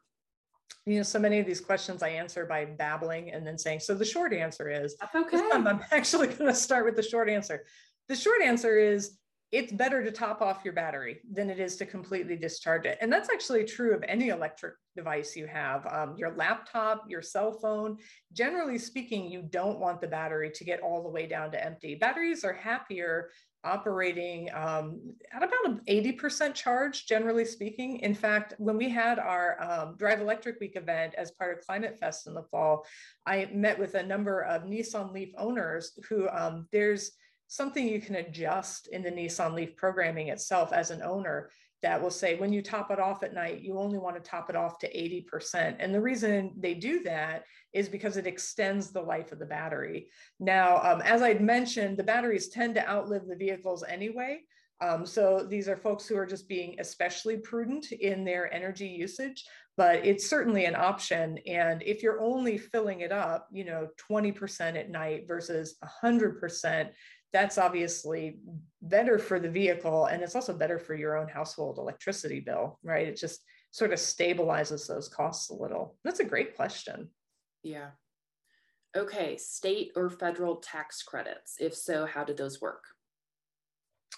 You 0.86 0.98
know, 0.98 1.04
so 1.04 1.20
many 1.20 1.40
of 1.40 1.48
these 1.48 1.60
questions 1.60 2.04
I 2.04 2.10
answer 2.10 2.46
by 2.46 2.66
babbling 2.66 3.32
and 3.32 3.46
then 3.46 3.58
saying, 3.58 3.80
so 3.80 3.96
the 3.96 4.06
short 4.06 4.34
answer 4.34 4.70
is, 4.70 4.96
That's 5.02 5.16
okay. 5.16 5.42
I'm 5.52 5.68
actually 5.92 6.28
going 6.28 6.46
to 6.46 6.56
start 6.56 6.86
with 6.86 6.96
the 6.96 7.04
short 7.04 7.28
answer. 7.28 7.66
The 8.08 8.16
short 8.16 8.42
answer 8.44 8.78
is 8.78 9.18
it's 9.52 9.74
better 9.74 10.02
to 10.02 10.12
top 10.12 10.42
off 10.42 10.62
your 10.64 10.74
battery 10.74 11.20
than 11.30 11.50
it 11.50 11.60
is 11.60 11.76
to 11.76 11.86
completely 11.86 12.38
discharge 12.38 12.86
it. 12.86 12.98
And 13.02 13.12
that's 13.12 13.30
actually 13.30 13.66
true 13.66 13.94
of 13.94 14.04
any 14.08 14.30
electric 14.30 14.76
device 14.96 15.36
you 15.36 15.46
have. 15.48 15.86
Um, 15.88 16.16
your 16.18 16.34
laptop, 16.36 17.04
your 17.10 17.22
cell 17.22 17.52
phone, 17.52 17.98
generally 18.32 18.78
speaking, 18.78 19.30
you 19.30 19.42
don't 19.42 19.80
want 19.80 20.00
the 20.00 20.08
battery 20.08 20.52
to 20.52 20.64
get 20.64 20.82
all 20.82 21.04
the 21.04 21.10
way 21.10 21.28
down 21.28 21.52
to 21.52 21.64
empty. 21.64 21.96
Batteries 21.96 22.46
are 22.46 22.54
happier 22.54 23.30
operating 23.64 24.50
um, 24.56 25.00
at 25.32 25.44
about 25.44 25.66
an 25.66 25.82
80% 25.88 26.54
charge, 26.56 27.06
generally 27.06 27.46
speaking. 27.46 27.98
In 27.98 28.16
fact, 28.16 28.54
when 28.58 28.78
we 28.78 28.90
had 28.90 29.20
our 29.20 29.62
um, 29.62 29.96
Drive 29.98 30.22
Electric 30.22 30.60
Week 30.60 30.76
event 30.76 31.14
as 31.16 31.32
part 31.32 31.58
of 31.58 31.66
Climate 31.66 31.98
Fest 32.00 32.26
in 32.26 32.34
the 32.34 32.44
fall, 32.44 32.86
I 33.26 33.50
met 33.54 33.78
with 33.78 33.96
a 33.96 34.04
number 34.04 34.42
of 34.42 34.64
Nissan 34.64 35.14
Leaf 35.14 35.32
owners 35.38 35.92
who 36.10 36.28
um, 36.30 36.68
there's 36.72 37.12
something 37.52 37.86
you 37.86 38.00
can 38.00 38.16
adjust 38.16 38.88
in 38.88 39.04
the 39.04 39.12
Nissan 39.12 39.54
Leaf 39.54 39.76
programming 39.76 40.30
itself 40.30 40.72
as 40.72 40.90
an 40.90 41.02
owner 41.02 41.50
that 41.84 42.02
will 42.02 42.10
say 42.10 42.36
when 42.36 42.54
you 42.54 42.62
top 42.62 42.92
it 42.92 43.00
off 43.00 43.24
at 43.24 43.34
night, 43.34 43.60
you 43.60 43.78
only 43.78 43.98
want 43.98 44.16
to 44.16 44.22
top 44.22 44.50
it 44.50 44.56
off 44.56 44.80
to 44.80 44.88
80%. 44.88 45.76
And 45.78 45.94
the 45.94 46.00
reason 46.00 46.54
they 46.58 46.76
do 46.76 47.04
that 47.04 47.44
is 47.74 47.90
because 47.90 48.16
it 48.16 48.26
extends 48.26 48.92
the 48.92 49.02
life 49.02 49.34
of 49.34 49.40
the 49.40 49.46
battery. 49.46 50.08
Now, 50.40 50.78
um, 50.82 51.02
as 51.02 51.22
I'd 51.22 51.42
mentioned, 51.42 51.98
the 51.98 52.04
batteries 52.04 52.48
tend 52.48 52.76
to 52.76 52.90
outlive 52.90 53.28
the 53.28 53.36
vehicles 53.36 53.84
anyway. 53.86 54.44
Um, 54.80 55.06
so 55.06 55.46
these 55.48 55.68
are 55.68 55.76
folks 55.76 56.08
who 56.08 56.18
are 56.18 56.26
just 56.26 56.48
being 56.48 56.78
especially 56.80 57.36
prudent 57.38 57.92
in 57.92 58.24
their 58.24 58.52
energy 58.54 58.88
usage, 58.88 59.46
but 59.76 60.06
it's 60.06 60.30
certainly 60.30 60.66
an 60.66 60.76
option. 60.76 61.38
And 61.46 61.84
if 61.84 62.02
you're 62.02 62.22
only 62.22 62.58
filling 62.58 63.02
it 63.02 63.12
up, 63.12 63.48
you 63.52 63.66
know, 63.66 63.90
20% 64.10 64.78
at 64.78 64.90
night 64.90 65.26
versus 65.28 65.76
100%, 66.04 66.90
that's 67.34 67.58
obviously 67.58 68.40
better 68.82 69.18
for 69.18 69.40
the 69.40 69.50
vehicle 69.50 70.06
and 70.06 70.22
it's 70.22 70.36
also 70.36 70.54
better 70.54 70.80
for 70.80 70.96
your 70.96 71.18
own 71.18 71.28
household 71.28 71.78
electricity 71.78 72.40
bill, 72.40 72.80
right? 72.84 73.08
It 73.08 73.18
just 73.18 73.42
sort 73.72 73.94
of 73.94 74.00
stabilizes 74.00 74.88
those 74.88 75.08
costs 75.08 75.50
a 75.50 75.54
little. 75.54 75.96
That's 76.04 76.20
a 76.20 76.26
great 76.26 76.56
question. 76.56 77.10
Yeah. 77.64 77.92
Okay, 78.96 79.38
state 79.38 79.92
or 79.96 80.10
federal 80.10 80.58
tax 80.58 81.02
credits? 81.02 81.56
If 81.60 81.74
so, 81.74 82.06
how 82.06 82.26
do 82.26 82.34
those 82.34 82.60
work? 82.60 82.84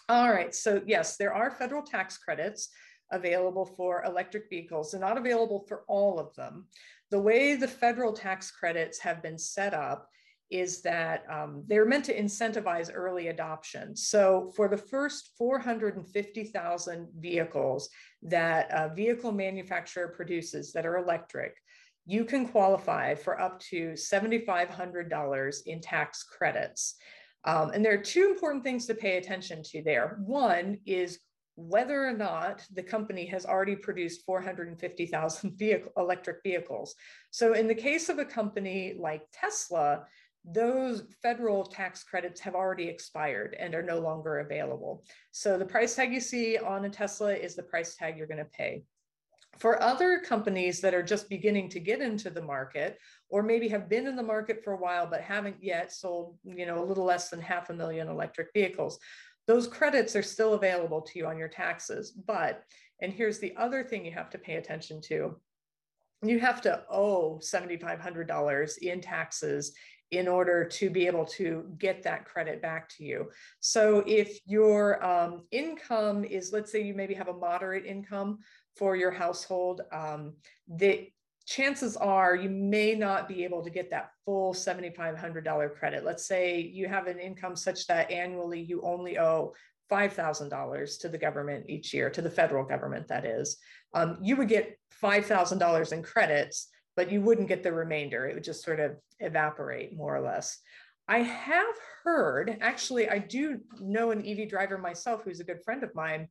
All 0.10 0.32
right, 0.32 0.54
so 0.54 0.82
yes, 0.86 1.18
there 1.18 1.34
are 1.34 1.52
federal 1.52 1.84
tax 1.84 2.18
credits 2.18 2.70
available 3.12 3.66
for 3.66 4.04
electric 4.04 4.50
vehicles. 4.50 4.92
They're 4.92 5.00
not 5.00 5.20
available 5.20 5.66
for 5.68 5.84
all 5.88 6.20
of 6.20 6.34
them. 6.36 6.66
The 7.12 7.20
way 7.20 7.56
the 7.56 7.68
federal 7.68 8.14
tax 8.14 8.50
credits 8.50 8.98
have 9.00 9.22
been 9.22 9.38
set 9.38 9.76
up 9.76 10.10
is 10.54 10.84
that 10.84 11.24
um, 11.32 11.64
they're 11.66 11.84
meant 11.84 12.06
to 12.06 12.16
incentivize 12.16 12.92
early 12.94 13.30
adoption. 13.30 13.96
So 13.96 14.52
for 14.56 14.68
the 14.68 14.78
first 14.78 15.32
450,000 15.36 17.08
vehicles 17.18 17.90
that 18.22 18.68
a 18.70 18.94
vehicle 18.94 19.32
manufacturer 19.32 20.10
produces 20.10 20.72
that 20.74 20.86
are 20.86 20.98
electric, 20.98 21.56
you 22.06 22.24
can 22.24 22.48
qualify 22.48 23.16
for 23.16 23.42
up 23.42 23.60
to 23.72 23.94
$7,500 23.94 25.58
in 25.66 25.82
tax 25.82 26.22
credits. 26.22 26.96
Um, 27.46 27.72
and 27.72 27.84
there 27.84 27.96
are 27.96 28.04
two 28.04 28.28
important 28.30 28.64
things 28.64 28.86
to 28.86 28.94
pay 28.94 29.18
attention 29.18 29.64
to 29.72 29.82
there. 29.82 30.20
One 30.24 30.78
is 30.86 31.18
whether 31.56 32.08
or 32.08 32.14
not 32.14 32.64
the 32.74 32.84
company 32.84 33.26
has 33.28 33.46
already 33.46 33.76
produced 33.76 34.24
450,000 34.26 35.58
vehicle, 35.58 35.92
electric 35.98 36.38
vehicles. 36.44 36.96
So 37.32 37.54
in 37.54 37.68
the 37.68 37.76
case 37.76 38.10
of 38.10 38.20
a 38.20 38.26
company 38.26 38.96
like 39.00 39.24
Tesla, 39.32 40.06
those 40.46 41.04
federal 41.22 41.64
tax 41.64 42.04
credits 42.04 42.42
have 42.42 42.56
already 42.56 42.88
expired 42.88 43.56
and 43.58 43.74
are 43.74 43.84
no 43.84 44.00
longer 44.00 44.40
available. 44.40 45.04
So 45.32 45.58
the 45.58 45.66
price 45.66 45.96
tag 45.96 46.14
you 46.14 46.20
see 46.20 46.58
on 46.58 46.86
a 46.86 46.90
Tesla 46.90 47.34
is 47.34 47.56
the 47.56 47.64
price 47.64 47.96
tag 47.96 48.18
you're 48.18 48.28
going 48.28 48.38
to 48.40 48.46
pay. 48.46 48.84
For 49.60 49.82
other 49.82 50.20
companies 50.20 50.82
that 50.82 50.96
are 50.96 51.04
just 51.04 51.30
beginning 51.30 51.70
to 51.70 51.80
get 51.80 52.02
into 52.02 52.30
the 52.30 52.42
market, 52.42 52.98
or 53.30 53.44
maybe 53.44 53.68
have 53.70 53.88
been 53.88 54.08
in 54.08 54.16
the 54.16 54.24
market 54.24 54.64
for 54.64 54.74
a 54.74 54.78
while 54.78 55.06
but 55.06 55.22
haven't 55.22 55.58
yet 55.62 55.94
sold, 55.94 56.38
you 56.44 56.66
know, 56.66 56.84
a 56.84 56.86
little 56.86 57.06
less 57.06 57.30
than 57.30 57.40
half 57.40 57.70
a 57.70 57.74
million 57.74 58.10
electric 58.10 58.52
vehicles, 58.54 59.00
those 59.48 59.68
credits 59.68 60.16
are 60.16 60.24
still 60.24 60.56
available 60.56 61.02
to 61.02 61.20
you 61.20 61.28
on 61.28 61.38
your 61.38 61.50
taxes. 61.50 62.12
But, 62.12 62.64
and 63.02 63.14
here's 63.14 63.40
the 63.40 63.56
other 63.56 63.84
thing 63.84 64.06
you 64.06 64.12
have 64.12 64.32
to 64.32 64.38
pay 64.38 64.56
attention 64.56 65.02
to 65.02 65.36
you 66.30 66.40
have 66.40 66.62
to 66.62 66.84
owe 66.90 67.40
$7,500 67.44 68.78
in 68.80 69.02
taxes 69.02 69.74
in 70.18 70.28
order 70.28 70.66
to 70.66 70.90
be 70.90 71.08
able 71.08 71.26
to 71.26 71.66
get 71.78 72.04
that 72.04 72.26
credit 72.26 72.62
back 72.62 72.90
to 72.90 73.04
you. 73.04 73.30
So 73.60 74.04
if 74.06 74.40
your 74.46 75.04
um, 75.04 75.44
income 75.52 76.24
is, 76.24 76.52
let's 76.54 76.72
say 76.72 76.82
you 76.82 76.94
maybe 76.94 77.14
have 77.14 77.28
a 77.28 77.34
moderate 77.34 77.86
income 77.86 78.40
for 78.76 78.96
your 78.96 79.12
household, 79.12 79.82
um, 79.92 80.34
the 80.68 81.10
chances 81.46 81.98
are 81.98 82.36
you 82.36 82.50
may 82.50 82.96
not 82.96 83.28
be 83.28 83.44
able 83.44 83.64
to 83.64 83.70
get 83.70 83.90
that 83.90 84.12
full 84.26 84.54
$7,500 84.54 85.76
credit. 85.76 86.06
Let's 86.06 86.26
say 86.26 86.60
you 86.60 86.88
have 86.88 87.08
an 87.08 87.20
income 87.20 87.56
such 87.56 87.86
that 87.88 88.10
annually 88.10 88.62
you 88.62 88.82
only 88.82 89.20
owe 89.20 89.54
$5,000 89.92 91.00
to 91.02 91.10
the 91.10 91.18
government 91.18 91.66
each 91.68 91.94
year, 91.94 92.10
to 92.10 92.22
the 92.22 92.30
federal 92.30 92.64
government, 92.64 93.08
that 93.10 93.26
is. 93.26 93.58
Um, 93.94 94.18
you 94.22 94.36
would 94.38 94.48
get 94.48 94.78
$5,000 95.02 95.92
in 95.92 96.02
credits, 96.02 96.70
but 96.96 97.12
you 97.12 97.22
wouldn't 97.22 97.48
get 97.48 97.64
the 97.64 97.72
remainder. 97.72 98.28
It 98.28 98.36
would 98.36 98.44
just 98.44 98.64
sort 98.64 98.80
of 98.80 98.98
evaporate 99.20 99.96
more 99.96 100.16
or 100.16 100.22
less. 100.22 100.60
I 101.08 101.20
have 101.20 101.76
heard, 102.04 102.58
actually, 102.62 103.10
I 103.10 103.18
do 103.18 103.60
know 103.80 104.12
an 104.12 104.26
EV 104.26 104.50
driver 104.50 104.78
myself 104.78 105.24
who's 105.24 105.40
a 105.40 105.46
good 105.46 105.64
friend 105.64 105.84
of 105.84 105.94
mine 105.96 106.30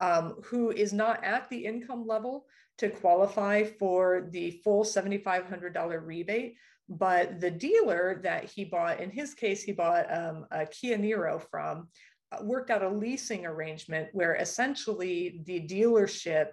um, 0.00 0.36
who 0.44 0.70
is 0.70 0.92
not 0.92 1.22
at 1.24 1.48
the 1.50 1.64
income 1.64 2.06
level 2.06 2.46
to 2.78 2.88
qualify 2.88 3.64
for 3.64 4.28
the 4.30 4.50
full 4.64 4.84
$7,500 4.84 6.00
rebate. 6.04 6.56
But 6.88 7.40
the 7.40 7.50
dealer 7.50 8.20
that 8.24 8.44
he 8.44 8.64
bought, 8.64 9.00
in 9.00 9.10
his 9.10 9.32
case, 9.34 9.62
he 9.62 9.72
bought 9.72 10.12
um, 10.12 10.46
a 10.50 10.66
Kia 10.66 10.98
Niro 10.98 11.40
from, 11.50 11.88
uh, 12.32 12.42
worked 12.42 12.70
out 12.70 12.82
a 12.82 12.88
leasing 12.88 13.46
arrangement 13.46 14.08
where 14.12 14.34
essentially 14.34 15.40
the 15.44 15.60
dealership 15.60 16.48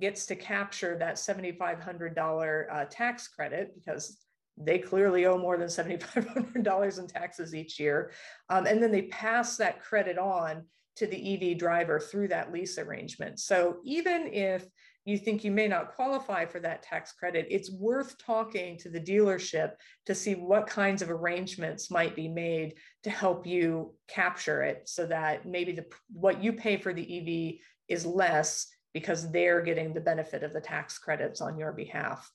gets 0.00 0.26
to 0.26 0.36
capture 0.36 0.96
that 0.98 1.16
$7,500 1.16 2.66
uh, 2.72 2.84
tax 2.90 3.28
credit 3.28 3.74
because 3.74 4.18
they 4.56 4.78
clearly 4.78 5.26
owe 5.26 5.38
more 5.38 5.56
than 5.56 5.68
$7,500 5.68 6.98
in 6.98 7.06
taxes 7.06 7.54
each 7.54 7.80
year. 7.80 8.12
Um, 8.48 8.66
and 8.66 8.82
then 8.82 8.92
they 8.92 9.02
pass 9.02 9.56
that 9.56 9.82
credit 9.82 10.18
on 10.18 10.64
to 10.96 11.06
the 11.06 11.52
EV 11.52 11.58
driver 11.58 11.98
through 11.98 12.28
that 12.28 12.52
lease 12.52 12.78
arrangement. 12.78 13.40
So 13.40 13.78
even 13.84 14.32
if 14.32 14.64
you 15.04 15.18
think 15.18 15.44
you 15.44 15.50
may 15.50 15.68
not 15.68 15.94
qualify 15.94 16.46
for 16.46 16.60
that 16.60 16.82
tax 16.82 17.12
credit, 17.12 17.46
it's 17.50 17.70
worth 17.70 18.16
talking 18.18 18.78
to 18.78 18.88
the 18.88 19.00
dealership 19.00 19.72
to 20.06 20.14
see 20.14 20.34
what 20.34 20.66
kinds 20.66 21.02
of 21.02 21.10
arrangements 21.10 21.90
might 21.90 22.16
be 22.16 22.28
made 22.28 22.74
to 23.02 23.10
help 23.10 23.46
you 23.46 23.94
capture 24.08 24.62
it 24.62 24.88
so 24.88 25.04
that 25.06 25.46
maybe 25.46 25.72
the 25.72 25.84
what 26.12 26.42
you 26.42 26.52
pay 26.52 26.76
for 26.76 26.94
the 26.94 27.02
EV 27.02 27.60
is 27.88 28.06
less 28.06 28.68
because 28.94 29.30
they're 29.30 29.60
getting 29.60 29.92
the 29.92 30.00
benefit 30.00 30.42
of 30.42 30.52
the 30.54 30.60
tax 30.60 30.96
credits 30.98 31.40
on 31.40 31.58
your 31.58 31.72
behalf. 31.72 32.30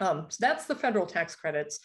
Um, 0.00 0.26
so 0.28 0.36
that's 0.40 0.66
the 0.66 0.74
federal 0.74 1.06
tax 1.06 1.34
credits. 1.34 1.80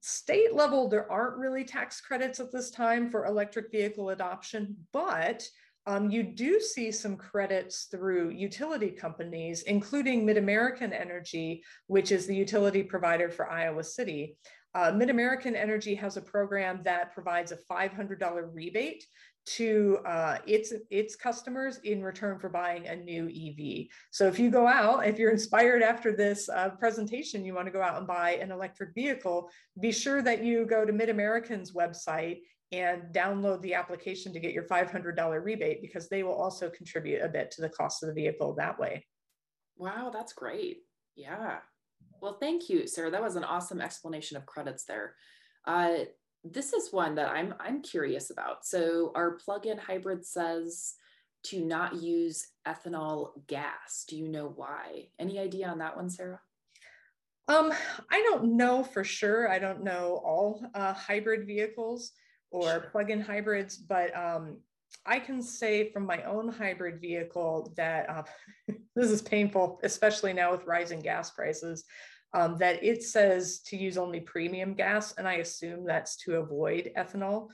State 0.00 0.54
level, 0.54 0.88
there 0.88 1.10
aren't 1.10 1.36
really 1.36 1.64
tax 1.64 2.00
credits 2.00 2.40
at 2.40 2.52
this 2.52 2.70
time 2.70 3.10
for 3.10 3.26
electric 3.26 3.70
vehicle 3.72 4.10
adoption, 4.10 4.76
but 4.92 5.46
um, 5.86 6.10
you 6.10 6.22
do 6.22 6.60
see 6.60 6.90
some 6.90 7.16
credits 7.16 7.84
through 7.90 8.30
utility 8.30 8.90
companies, 8.90 9.62
including 9.62 10.26
MidAmerican 10.26 10.92
Energy, 10.92 11.62
which 11.86 12.10
is 12.10 12.26
the 12.26 12.34
utility 12.34 12.82
provider 12.82 13.30
for 13.30 13.50
Iowa 13.50 13.84
City. 13.84 14.36
Uh, 14.74 14.92
MidAmerican 14.92 15.54
Energy 15.54 15.94
has 15.94 16.16
a 16.16 16.20
program 16.20 16.80
that 16.84 17.14
provides 17.14 17.52
a 17.52 17.58
$500 17.70 18.50
rebate 18.52 19.04
to 19.46 19.98
uh, 20.04 20.38
its 20.46 20.72
its 20.90 21.14
customers 21.14 21.78
in 21.84 22.02
return 22.02 22.38
for 22.38 22.48
buying 22.48 22.86
a 22.88 22.96
new 22.96 23.26
EV. 23.26 23.86
So 24.10 24.26
if 24.26 24.38
you 24.38 24.50
go 24.50 24.66
out, 24.66 25.06
if 25.06 25.18
you're 25.18 25.30
inspired 25.30 25.82
after 25.82 26.14
this 26.14 26.48
uh, 26.48 26.70
presentation, 26.70 27.44
you 27.44 27.54
want 27.54 27.66
to 27.66 27.72
go 27.72 27.82
out 27.82 27.96
and 27.96 28.06
buy 28.06 28.32
an 28.32 28.50
electric 28.50 28.94
vehicle, 28.94 29.48
be 29.80 29.92
sure 29.92 30.20
that 30.22 30.42
you 30.42 30.66
go 30.66 30.84
to 30.84 30.92
MidAmerican's 30.92 31.72
website 31.72 32.40
and 32.72 33.14
download 33.14 33.62
the 33.62 33.74
application 33.74 34.32
to 34.32 34.40
get 34.40 34.52
your 34.52 34.64
$500 34.64 35.44
rebate 35.44 35.80
because 35.80 36.08
they 36.08 36.24
will 36.24 36.34
also 36.34 36.68
contribute 36.68 37.22
a 37.22 37.28
bit 37.28 37.52
to 37.52 37.62
the 37.62 37.68
cost 37.68 38.02
of 38.02 38.08
the 38.08 38.14
vehicle 38.14 38.54
that 38.56 38.78
way. 38.78 39.06
Wow, 39.76 40.10
that's 40.12 40.32
great. 40.32 40.78
Yeah. 41.14 41.58
Well, 42.20 42.38
thank 42.40 42.68
you, 42.68 42.88
Sarah. 42.88 43.10
That 43.10 43.22
was 43.22 43.36
an 43.36 43.44
awesome 43.44 43.80
explanation 43.80 44.36
of 44.36 44.46
credits 44.46 44.84
there. 44.84 45.14
Uh, 45.64 45.98
this 46.52 46.72
is 46.72 46.92
one 46.92 47.14
that 47.16 47.30
I'm 47.30 47.54
I'm 47.60 47.82
curious 47.82 48.30
about. 48.30 48.64
So 48.64 49.12
our 49.14 49.32
plug-in 49.32 49.78
hybrid 49.78 50.24
says 50.24 50.94
to 51.44 51.64
not 51.64 52.02
use 52.02 52.48
ethanol 52.66 53.30
gas. 53.46 54.04
Do 54.08 54.16
you 54.16 54.28
know 54.28 54.52
why? 54.54 55.08
Any 55.18 55.38
idea 55.38 55.68
on 55.68 55.78
that 55.78 55.96
one, 55.96 56.10
Sarah? 56.10 56.40
Um, 57.48 57.72
I 58.10 58.22
don't 58.22 58.56
know 58.56 58.82
for 58.82 59.04
sure. 59.04 59.48
I 59.48 59.58
don't 59.60 59.84
know 59.84 60.20
all 60.24 60.66
uh, 60.74 60.92
hybrid 60.92 61.46
vehicles 61.46 62.12
or 62.50 62.68
sure. 62.68 62.80
plug-in 62.90 63.20
hybrids, 63.20 63.76
but 63.76 64.16
um, 64.16 64.58
I 65.04 65.20
can 65.20 65.40
say 65.40 65.92
from 65.92 66.06
my 66.06 66.22
own 66.24 66.48
hybrid 66.48 67.00
vehicle 67.00 67.72
that 67.76 68.10
uh, 68.10 68.22
this 68.96 69.10
is 69.10 69.22
painful, 69.22 69.78
especially 69.84 70.32
now 70.32 70.50
with 70.50 70.66
rising 70.66 71.00
gas 71.00 71.30
prices 71.30 71.84
um, 72.36 72.58
that 72.58 72.84
it 72.84 73.02
says 73.02 73.60
to 73.60 73.78
use 73.78 73.96
only 73.96 74.20
premium 74.20 74.74
gas, 74.74 75.14
and 75.16 75.26
I 75.26 75.36
assume 75.36 75.84
that's 75.84 76.16
to 76.18 76.36
avoid 76.36 76.92
ethanol. 76.94 77.48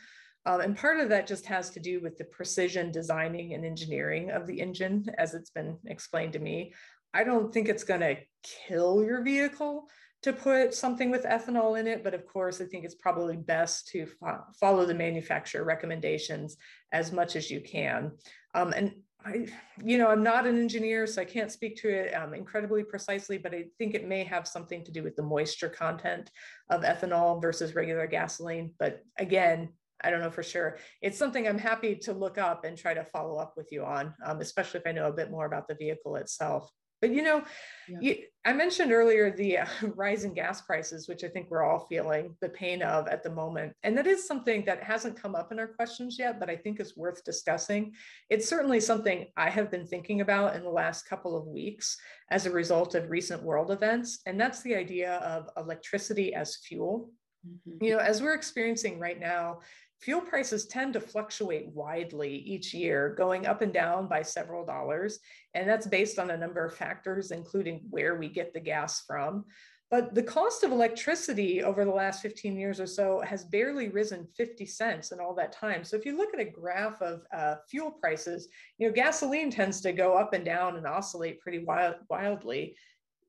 Um, 0.44 0.60
and 0.60 0.76
part 0.76 0.98
of 0.98 1.08
that 1.10 1.28
just 1.28 1.46
has 1.46 1.70
to 1.70 1.80
do 1.80 2.00
with 2.00 2.18
the 2.18 2.24
precision 2.24 2.90
designing 2.90 3.54
and 3.54 3.64
engineering 3.64 4.32
of 4.32 4.44
the 4.48 4.60
engine, 4.60 5.06
as 5.16 5.34
it's 5.34 5.50
been 5.50 5.78
explained 5.86 6.32
to 6.32 6.40
me. 6.40 6.74
I 7.14 7.22
don't 7.22 7.54
think 7.54 7.68
it's 7.68 7.84
going 7.84 8.00
to 8.00 8.16
kill 8.42 9.04
your 9.04 9.22
vehicle 9.22 9.88
to 10.22 10.32
put 10.32 10.74
something 10.74 11.12
with 11.12 11.24
ethanol 11.24 11.78
in 11.78 11.86
it, 11.86 12.02
but 12.02 12.14
of 12.14 12.26
course, 12.26 12.60
I 12.60 12.64
think 12.64 12.84
it's 12.84 12.96
probably 12.96 13.36
best 13.36 13.86
to 13.88 14.06
fo 14.06 14.40
follow 14.58 14.84
the 14.84 14.94
manufacturer 14.94 15.64
recommendations 15.64 16.56
as 16.90 17.12
much 17.12 17.36
as 17.36 17.52
you 17.52 17.60
can. 17.60 18.10
Um, 18.52 18.72
and 18.72 18.94
I, 19.24 19.46
you 19.84 19.98
know, 19.98 20.08
I'm 20.08 20.22
not 20.22 20.46
an 20.46 20.58
engineer, 20.58 21.06
so 21.06 21.22
I 21.22 21.24
can't 21.24 21.50
speak 21.50 21.76
to 21.82 21.88
it 21.88 22.14
um, 22.14 22.34
incredibly 22.34 22.82
precisely, 22.82 23.38
but 23.38 23.54
I 23.54 23.66
think 23.78 23.94
it 23.94 24.06
may 24.06 24.24
have 24.24 24.48
something 24.48 24.84
to 24.84 24.92
do 24.92 25.02
with 25.02 25.16
the 25.16 25.22
moisture 25.22 25.68
content 25.68 26.30
of 26.70 26.82
ethanol 26.82 27.40
versus 27.40 27.74
regular 27.74 28.06
gasoline. 28.06 28.74
But 28.78 29.02
again, 29.18 29.70
I 30.02 30.10
don't 30.10 30.20
know 30.20 30.30
for 30.30 30.42
sure. 30.42 30.78
It's 31.00 31.18
something 31.18 31.46
I'm 31.46 31.58
happy 31.58 31.94
to 31.96 32.12
look 32.12 32.38
up 32.38 32.64
and 32.64 32.76
try 32.76 32.94
to 32.94 33.04
follow 33.04 33.36
up 33.36 33.54
with 33.56 33.68
you 33.70 33.84
on, 33.84 34.14
um, 34.24 34.40
especially 34.40 34.80
if 34.80 34.86
I 34.86 34.92
know 34.92 35.08
a 35.08 35.12
bit 35.12 35.30
more 35.30 35.46
about 35.46 35.68
the 35.68 35.76
vehicle 35.76 36.16
itself. 36.16 36.70
But 37.02 37.12
you 37.12 37.22
know, 37.22 37.42
yeah. 37.88 37.98
you, 38.00 38.16
I 38.46 38.52
mentioned 38.52 38.92
earlier 38.92 39.30
the 39.30 39.58
uh, 39.58 39.66
rise 39.96 40.24
in 40.24 40.32
gas 40.32 40.62
prices, 40.62 41.08
which 41.08 41.24
I 41.24 41.28
think 41.28 41.50
we're 41.50 41.64
all 41.64 41.86
feeling 41.88 42.36
the 42.40 42.48
pain 42.48 42.80
of 42.80 43.08
at 43.08 43.22
the 43.22 43.30
moment. 43.30 43.74
And 43.82 43.98
that 43.98 44.06
is 44.06 44.26
something 44.26 44.64
that 44.64 44.82
hasn't 44.82 45.20
come 45.20 45.34
up 45.34 45.52
in 45.52 45.58
our 45.58 45.66
questions 45.66 46.16
yet, 46.18 46.40
but 46.40 46.48
I 46.48 46.56
think 46.56 46.80
is 46.80 46.96
worth 46.96 47.24
discussing. 47.24 47.92
It's 48.30 48.48
certainly 48.48 48.80
something 48.80 49.26
I 49.36 49.50
have 49.50 49.70
been 49.70 49.86
thinking 49.86 50.20
about 50.20 50.56
in 50.56 50.62
the 50.62 50.70
last 50.70 51.08
couple 51.08 51.36
of 51.36 51.46
weeks 51.46 51.98
as 52.30 52.46
a 52.46 52.50
result 52.50 52.94
of 52.94 53.10
recent 53.10 53.42
world 53.42 53.72
events. 53.72 54.20
And 54.24 54.40
that's 54.40 54.62
the 54.62 54.76
idea 54.76 55.14
of 55.16 55.50
electricity 55.56 56.34
as 56.34 56.56
fuel. 56.56 57.10
Mm-hmm. 57.46 57.84
You 57.84 57.90
know, 57.92 57.98
as 57.98 58.22
we're 58.22 58.34
experiencing 58.34 59.00
right 59.00 59.18
now, 59.18 59.60
fuel 60.02 60.20
prices 60.20 60.66
tend 60.66 60.92
to 60.94 61.00
fluctuate 61.00 61.68
widely 61.68 62.34
each 62.34 62.74
year, 62.74 63.14
going 63.16 63.46
up 63.46 63.62
and 63.62 63.72
down 63.72 64.08
by 64.08 64.20
several 64.20 64.66
dollars. 64.66 65.20
And 65.54 65.68
that's 65.68 65.86
based 65.86 66.18
on 66.18 66.30
a 66.30 66.36
number 66.36 66.64
of 66.64 66.74
factors, 66.74 67.30
including 67.30 67.82
where 67.88 68.16
we 68.16 68.28
get 68.28 68.52
the 68.52 68.60
gas 68.60 69.04
from. 69.06 69.44
But 69.92 70.14
the 70.14 70.22
cost 70.22 70.64
of 70.64 70.72
electricity 70.72 71.62
over 71.62 71.84
the 71.84 71.90
last 71.90 72.22
15 72.22 72.56
years 72.56 72.80
or 72.80 72.86
so 72.86 73.20
has 73.26 73.44
barely 73.44 73.90
risen 73.90 74.26
50 74.36 74.64
cents 74.64 75.12
in 75.12 75.20
all 75.20 75.34
that 75.34 75.52
time. 75.52 75.84
So 75.84 75.96
if 75.96 76.06
you 76.06 76.16
look 76.16 76.32
at 76.32 76.40
a 76.40 76.50
graph 76.50 77.00
of 77.02 77.20
uh, 77.36 77.56
fuel 77.68 77.90
prices, 77.90 78.48
you 78.78 78.88
know, 78.88 78.94
gasoline 78.94 79.50
tends 79.50 79.82
to 79.82 79.92
go 79.92 80.16
up 80.16 80.32
and 80.32 80.46
down 80.46 80.78
and 80.78 80.86
oscillate 80.86 81.40
pretty 81.40 81.58
wild, 81.58 81.96
wildly. 82.08 82.74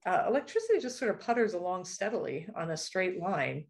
Uh, 0.06 0.24
electricity 0.28 0.80
just 0.80 0.98
sort 0.98 1.12
of 1.12 1.20
putters 1.20 1.54
along 1.54 1.84
steadily 1.84 2.48
on 2.56 2.72
a 2.72 2.78
straight 2.78 3.20
line. 3.20 3.66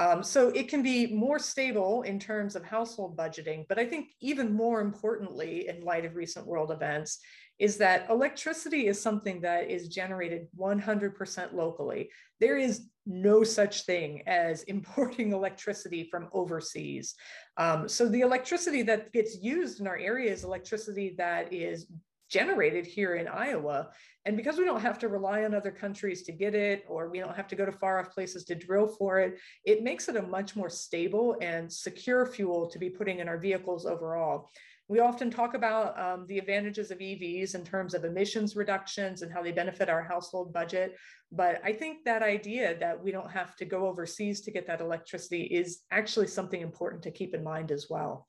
Um, 0.00 0.22
so 0.22 0.48
it 0.48 0.68
can 0.68 0.82
be 0.82 1.08
more 1.08 1.38
stable 1.38 2.02
in 2.02 2.18
terms 2.18 2.56
of 2.56 2.64
household 2.64 3.18
budgeting, 3.18 3.66
but 3.68 3.78
I 3.78 3.84
think 3.84 4.14
even 4.22 4.50
more 4.50 4.80
importantly, 4.80 5.68
in 5.68 5.84
light 5.84 6.06
of 6.06 6.16
recent 6.16 6.46
world 6.46 6.70
events, 6.70 7.18
is 7.58 7.76
that 7.76 8.08
electricity 8.08 8.86
is 8.86 8.98
something 8.98 9.42
that 9.42 9.70
is 9.70 9.88
generated 9.88 10.48
100% 10.58 11.52
locally. 11.52 12.08
There 12.40 12.56
is 12.56 12.86
no 13.04 13.44
such 13.44 13.84
thing 13.84 14.22
as 14.26 14.62
importing 14.62 15.32
electricity 15.34 16.08
from 16.10 16.30
overseas. 16.32 17.14
Um, 17.58 17.86
so 17.86 18.08
the 18.08 18.22
electricity 18.22 18.80
that 18.84 19.12
gets 19.12 19.36
used 19.42 19.80
in 19.80 19.86
our 19.86 19.98
area 19.98 20.32
is 20.32 20.44
electricity 20.44 21.14
that 21.18 21.52
is 21.52 21.88
generated 22.30 22.86
here 22.86 23.16
in 23.16 23.28
Iowa. 23.28 23.88
And 24.24 24.36
because 24.36 24.58
we 24.58 24.64
don't 24.64 24.80
have 24.80 24.98
to 25.00 25.08
rely 25.08 25.44
on 25.44 25.54
other 25.54 25.70
countries 25.70 26.22
to 26.22 26.32
get 26.32 26.54
it, 26.54 26.84
or 26.88 27.10
we 27.10 27.18
don't 27.18 27.36
have 27.36 27.48
to 27.48 27.56
go 27.56 27.66
to 27.66 27.72
far 27.72 27.98
off 27.98 28.12
places 28.12 28.44
to 28.44 28.54
drill 28.54 28.86
for 28.86 29.18
it, 29.18 29.38
it 29.64 29.82
makes 29.82 30.08
it 30.08 30.16
a 30.16 30.22
much 30.22 30.56
more 30.56 30.68
stable 30.68 31.36
and 31.40 31.72
secure 31.72 32.26
fuel 32.26 32.70
to 32.70 32.78
be 32.78 32.90
putting 32.90 33.18
in 33.18 33.28
our 33.28 33.38
vehicles 33.38 33.86
overall. 33.86 34.50
We 34.88 34.98
often 34.98 35.30
talk 35.30 35.54
about 35.54 35.96
um, 36.00 36.26
the 36.26 36.38
advantages 36.38 36.90
of 36.90 36.98
EVs 36.98 37.54
in 37.54 37.64
terms 37.64 37.94
of 37.94 38.04
emissions 38.04 38.56
reductions 38.56 39.22
and 39.22 39.32
how 39.32 39.40
they 39.40 39.52
benefit 39.52 39.88
our 39.88 40.02
household 40.02 40.52
budget. 40.52 40.96
But 41.30 41.60
I 41.64 41.72
think 41.72 42.04
that 42.04 42.24
idea 42.24 42.76
that 42.80 43.00
we 43.00 43.12
don't 43.12 43.30
have 43.30 43.54
to 43.56 43.64
go 43.64 43.86
overseas 43.86 44.40
to 44.40 44.50
get 44.50 44.66
that 44.66 44.80
electricity 44.80 45.42
is 45.42 45.82
actually 45.92 46.26
something 46.26 46.60
important 46.60 47.04
to 47.04 47.12
keep 47.12 47.34
in 47.34 47.44
mind 47.44 47.70
as 47.70 47.86
well. 47.88 48.26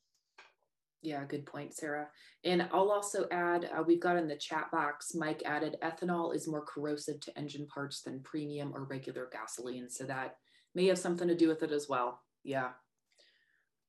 Yeah, 1.01 1.23
good 1.25 1.45
point, 1.45 1.73
Sarah. 1.73 2.07
And 2.43 2.67
I'll 2.71 2.91
also 2.91 3.25
add, 3.31 3.69
uh, 3.75 3.81
we've 3.81 3.99
got 3.99 4.17
in 4.17 4.27
the 4.27 4.35
chat 4.35 4.69
box, 4.71 5.15
Mike 5.15 5.41
added 5.45 5.77
ethanol 5.81 6.35
is 6.35 6.47
more 6.47 6.63
corrosive 6.63 7.19
to 7.21 7.37
engine 7.37 7.67
parts 7.67 8.01
than 8.01 8.21
premium 8.21 8.71
or 8.75 8.83
regular 8.83 9.27
gasoline. 9.31 9.89
So 9.89 10.03
that 10.05 10.35
may 10.75 10.85
have 10.87 10.99
something 10.99 11.27
to 11.27 11.35
do 11.35 11.47
with 11.47 11.63
it 11.63 11.71
as 11.71 11.87
well. 11.89 12.21
Yeah. 12.43 12.69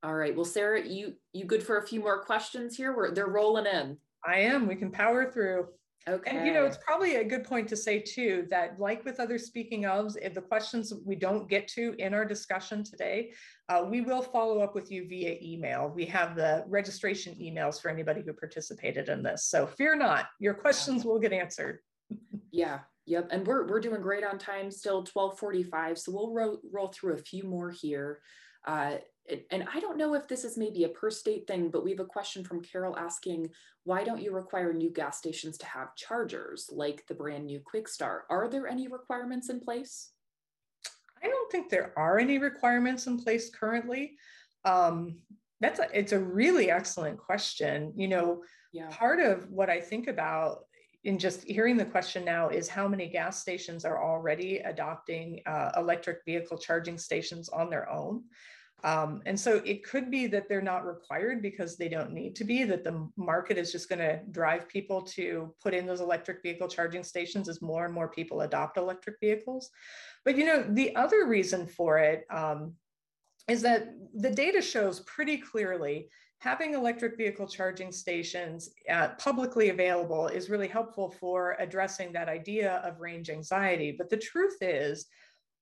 All 0.03 0.15
right. 0.15 0.35
Well, 0.35 0.45
Sarah, 0.45 0.85
you 0.85 1.15
you 1.33 1.45
good 1.45 1.63
for 1.63 1.79
a 1.79 1.87
few 1.87 2.01
more 2.01 2.25
questions 2.25 2.77
here? 2.77 2.97
We're, 2.97 3.13
they're 3.13 3.27
rolling 3.29 3.67
in. 3.67 3.99
I 4.27 4.41
am. 4.41 4.67
We 4.67 4.77
can 4.77 4.91
power 4.91 5.31
through. 5.31 5.69
Okay. 6.09 6.37
And 6.37 6.47
you 6.47 6.53
know, 6.53 6.65
it's 6.65 6.79
probably 6.79 7.17
a 7.17 7.25
good 7.25 7.45
point 7.45 7.69
to 7.69 7.77
say 7.77 8.01
too 8.01 8.47
that, 8.51 8.79
like 8.81 9.05
with 9.05 9.21
other 9.21 9.39
speaking 9.39 9.83
ofs, 9.83 10.17
if 10.21 10.35
the 10.35 10.41
questions 10.41 10.93
we 11.05 11.15
don't 11.15 11.49
get 11.49 11.69
to 11.69 11.95
in 11.99 12.13
our 12.13 12.25
discussion 12.25 12.83
today, 12.83 13.33
uh, 13.69 13.85
we 13.89 14.01
will 14.01 14.23
follow 14.23 14.61
up 14.61 14.75
with 14.75 14.91
you 14.91 15.09
via 15.09 15.39
email. 15.41 15.93
We 15.95 16.05
have 16.07 16.35
the 16.35 16.65
registration 16.67 17.35
emails 17.35 17.81
for 17.81 17.89
anybody 17.89 18.23
who 18.23 18.33
participated 18.33 19.09
in 19.09 19.23
this. 19.23 19.45
So 19.45 19.67
fear 19.67 19.95
not, 19.95 20.27
your 20.41 20.55
questions 20.55 21.05
will 21.05 21.21
get 21.21 21.33
answered. 21.33 21.79
yeah. 22.51 22.81
Yep. 23.07 23.29
And 23.31 23.47
we're, 23.47 23.67
we're 23.67 23.81
doing 23.81 24.01
great 24.01 24.25
on 24.25 24.39
time 24.39 24.71
still 24.71 24.99
1245. 24.99 25.99
So 25.99 26.13
we'll 26.13 26.33
ro- 26.33 26.59
roll 26.73 26.89
through 26.89 27.15
a 27.15 27.19
few 27.19 27.45
more 27.45 27.71
here. 27.71 28.21
Uh, 28.67 28.97
and 29.51 29.65
I 29.73 29.81
don't 29.81 29.97
know 29.97 30.15
if 30.15 30.27
this 30.27 30.45
is 30.45 30.59
maybe 30.59 30.85
a 30.85 30.89
per 30.89 31.11
state 31.11 31.47
thing, 31.47 31.71
but 31.71 31.85
we 31.85 31.91
have 31.91 32.01
a 32.01 32.05
question 32.05 32.45
from 32.45 32.63
Carol 32.63 32.99
asking, 32.99 33.51
why 33.85 34.05
don't 34.05 34.21
you 34.21 34.33
require 34.33 34.73
new 34.73 34.91
gas 34.91 35.19
stations 35.19 35.57
to 35.59 35.67
have 35.67 35.95
chargers 35.95 36.69
like 36.73 37.07
the 37.07 37.15
brand 37.15 37.47
new 37.47 37.61
Kwik 37.61 37.89
Star? 37.89 38.25
Are 38.31 38.49
there 38.49 38.67
any 38.67 38.89
requirements 38.89 39.49
in 39.49 39.61
place? 39.61 40.11
I 41.23 41.29
don't 41.29 41.51
think 41.53 41.69
there 41.69 41.93
are 41.97 42.19
any 42.19 42.39
requirements 42.39 43.07
in 43.07 43.19
place 43.19 43.51
currently. 43.51 44.17
Um, 44.65 45.19
that's 45.61 45.79
a, 45.79 45.89
it's 45.95 46.13
a 46.13 46.19
really 46.19 46.71
excellent 46.71 47.19
question. 47.19 47.93
You 47.97 48.09
know, 48.09 48.43
yeah. 48.73 48.89
part 48.91 49.21
of 49.21 49.49
what 49.51 49.71
I 49.71 49.81
think 49.81 50.09
about 50.09 50.65
in 51.05 51.19
just 51.19 51.43
hearing 51.45 51.77
the 51.77 51.85
question 51.85 52.25
now 52.25 52.49
is 52.49 52.69
how 52.69 52.87
many 52.87 53.09
gas 53.09 53.41
stations 53.41 53.85
are 53.85 54.03
already 54.03 54.59
adopting 54.59 55.41
uh, 55.47 55.71
electric 55.77 56.25
vehicle 56.25 56.59
charging 56.59 56.99
stations 56.99 57.49
on 57.49 57.71
their 57.71 57.91
own. 57.91 58.23
Um, 58.85 59.23
and 59.27 59.39
so 59.39 59.63
it 59.65 59.85
could 59.85 60.11
be 60.11 60.27
that 60.29 60.49
they're 60.49 60.61
not 60.61 60.85
required 60.85 61.41
because 61.41 61.77
they 61.77 61.89
don't 61.89 62.13
need 62.13 62.35
to 62.37 62.45
be, 62.45 62.65
that 62.65 62.83
the 62.83 63.09
market 63.17 63.57
is 63.57 63.71
just 63.71 63.89
going 63.89 64.01
to 64.01 64.21
drive 64.31 64.69
people 64.69 65.03
to 65.03 65.55
put 65.63 65.73
in 65.73 65.87
those 65.87 66.01
electric 66.01 66.43
vehicle 66.43 66.69
charging 66.69 67.05
stations 67.05 67.49
as 67.49 67.63
more 67.63 67.85
and 67.85 67.95
more 67.95 68.09
people 68.09 68.41
adopt 68.41 68.79
electric 68.79 69.21
vehicles. 69.21 69.71
But 70.25 70.37
you 70.37 70.47
know, 70.47 70.65
the 70.69 70.97
other 70.97 71.27
reason 71.27 71.67
for 71.67 71.99
it 71.99 72.25
um, 72.31 72.75
is 73.49 73.63
that 73.63 73.89
the 74.15 74.31
data 74.31 74.61
shows 74.61 75.01
pretty 75.01 75.37
clearly 75.37 76.09
having 76.39 76.75
electric 76.75 77.17
vehicle 77.17 77.47
charging 77.47 77.93
stations 77.93 78.71
uh, 78.91 79.11
publicly 79.11 79.69
available 79.69 80.27
is 80.27 80.51
really 80.51 80.67
helpful 80.67 81.15
for 81.21 81.57
addressing 81.61 82.13
that 82.13 82.29
idea 82.29 82.83
of 82.85 82.99
range 82.99 83.31
anxiety. 83.31 83.95
But 83.97 84.11
the 84.11 84.17
truth 84.17 84.57
is, 84.61 85.07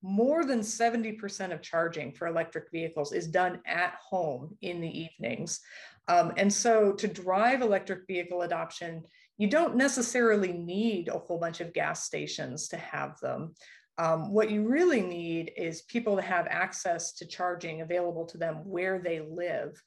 more 0.01 0.45
than 0.45 0.59
70% 0.61 1.53
of 1.53 1.61
charging 1.61 2.11
for 2.11 2.27
electric 2.27 2.71
vehicles 2.71 3.13
is 3.13 3.27
done 3.27 3.59
at 3.65 3.95
home 3.95 4.57
in 4.61 4.81
the 4.81 5.01
evenings. 5.01 5.59
Um, 6.07 6.33
and 6.37 6.51
so 6.51 6.93
to 6.93 7.07
drive 7.07 7.61
electric 7.61 8.07
vehicle 8.07 8.41
adoption, 8.41 9.03
you 9.37 9.47
don't 9.47 9.75
necessarily 9.75 10.53
need 10.53 11.07
a 11.07 11.17
whole 11.17 11.39
bunch 11.39 11.61
of 11.61 11.73
gas 11.73 12.03
stations 12.03 12.67
to 12.69 12.77
have 12.77 13.19
them. 13.19 13.53
Um, 13.97 14.31
what 14.31 14.49
you 14.49 14.67
really 14.67 15.01
need 15.01 15.51
is 15.57 15.83
people 15.83 16.15
to 16.15 16.21
have 16.21 16.47
access 16.49 17.13
to 17.13 17.25
charging 17.27 17.81
available 17.81 18.25
to 18.27 18.37
them 18.37 18.57
where 18.65 18.99
they 18.99 19.19
live 19.19 19.81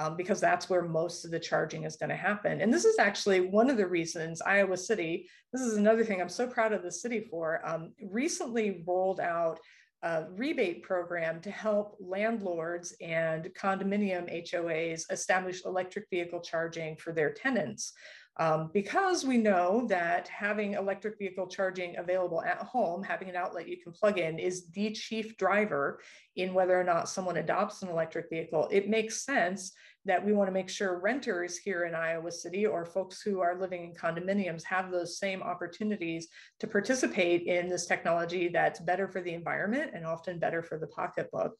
um, 0.00 0.16
because 0.16 0.40
that's 0.40 0.70
where 0.70 0.82
most 0.82 1.26
of 1.26 1.30
the 1.30 1.38
charging 1.38 1.84
is 1.84 1.96
going 1.96 2.08
to 2.08 2.16
happen. 2.16 2.62
And 2.62 2.72
this 2.72 2.86
is 2.86 2.98
actually 2.98 3.42
one 3.42 3.68
of 3.68 3.76
the 3.76 3.86
reasons 3.86 4.40
Iowa 4.40 4.78
City, 4.78 5.28
this 5.52 5.60
is 5.60 5.76
another 5.76 6.04
thing 6.04 6.22
I'm 6.22 6.28
so 6.30 6.46
proud 6.46 6.72
of 6.72 6.82
the 6.82 6.90
city 6.90 7.28
for, 7.30 7.60
um, 7.68 7.92
recently 8.10 8.82
rolled 8.86 9.20
out 9.20 9.60
a 10.02 10.24
rebate 10.30 10.82
program 10.82 11.42
to 11.42 11.50
help 11.50 11.98
landlords 12.00 12.94
and 13.02 13.50
condominium 13.54 14.24
HOAs 14.50 15.02
establish 15.10 15.66
electric 15.66 16.08
vehicle 16.08 16.40
charging 16.40 16.96
for 16.96 17.12
their 17.12 17.34
tenants. 17.34 17.92
Um, 18.38 18.70
because 18.72 19.22
we 19.26 19.36
know 19.36 19.86
that 19.88 20.28
having 20.28 20.72
electric 20.72 21.18
vehicle 21.18 21.46
charging 21.46 21.98
available 21.98 22.42
at 22.42 22.56
home, 22.58 23.02
having 23.02 23.28
an 23.28 23.36
outlet 23.36 23.68
you 23.68 23.76
can 23.76 23.92
plug 23.92 24.18
in, 24.18 24.38
is 24.38 24.70
the 24.70 24.92
chief 24.92 25.36
driver 25.36 26.00
in 26.36 26.54
whether 26.54 26.80
or 26.80 26.84
not 26.84 27.10
someone 27.10 27.36
adopts 27.36 27.82
an 27.82 27.90
electric 27.90 28.30
vehicle, 28.30 28.66
it 28.70 28.88
makes 28.88 29.26
sense 29.26 29.72
that 30.06 30.24
we 30.24 30.32
want 30.32 30.48
to 30.48 30.52
make 30.52 30.68
sure 30.68 30.98
renters 30.98 31.58
here 31.58 31.84
in 31.84 31.94
Iowa 31.94 32.32
City 32.32 32.64
or 32.66 32.86
folks 32.86 33.20
who 33.20 33.40
are 33.40 33.60
living 33.60 33.84
in 33.84 33.92
condominiums 33.92 34.64
have 34.64 34.90
those 34.90 35.18
same 35.18 35.42
opportunities 35.42 36.28
to 36.60 36.66
participate 36.66 37.42
in 37.46 37.68
this 37.68 37.86
technology 37.86 38.48
that's 38.48 38.80
better 38.80 39.08
for 39.08 39.20
the 39.20 39.34
environment 39.34 39.90
and 39.94 40.06
often 40.06 40.38
better 40.38 40.62
for 40.62 40.78
the 40.78 40.86
pocketbook. 40.86 41.52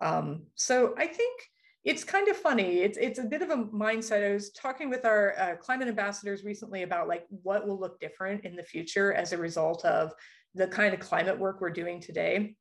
Um, 0.00 0.44
so 0.54 0.94
I 0.96 1.06
think 1.06 1.42
it's 1.84 2.02
kind 2.02 2.28
of 2.28 2.36
funny. 2.36 2.80
It's 2.80 2.98
it's 2.98 3.20
a 3.20 3.24
bit 3.24 3.42
of 3.42 3.50
a 3.50 3.56
mindset. 3.56 4.28
I 4.28 4.32
was 4.32 4.50
talking 4.50 4.90
with 4.90 5.04
our 5.04 5.38
uh, 5.38 5.56
climate 5.56 5.86
ambassadors 5.86 6.44
recently 6.44 6.82
about 6.82 7.06
like 7.06 7.26
what 7.42 7.66
will 7.66 7.78
look 7.78 8.00
different 8.00 8.44
in 8.44 8.56
the 8.56 8.62
future 8.62 9.12
as 9.12 9.32
a 9.32 9.38
result 9.38 9.84
of 9.84 10.12
the 10.54 10.66
kind 10.66 10.92
of 10.92 11.00
climate 11.00 11.38
work 11.38 11.60
we're 11.60 11.70
doing 11.70 12.00
today. 12.00 12.56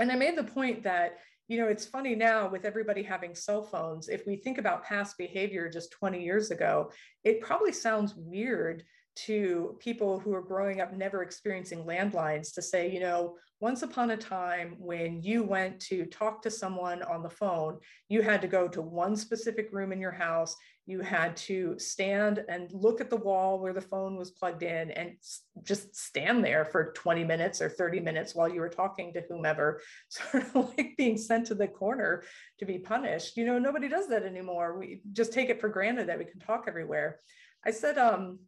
And 0.00 0.10
I 0.10 0.16
made 0.16 0.36
the 0.36 0.44
point 0.44 0.82
that 0.82 1.18
you 1.48 1.58
know 1.58 1.68
it's 1.68 1.84
funny 1.84 2.14
now 2.14 2.48
with 2.48 2.64
everybody 2.64 3.02
having 3.02 3.34
cell 3.34 3.62
phones. 3.62 4.08
If 4.08 4.26
we 4.26 4.36
think 4.36 4.58
about 4.58 4.84
past 4.84 5.18
behavior 5.18 5.68
just 5.68 5.92
20 5.92 6.22
years 6.22 6.50
ago, 6.50 6.90
it 7.22 7.40
probably 7.40 7.72
sounds 7.72 8.14
weird 8.16 8.84
to 9.16 9.76
people 9.78 10.18
who 10.18 10.34
are 10.34 10.42
growing 10.42 10.80
up 10.80 10.92
never 10.92 11.22
experiencing 11.22 11.84
landlines 11.84 12.52
to 12.54 12.62
say, 12.62 12.90
you 12.90 13.00
know, 13.00 13.36
once 13.60 13.82
upon 13.82 14.10
a 14.10 14.16
time 14.16 14.74
when 14.78 15.22
you 15.22 15.42
went 15.42 15.78
to 15.80 16.04
talk 16.06 16.42
to 16.42 16.50
someone 16.50 17.02
on 17.04 17.22
the 17.22 17.30
phone, 17.30 17.78
you 18.08 18.20
had 18.20 18.42
to 18.42 18.48
go 18.48 18.66
to 18.66 18.82
one 18.82 19.16
specific 19.16 19.68
room 19.72 19.92
in 19.92 20.00
your 20.00 20.12
house. 20.12 20.56
You 20.86 21.00
had 21.00 21.36
to 21.38 21.78
stand 21.78 22.44
and 22.48 22.70
look 22.72 23.00
at 23.00 23.08
the 23.08 23.16
wall 23.16 23.58
where 23.58 23.72
the 23.72 23.80
phone 23.80 24.16
was 24.16 24.30
plugged 24.30 24.62
in 24.62 24.90
and 24.90 25.16
just 25.62 25.96
stand 25.96 26.44
there 26.44 26.64
for 26.64 26.92
20 26.92 27.24
minutes 27.24 27.62
or 27.62 27.70
30 27.70 28.00
minutes 28.00 28.34
while 28.34 28.48
you 28.48 28.60
were 28.60 28.68
talking 28.68 29.12
to 29.14 29.22
whomever, 29.28 29.80
sort 30.08 30.44
of 30.44 30.54
like 30.76 30.94
being 30.98 31.16
sent 31.16 31.46
to 31.46 31.54
the 31.54 31.68
corner 31.68 32.22
to 32.58 32.66
be 32.66 32.78
punished. 32.78 33.36
You 33.36 33.46
know, 33.46 33.58
nobody 33.58 33.88
does 33.88 34.08
that 34.08 34.24
anymore. 34.24 34.78
We 34.78 35.00
just 35.12 35.32
take 35.32 35.48
it 35.48 35.60
for 35.60 35.68
granted 35.68 36.08
that 36.08 36.18
we 36.18 36.26
can 36.26 36.40
talk 36.40 36.64
everywhere. 36.68 37.18
I 37.64 37.70
said, 37.70 37.96
um, 37.96 38.40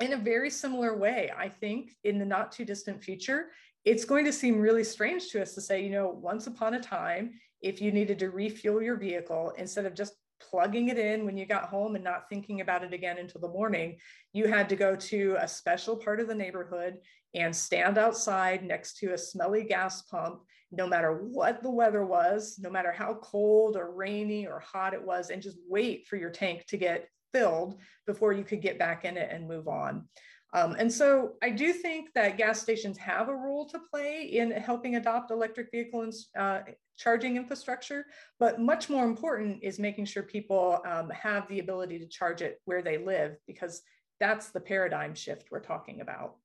in 0.00 0.12
a 0.12 0.16
very 0.16 0.50
similar 0.50 0.96
way, 0.96 1.30
I 1.36 1.48
think 1.48 1.90
in 2.04 2.18
the 2.18 2.24
not 2.24 2.52
too 2.52 2.64
distant 2.64 3.02
future, 3.02 3.46
it's 3.84 4.04
going 4.04 4.24
to 4.24 4.32
seem 4.32 4.60
really 4.60 4.84
strange 4.84 5.28
to 5.30 5.42
us 5.42 5.54
to 5.54 5.60
say, 5.60 5.82
you 5.82 5.90
know, 5.90 6.08
once 6.08 6.46
upon 6.46 6.74
a 6.74 6.80
time, 6.80 7.32
if 7.60 7.80
you 7.80 7.92
needed 7.92 8.18
to 8.18 8.30
refuel 8.30 8.82
your 8.82 8.96
vehicle, 8.96 9.52
instead 9.58 9.86
of 9.86 9.94
just 9.94 10.14
plugging 10.50 10.88
it 10.88 10.98
in 10.98 11.24
when 11.24 11.36
you 11.36 11.46
got 11.46 11.64
home 11.64 11.94
and 11.94 12.04
not 12.04 12.28
thinking 12.28 12.60
about 12.60 12.84
it 12.84 12.92
again 12.92 13.18
until 13.18 13.40
the 13.40 13.48
morning, 13.48 13.96
you 14.32 14.46
had 14.46 14.68
to 14.68 14.76
go 14.76 14.96
to 14.96 15.36
a 15.40 15.48
special 15.48 15.96
part 15.96 16.20
of 16.20 16.28
the 16.28 16.34
neighborhood 16.34 16.98
and 17.34 17.54
stand 17.54 17.98
outside 17.98 18.64
next 18.64 18.98
to 18.98 19.12
a 19.12 19.18
smelly 19.18 19.64
gas 19.64 20.02
pump, 20.02 20.40
no 20.70 20.86
matter 20.86 21.12
what 21.12 21.62
the 21.62 21.70
weather 21.70 22.04
was, 22.04 22.58
no 22.60 22.70
matter 22.70 22.92
how 22.92 23.14
cold 23.14 23.76
or 23.76 23.94
rainy 23.94 24.46
or 24.46 24.60
hot 24.60 24.94
it 24.94 25.04
was, 25.04 25.30
and 25.30 25.42
just 25.42 25.58
wait 25.68 26.06
for 26.06 26.16
your 26.16 26.30
tank 26.30 26.64
to 26.66 26.76
get 26.76 27.08
filled 27.32 27.80
before 28.06 28.32
you 28.32 28.44
could 28.44 28.62
get 28.62 28.78
back 28.78 29.04
in 29.04 29.16
it 29.16 29.30
and 29.32 29.48
move 29.48 29.66
on. 29.68 30.06
Um, 30.54 30.76
and 30.78 30.90
so 30.90 31.32
I 31.42 31.50
do 31.50 31.72
think 31.72 32.10
that 32.14 32.38
gas 32.38 32.62
stations 32.62 32.96
have 32.98 33.28
a 33.28 33.34
role 33.34 33.66
to 33.70 33.80
play 33.90 34.22
in 34.22 34.52
helping 34.52 34.94
adopt 34.94 35.32
electric 35.32 35.72
vehicle 35.72 36.08
uh, 36.38 36.60
charging 36.96 37.36
infrastructure, 37.36 38.06
but 38.38 38.60
much 38.60 38.88
more 38.88 39.04
important 39.04 39.62
is 39.62 39.78
making 39.78 40.04
sure 40.04 40.22
people 40.22 40.80
um, 40.86 41.10
have 41.10 41.48
the 41.48 41.58
ability 41.58 41.98
to 41.98 42.06
charge 42.06 42.42
it 42.42 42.60
where 42.64 42.82
they 42.82 42.98
live 42.98 43.36
because 43.46 43.82
that's 44.20 44.50
the 44.50 44.60
paradigm 44.60 45.14
shift 45.14 45.48
we're 45.50 45.60
talking 45.60 46.00
about. 46.00 46.36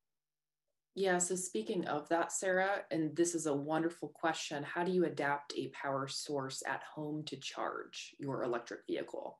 Yeah, 0.95 1.19
so 1.19 1.35
speaking 1.35 1.85
of 1.85 2.09
that, 2.09 2.31
Sarah, 2.31 2.81
and 2.91 3.15
this 3.15 3.35
is 3.35 3.45
a 3.45 3.53
wonderful 3.53 4.09
question, 4.09 4.63
how 4.63 4.83
do 4.83 4.91
you 4.91 5.05
adapt 5.05 5.53
a 5.55 5.67
power 5.67 6.07
source 6.07 6.63
at 6.67 6.81
home 6.83 7.23
to 7.25 7.37
charge 7.37 8.15
your 8.19 8.43
electric 8.43 8.81
vehicle? 8.87 9.39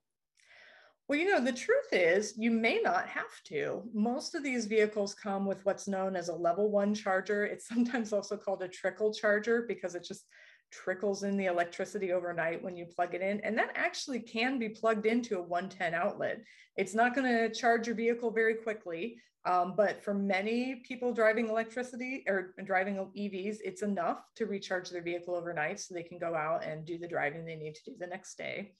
Well, 1.09 1.17
you 1.17 1.27
know, 1.27 1.43
the 1.43 1.51
truth 1.51 1.91
is 1.91 2.35
you 2.37 2.51
may 2.51 2.79
not 2.83 3.07
have 3.07 3.43
to. 3.45 3.81
Most 3.95 4.35
of 4.35 4.43
these 4.43 4.67
vehicles 4.67 5.15
come 5.15 5.47
with 5.47 5.65
what's 5.65 5.87
known 5.87 6.15
as 6.15 6.29
a 6.29 6.35
level 6.35 6.69
one 6.69 6.93
charger. 6.93 7.45
It's 7.45 7.67
sometimes 7.67 8.13
also 8.13 8.37
called 8.37 8.61
a 8.61 8.67
trickle 8.67 9.11
charger 9.11 9.65
because 9.67 9.95
it 9.95 10.03
just 10.03 10.25
trickles 10.71 11.23
in 11.23 11.37
the 11.37 11.45
electricity 11.45 12.11
overnight 12.11 12.63
when 12.63 12.75
you 12.75 12.85
plug 12.85 13.15
it 13.15 13.21
in. 13.21 13.39
And 13.41 13.57
that 13.57 13.71
actually 13.75 14.19
can 14.19 14.59
be 14.59 14.69
plugged 14.69 15.05
into 15.05 15.37
a 15.37 15.41
110 15.41 15.93
outlet. 15.93 16.41
It's 16.77 16.93
not 16.93 17.15
going 17.15 17.27
to 17.27 17.53
charge 17.53 17.87
your 17.87 17.95
vehicle 17.95 18.31
very 18.31 18.55
quickly. 18.55 19.17
Um, 19.45 19.73
but 19.75 20.03
for 20.03 20.13
many 20.13 20.83
people 20.85 21.13
driving 21.13 21.47
electricity 21.47 22.25
or 22.27 22.53
driving 22.65 22.97
EVs, 22.97 23.57
it's 23.63 23.83
enough 23.83 24.19
to 24.35 24.45
recharge 24.45 24.89
their 24.89 25.01
vehicle 25.01 25.33
overnight 25.33 25.79
so 25.79 25.93
they 25.93 26.03
can 26.03 26.19
go 26.19 26.35
out 26.35 26.65
and 26.65 26.85
do 26.85 26.97
the 26.97 27.07
driving 27.07 27.45
they 27.45 27.55
need 27.55 27.75
to 27.75 27.91
do 27.91 27.97
the 27.97 28.07
next 28.07 28.37
day. 28.37 28.73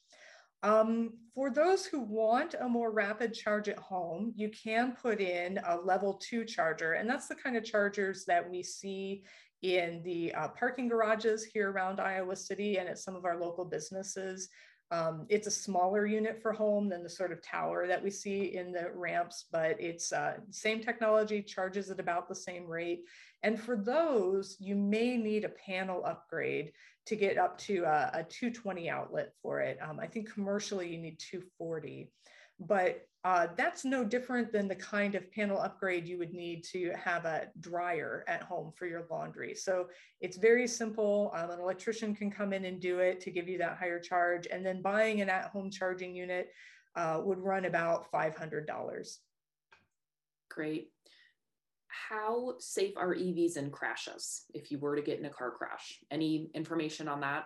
Um, 0.62 1.14
for 1.34 1.50
those 1.50 1.86
who 1.86 2.02
want 2.02 2.56
a 2.60 2.68
more 2.68 2.92
rapid 2.92 3.34
charge 3.34 3.70
at 3.70 3.78
home, 3.78 4.34
you 4.36 4.50
can 4.50 4.98
put 5.02 5.22
in 5.22 5.58
a 5.66 5.78
level 5.78 6.20
two 6.22 6.44
charger, 6.44 6.94
and 6.94 7.10
that's 7.10 7.28
the 7.28 7.36
kind 7.36 7.56
of 7.56 7.64
chargers 7.64 8.26
that 8.26 8.50
we 8.50 8.62
see 8.62 9.24
in 9.62 10.02
the 10.04 10.34
uh, 10.34 10.48
parking 10.50 10.88
garages 10.88 11.44
here 11.44 11.72
around 11.72 12.00
Iowa 12.00 12.36
City 12.36 12.78
and 12.78 12.88
at 12.88 13.00
some 13.00 13.16
of 13.16 13.26
our 13.26 13.40
local 13.40 13.66
businesses. 13.66 14.50
Um, 14.92 15.28
it's 15.30 15.48
a 15.48 15.52
smaller 15.52 16.08
unit 16.08 16.42
for 16.42 16.52
home 16.52 16.90
than 16.90 17.04
the 17.04 17.10
sort 17.10 17.32
of 17.32 17.44
tower 17.44 17.86
that 17.86 18.04
we 18.04 18.10
see 18.10 18.56
in 18.56 18.72
the 18.72 18.90
ramps, 18.94 19.46
but 19.52 19.80
it's 19.80 20.12
uh, 20.12 20.38
same 20.50 20.82
technology, 20.82 21.44
charges 21.44 21.92
at 21.92 22.00
about 22.00 22.28
the 22.28 22.36
same 22.36 22.66
rate. 22.66 23.02
And 23.44 23.60
for 23.60 23.78
those, 23.78 24.58
you 24.60 24.76
may 24.76 25.16
need 25.16 25.46
a 25.46 25.50
panel 25.50 26.04
upgrade 26.06 26.72
to 27.06 27.16
get 27.16 27.38
up 27.38 27.58
to 27.60 27.84
a, 27.84 28.12
a 28.14 28.24
220 28.24 28.90
outlet 28.90 29.34
for 29.42 29.62
it. 29.62 29.78
Um, 29.82 30.00
I 30.00 30.08
think 30.08 30.32
commercially 30.34 30.90
you 30.90 30.98
need 30.98 31.20
240, 31.20 32.12
but 32.60 33.06
uh, 33.26 33.48
that's 33.58 33.84
no 33.84 34.04
different 34.04 34.52
than 34.52 34.68
the 34.68 34.76
kind 34.76 35.14
of 35.16 35.30
panel 35.32 35.60
upgrade 35.60 36.08
you 36.08 36.18
would 36.18 36.34
need 36.34 36.64
to 36.64 36.92
have 36.94 37.26
a 37.26 37.48
dryer 37.60 38.24
at 38.28 38.42
home 38.42 38.72
for 38.78 38.86
your 38.88 39.06
laundry. 39.12 39.54
So 39.54 39.88
it's 40.22 40.38
very 40.38 40.68
simple. 40.68 41.32
Um, 41.36 41.50
an 41.50 41.60
electrician 41.60 42.16
can 42.16 42.32
come 42.32 42.54
in 42.54 42.64
and 42.64 42.80
do 42.80 43.00
it 43.00 43.20
to 43.22 43.32
give 43.32 43.50
you 43.50 43.58
that 43.58 43.78
higher 43.78 44.00
charge. 44.00 44.48
And 44.50 44.66
then 44.66 44.82
buying 44.82 45.20
an 45.20 45.30
at-home 45.30 45.70
charging 45.70 46.16
unit 46.16 46.50
uh, 46.96 47.20
would 47.22 47.40
run 47.40 47.66
about 47.66 48.10
$500. 48.12 49.18
Great 50.50 50.90
how 51.90 52.56
safe 52.60 52.96
are 52.98 53.16
EVs 53.16 53.58
in 53.58 53.72
crashes 53.72 54.46
if 54.54 54.72
you 54.72 54.80
were 54.80 54.96
to 54.96 55.02
get 55.02 55.20
in 55.20 55.26
a 55.26 55.30
car 55.30 55.52
crash? 55.52 56.00
Any 56.12 56.50
information 56.54 57.08
on 57.08 57.22
that? 57.22 57.46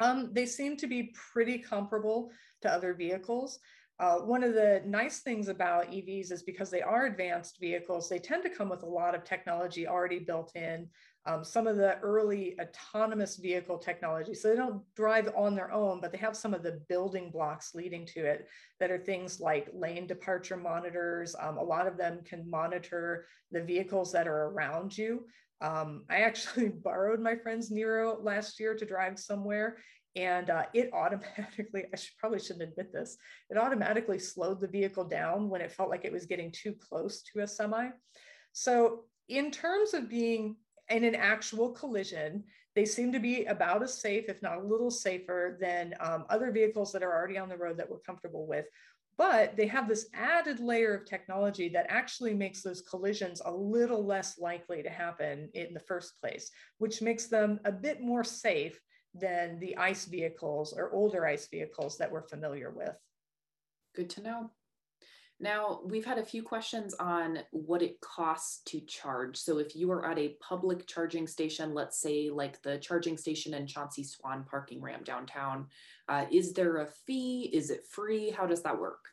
Um, 0.00 0.30
they 0.32 0.46
seem 0.46 0.76
to 0.78 0.86
be 0.86 1.14
pretty 1.32 1.58
comparable 1.58 2.30
to 2.62 2.70
other 2.70 2.94
vehicles. 2.94 3.58
Uh, 4.00 4.16
one 4.16 4.42
of 4.42 4.54
the 4.54 4.82
nice 4.86 5.20
things 5.20 5.48
about 5.48 5.90
EVs 5.90 6.32
is 6.32 6.42
because 6.42 6.70
they 6.70 6.80
are 6.80 7.04
advanced 7.04 7.60
vehicles, 7.60 8.08
they 8.08 8.18
tend 8.18 8.42
to 8.42 8.48
come 8.48 8.70
with 8.70 8.82
a 8.82 8.86
lot 8.86 9.14
of 9.14 9.24
technology 9.24 9.86
already 9.86 10.18
built 10.18 10.56
in. 10.56 10.88
Um, 11.26 11.44
some 11.44 11.66
of 11.66 11.76
the 11.76 11.98
early 11.98 12.56
autonomous 12.58 13.36
vehicle 13.36 13.76
technology. 13.76 14.32
So 14.32 14.48
they 14.48 14.56
don't 14.56 14.82
drive 14.96 15.28
on 15.36 15.54
their 15.54 15.70
own, 15.70 16.00
but 16.00 16.12
they 16.12 16.18
have 16.18 16.34
some 16.34 16.54
of 16.54 16.62
the 16.62 16.80
building 16.88 17.30
blocks 17.30 17.74
leading 17.74 18.06
to 18.06 18.20
it 18.24 18.48
that 18.80 18.90
are 18.90 18.96
things 18.96 19.38
like 19.38 19.68
lane 19.74 20.06
departure 20.06 20.56
monitors. 20.56 21.36
Um, 21.38 21.58
a 21.58 21.62
lot 21.62 21.86
of 21.86 21.98
them 21.98 22.20
can 22.24 22.48
monitor 22.48 23.26
the 23.52 23.62
vehicles 23.62 24.12
that 24.12 24.26
are 24.26 24.46
around 24.46 24.96
you. 24.96 25.26
Um, 25.60 26.04
I 26.08 26.20
actually 26.20 26.68
borrowed 26.84 27.20
my 27.20 27.36
friend's 27.36 27.70
Niro 27.70 28.16
last 28.24 28.58
year 28.58 28.74
to 28.74 28.86
drive 28.86 29.18
somewhere, 29.18 29.76
and 30.16 30.50
uh, 30.50 30.64
it 30.74 30.90
automatically 30.92 31.84
i 31.92 31.96
should 31.96 32.16
probably 32.18 32.40
shouldn't 32.40 32.68
admit 32.68 32.92
this 32.92 33.16
it 33.48 33.56
automatically 33.56 34.18
slowed 34.18 34.60
the 34.60 34.68
vehicle 34.68 35.04
down 35.04 35.48
when 35.48 35.60
it 35.60 35.72
felt 35.72 35.90
like 35.90 36.04
it 36.04 36.12
was 36.12 36.26
getting 36.26 36.50
too 36.50 36.74
close 36.88 37.22
to 37.22 37.40
a 37.40 37.46
semi. 37.46 37.88
So 38.52 39.04
in 39.28 39.50
terms 39.50 39.94
of 39.94 40.08
being 40.08 40.56
in 40.88 41.04
an 41.04 41.14
actual 41.14 41.70
collision 41.70 42.44
they 42.76 42.84
seem 42.84 43.12
to 43.12 43.18
be 43.18 43.44
about 43.46 43.82
as 43.82 44.00
safe 44.00 44.26
if 44.28 44.42
not 44.42 44.58
a 44.58 44.66
little 44.66 44.90
safer 44.90 45.58
than 45.60 45.94
um, 46.00 46.24
other 46.30 46.50
vehicles 46.50 46.92
that 46.92 47.02
are 47.02 47.12
already 47.12 47.38
on 47.38 47.48
the 47.48 47.56
road 47.56 47.76
that 47.76 47.88
we're 47.88 47.98
comfortable 47.98 48.46
with. 48.46 48.66
But 49.18 49.56
they 49.56 49.66
have 49.66 49.86
this 49.86 50.08
added 50.14 50.60
layer 50.60 50.94
of 50.94 51.04
technology 51.04 51.68
that 51.70 51.86
actually 51.90 52.32
makes 52.32 52.62
those 52.62 52.80
collisions 52.80 53.42
a 53.44 53.52
little 53.52 54.06
less 54.06 54.38
likely 54.38 54.82
to 54.82 54.88
happen 54.88 55.50
in 55.52 55.74
the 55.74 55.80
first 55.80 56.18
place, 56.20 56.50
which 56.78 57.02
makes 57.02 57.26
them 57.26 57.60
a 57.64 57.72
bit 57.72 58.00
more 58.00 58.24
safe 58.24 58.80
than 59.14 59.58
the 59.58 59.76
ICE 59.76 60.04
vehicles 60.06 60.72
or 60.72 60.92
older 60.92 61.26
ICE 61.26 61.46
vehicles 61.48 61.98
that 61.98 62.10
we're 62.10 62.28
familiar 62.28 62.70
with. 62.70 62.96
Good 63.94 64.10
to 64.10 64.22
know. 64.22 64.50
Now, 65.42 65.80
we've 65.84 66.04
had 66.04 66.18
a 66.18 66.24
few 66.24 66.42
questions 66.42 66.92
on 66.94 67.38
what 67.50 67.80
it 67.80 67.98
costs 68.02 68.60
to 68.66 68.80
charge. 68.80 69.38
So, 69.38 69.56
if 69.56 69.74
you 69.74 69.90
are 69.90 70.04
at 70.04 70.18
a 70.18 70.36
public 70.46 70.86
charging 70.86 71.26
station, 71.26 71.72
let's 71.72 71.98
say 71.98 72.28
like 72.28 72.60
the 72.62 72.76
charging 72.76 73.16
station 73.16 73.54
in 73.54 73.66
Chauncey 73.66 74.04
Swan 74.04 74.44
parking 74.48 74.82
ramp 74.82 75.06
downtown, 75.06 75.66
uh, 76.08 76.26
is 76.30 76.52
there 76.52 76.78
a 76.78 76.88
fee? 77.06 77.48
Is 77.54 77.70
it 77.70 77.86
free? 77.90 78.30
How 78.30 78.46
does 78.46 78.62
that 78.62 78.78
work? 78.78 79.06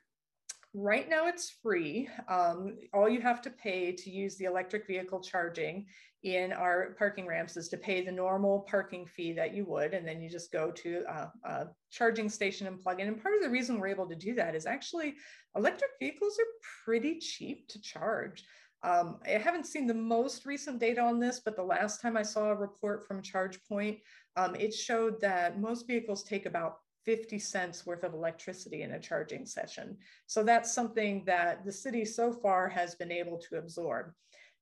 Right 0.80 1.10
now, 1.10 1.26
it's 1.26 1.50
free. 1.64 2.08
Um, 2.28 2.78
all 2.94 3.10
you 3.10 3.20
have 3.20 3.42
to 3.42 3.50
pay 3.50 3.94
to 3.94 4.12
use 4.12 4.38
the 4.38 4.46
electric 4.46 4.86
vehicle 4.86 5.22
charging 5.22 5.88
in 6.22 6.54
our 6.54 6.94
parking 7.00 7.26
ramps 7.26 7.58
is 7.58 7.68
to 7.70 7.78
pay 7.78 8.06
the 8.06 8.12
normal 8.12 8.60
parking 8.70 9.08
fee 9.08 9.34
that 9.34 9.56
you 9.56 9.66
would, 9.66 9.96
and 9.96 10.08
then 10.08 10.22
you 10.22 10.30
just 10.30 10.52
go 10.52 10.70
to 10.70 11.04
a, 11.10 11.32
a, 11.50 11.68
charging 11.90 12.30
station 12.30 12.68
and 12.68 12.80
plug 12.80 13.00
in. 13.00 13.08
And 13.08 13.20
part 13.20 13.34
of 13.34 13.42
the 13.42 13.50
reason 13.50 13.80
we're 13.80 13.88
able 13.88 14.08
to 14.08 14.16
do 14.16 14.36
that 14.36 14.54
is 14.54 14.68
actually 14.68 15.16
electric 15.56 15.90
vehicles 16.00 16.38
are 16.38 16.86
pretty 16.86 17.18
cheap 17.18 17.68
to 17.70 17.82
charge. 17.82 18.44
Um, 18.84 19.18
I 19.26 19.32
haven't 19.32 19.66
seen 19.66 19.88
the 19.88 19.96
most 19.96 20.46
recent 20.46 20.80
data 20.80 21.02
on 21.02 21.20
this, 21.20 21.42
but 21.44 21.56
the 21.56 21.64
last 21.64 22.02
time 22.02 22.16
I 22.16 22.22
saw 22.22 22.52
a 22.52 22.56
report 22.56 23.08
from 23.08 23.24
ChargePoint, 23.24 24.02
um, 24.36 24.54
it 24.54 24.76
showed 24.76 25.20
that 25.22 25.60
most 25.60 25.88
vehicles 25.88 26.24
take 26.24 26.46
about 26.46 26.78
50 27.08 27.40
cents 27.40 27.86
worth 27.86 28.04
of 28.04 28.14
electricity 28.14 28.82
in 28.82 28.92
a 28.92 29.00
charging 29.00 29.46
session. 29.46 29.96
So 30.26 30.44
that's 30.44 30.74
something 30.74 31.24
that 31.26 31.64
the 31.64 31.72
city 31.72 32.04
so 32.04 32.34
far 32.34 32.68
has 32.68 32.96
been 32.96 33.14
able 33.14 33.38
to 33.50 33.58
absorb 33.58 34.12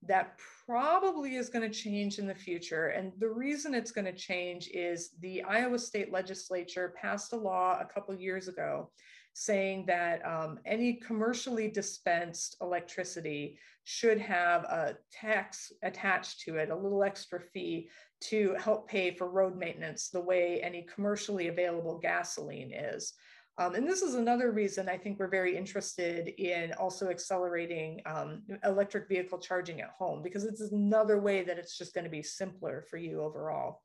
that 0.07 0.37
probably 0.67 1.37
is 1.37 1.49
going 1.49 1.67
to 1.67 1.75
change 1.75 2.19
in 2.19 2.27
the 2.27 2.35
future. 2.35 2.89
And 2.89 3.11
the 3.17 3.29
reason 3.29 3.73
it's 3.73 3.91
going 3.91 4.05
to 4.05 4.13
change 4.13 4.69
is 4.71 5.09
the 5.21 5.41
Iowa 5.41 5.79
State 5.79 6.11
Legislature 6.11 6.93
passed 7.01 7.33
a 7.33 7.35
law 7.35 7.79
a 7.79 7.91
couple 7.91 8.13
years 8.13 8.47
ago 8.47 8.91
saying 9.33 9.87
that 9.87 10.23
um, 10.23 10.59
any 10.65 10.93
commercially 10.93 11.67
dispensed 11.67 12.57
electricity 12.61 13.57
should 13.85 14.19
have 14.19 14.63
a 14.63 14.97
tax 15.11 15.71
attached 15.83 16.41
to 16.41 16.57
it, 16.57 16.69
a 16.69 16.75
little 16.75 17.03
extra 17.03 17.39
fee 17.39 17.87
to 18.19 18.55
help 18.59 18.89
pay 18.89 19.11
for 19.11 19.29
road 19.29 19.55
maintenance 19.57 20.09
the 20.09 20.19
way 20.19 20.59
any 20.61 20.85
commercially 20.93 21.47
available 21.47 21.97
gasoline 21.99 22.73
is. 22.73 23.13
Um, 23.57 23.75
and 23.75 23.87
this 23.87 24.01
is 24.01 24.15
another 24.15 24.51
reason 24.51 24.89
I 24.89 24.97
think 24.97 25.17
we're 25.17 25.29
very 25.29 25.55
interested 25.55 26.27
in 26.27 26.73
also 26.73 27.09
accelerating 27.09 28.01
um, 28.05 28.41
electric 28.65 29.07
vehicle 29.07 29.37
charging 29.37 29.79
at 29.79 29.91
home, 29.97 30.21
because 30.21 30.43
it's 30.43 30.59
another 30.59 31.19
way 31.19 31.43
that 31.43 31.57
it's 31.57 31.77
just 31.77 31.93
going 31.93 32.03
to 32.03 32.09
be 32.09 32.23
simpler 32.23 32.83
for 32.89 32.97
you 32.97 33.21
overall. 33.21 33.81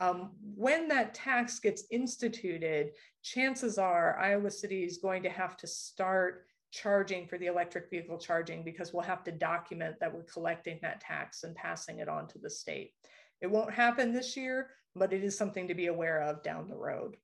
Um, 0.00 0.32
when 0.54 0.88
that 0.88 1.14
tax 1.14 1.58
gets 1.60 1.84
instituted, 1.90 2.90
chances 3.22 3.78
are 3.78 4.18
Iowa 4.18 4.50
City 4.50 4.84
is 4.84 4.98
going 4.98 5.22
to 5.22 5.30
have 5.30 5.56
to 5.58 5.66
start 5.66 6.44
charging 6.70 7.26
for 7.26 7.38
the 7.38 7.46
electric 7.46 7.90
vehicle 7.90 8.18
charging 8.18 8.62
because 8.62 8.92
we'll 8.92 9.02
have 9.02 9.24
to 9.24 9.32
document 9.32 9.96
that 10.00 10.12
we're 10.12 10.22
collecting 10.24 10.78
that 10.82 11.00
tax 11.00 11.42
and 11.44 11.54
passing 11.54 12.00
it 12.00 12.08
on 12.08 12.26
to 12.28 12.38
the 12.38 12.50
state. 12.50 12.92
It 13.40 13.50
won't 13.50 13.72
happen 13.72 14.12
this 14.12 14.36
year, 14.36 14.70
but 14.94 15.12
it 15.12 15.22
is 15.22 15.36
something 15.36 15.68
to 15.68 15.74
be 15.74 15.86
aware 15.86 16.22
of 16.22 16.42
down 16.42 16.68
the 16.68 16.76
road. 16.76 17.16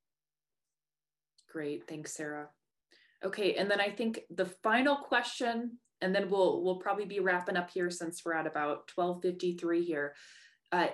Great, 1.50 1.86
thanks, 1.86 2.14
Sarah. 2.14 2.48
Okay, 3.24 3.54
and 3.54 3.70
then 3.70 3.80
I 3.80 3.90
think 3.90 4.20
the 4.30 4.46
final 4.46 4.96
question, 4.96 5.78
and 6.00 6.14
then 6.14 6.28
we'll 6.28 6.62
we'll 6.62 6.76
probably 6.76 7.04
be 7.04 7.20
wrapping 7.20 7.56
up 7.56 7.70
here 7.70 7.90
since 7.90 8.22
we're 8.24 8.34
at 8.34 8.46
about 8.46 8.88
12:53 8.88 9.84
here. 9.84 10.14
Uh, 10.72 10.88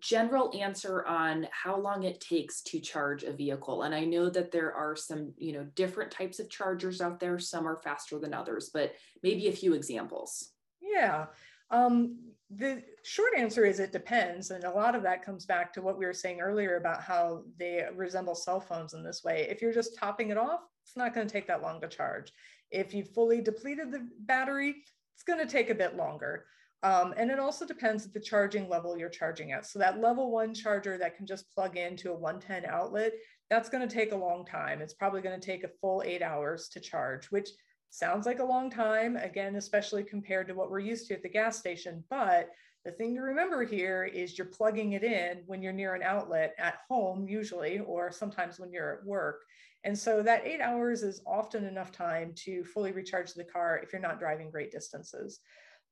general 0.00 0.52
answer 0.58 1.04
on 1.06 1.46
how 1.50 1.78
long 1.78 2.04
it 2.04 2.20
takes 2.20 2.62
to 2.62 2.80
charge 2.80 3.22
a 3.22 3.32
vehicle. 3.32 3.82
And 3.82 3.94
I 3.94 4.04
know 4.04 4.28
that 4.30 4.50
there 4.50 4.72
are 4.72 4.96
some, 4.96 5.32
you 5.36 5.52
know, 5.52 5.64
different 5.74 6.10
types 6.10 6.38
of 6.38 6.50
chargers 6.50 7.00
out 7.00 7.20
there. 7.20 7.38
Some 7.38 7.66
are 7.66 7.76
faster 7.76 8.18
than 8.18 8.34
others, 8.34 8.70
but 8.72 8.94
maybe 9.22 9.48
a 9.48 9.52
few 9.52 9.74
examples. 9.74 10.50
Yeah. 10.80 11.26
Um, 11.70 12.18
the 12.50 12.82
short 13.02 13.32
answer 13.36 13.64
is 13.64 13.80
it 13.80 13.92
depends. 13.92 14.50
And 14.50 14.64
a 14.64 14.70
lot 14.70 14.94
of 14.94 15.02
that 15.04 15.24
comes 15.24 15.46
back 15.46 15.72
to 15.72 15.82
what 15.82 15.98
we 15.98 16.04
were 16.04 16.12
saying 16.12 16.40
earlier 16.40 16.76
about 16.76 17.02
how 17.02 17.44
they 17.58 17.86
resemble 17.94 18.34
cell 18.34 18.60
phones 18.60 18.94
in 18.94 19.02
this 19.02 19.24
way. 19.24 19.46
If 19.48 19.62
you're 19.62 19.72
just 19.72 19.96
topping 19.96 20.30
it 20.30 20.36
off, 20.36 20.60
it's 20.84 20.96
not 20.96 21.14
going 21.14 21.26
to 21.26 21.32
take 21.32 21.46
that 21.46 21.62
long 21.62 21.80
to 21.80 21.88
charge. 21.88 22.32
If 22.70 22.92
you've 22.92 23.14
fully 23.14 23.40
depleted 23.40 23.90
the 23.90 24.06
battery, 24.20 24.76
it's 25.14 25.24
going 25.24 25.38
to 25.38 25.50
take 25.50 25.70
a 25.70 25.74
bit 25.74 25.96
longer. 25.96 26.46
Um, 26.82 27.14
and 27.16 27.30
it 27.30 27.38
also 27.38 27.64
depends 27.64 28.04
at 28.04 28.12
the 28.12 28.20
charging 28.20 28.68
level 28.68 28.98
you're 28.98 29.08
charging 29.08 29.52
at. 29.52 29.66
So 29.66 29.78
that 29.78 30.00
level 30.00 30.32
one 30.32 30.52
charger 30.52 30.98
that 30.98 31.16
can 31.16 31.26
just 31.26 31.52
plug 31.54 31.76
into 31.76 32.10
a 32.10 32.16
110 32.16 32.68
outlet, 32.68 33.12
that's 33.48 33.68
going 33.68 33.86
to 33.86 33.94
take 33.94 34.12
a 34.12 34.16
long 34.16 34.44
time. 34.44 34.80
It's 34.80 34.94
probably 34.94 35.20
going 35.20 35.38
to 35.38 35.46
take 35.46 35.62
a 35.62 35.70
full 35.80 36.02
eight 36.04 36.22
hours 36.22 36.68
to 36.70 36.80
charge, 36.80 37.30
which 37.30 37.50
sounds 37.90 38.26
like 38.26 38.40
a 38.40 38.44
long 38.44 38.70
time, 38.70 39.16
again, 39.16 39.56
especially 39.56 40.02
compared 40.02 40.48
to 40.48 40.54
what 40.54 40.70
we're 40.70 40.80
used 40.80 41.06
to 41.08 41.14
at 41.14 41.22
the 41.22 41.28
gas 41.28 41.58
station. 41.58 42.02
But 42.10 42.50
the 42.84 42.90
thing 42.90 43.14
to 43.14 43.20
remember 43.20 43.64
here 43.64 44.04
is 44.04 44.36
you're 44.36 44.46
plugging 44.46 44.94
it 44.94 45.04
in 45.04 45.42
when 45.46 45.62
you're 45.62 45.72
near 45.72 45.94
an 45.94 46.02
outlet 46.02 46.54
at 46.58 46.78
home, 46.88 47.28
usually, 47.28 47.78
or 47.78 48.10
sometimes 48.10 48.58
when 48.58 48.72
you're 48.72 48.98
at 48.98 49.06
work. 49.06 49.42
And 49.84 49.96
so 49.96 50.22
that 50.22 50.46
eight 50.46 50.60
hours 50.60 51.02
is 51.02 51.22
often 51.26 51.64
enough 51.64 51.92
time 51.92 52.32
to 52.44 52.64
fully 52.64 52.90
recharge 52.90 53.34
the 53.34 53.44
car 53.44 53.80
if 53.82 53.92
you're 53.92 54.02
not 54.02 54.18
driving 54.18 54.50
great 54.50 54.72
distances. 54.72 55.40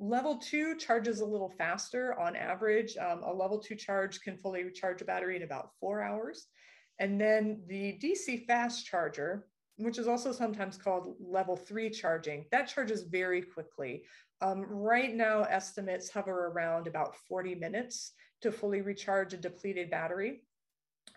Level 0.03 0.39
two 0.39 0.77
charges 0.77 1.21
a 1.21 1.27
little 1.27 1.51
faster 1.51 2.19
on 2.19 2.35
average. 2.35 2.97
Um, 2.97 3.23
a 3.23 3.31
level 3.31 3.59
two 3.59 3.75
charge 3.75 4.23
can 4.23 4.39
fully 4.39 4.65
recharge 4.65 5.03
a 5.03 5.05
battery 5.05 5.37
in 5.37 5.43
about 5.43 5.73
four 5.79 6.03
hours. 6.03 6.47
And 6.99 7.21
then 7.21 7.61
the 7.67 7.99
DC 8.03 8.47
fast 8.47 8.87
charger, 8.87 9.47
which 9.77 9.99
is 9.99 10.09
also 10.09 10.33
sometimes 10.33 10.79
called 10.79 11.17
level 11.21 11.55
three 11.55 11.91
charging, 11.91 12.47
that 12.51 12.67
charges 12.67 13.03
very 13.03 13.43
quickly. 13.43 14.05
Um, 14.41 14.63
right 14.63 15.15
now, 15.15 15.43
estimates 15.43 16.09
hover 16.09 16.47
around 16.47 16.87
about 16.87 17.15
40 17.29 17.57
minutes 17.57 18.13
to 18.41 18.51
fully 18.51 18.81
recharge 18.81 19.35
a 19.35 19.37
depleted 19.37 19.91
battery. 19.91 20.45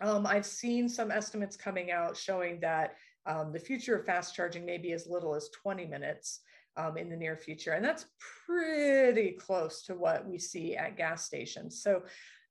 Um, 0.02 0.26
I've 0.26 0.44
seen 0.44 0.90
some 0.90 1.10
estimates 1.10 1.56
coming 1.56 1.90
out 1.90 2.18
showing 2.18 2.60
that 2.60 2.96
um, 3.24 3.50
the 3.50 3.58
future 3.58 3.96
of 3.96 4.04
fast 4.04 4.34
charging 4.34 4.66
may 4.66 4.76
be 4.76 4.92
as 4.92 5.06
little 5.06 5.34
as 5.34 5.48
20 5.62 5.86
minutes 5.86 6.40
um, 6.76 6.96
in 6.96 7.08
the 7.08 7.16
near 7.16 7.36
future. 7.36 7.72
And 7.72 7.84
that's 7.84 8.06
pretty 8.46 9.32
close 9.32 9.82
to 9.82 9.94
what 9.94 10.26
we 10.26 10.38
see 10.38 10.76
at 10.76 10.96
gas 10.96 11.24
stations. 11.24 11.82
So 11.82 12.02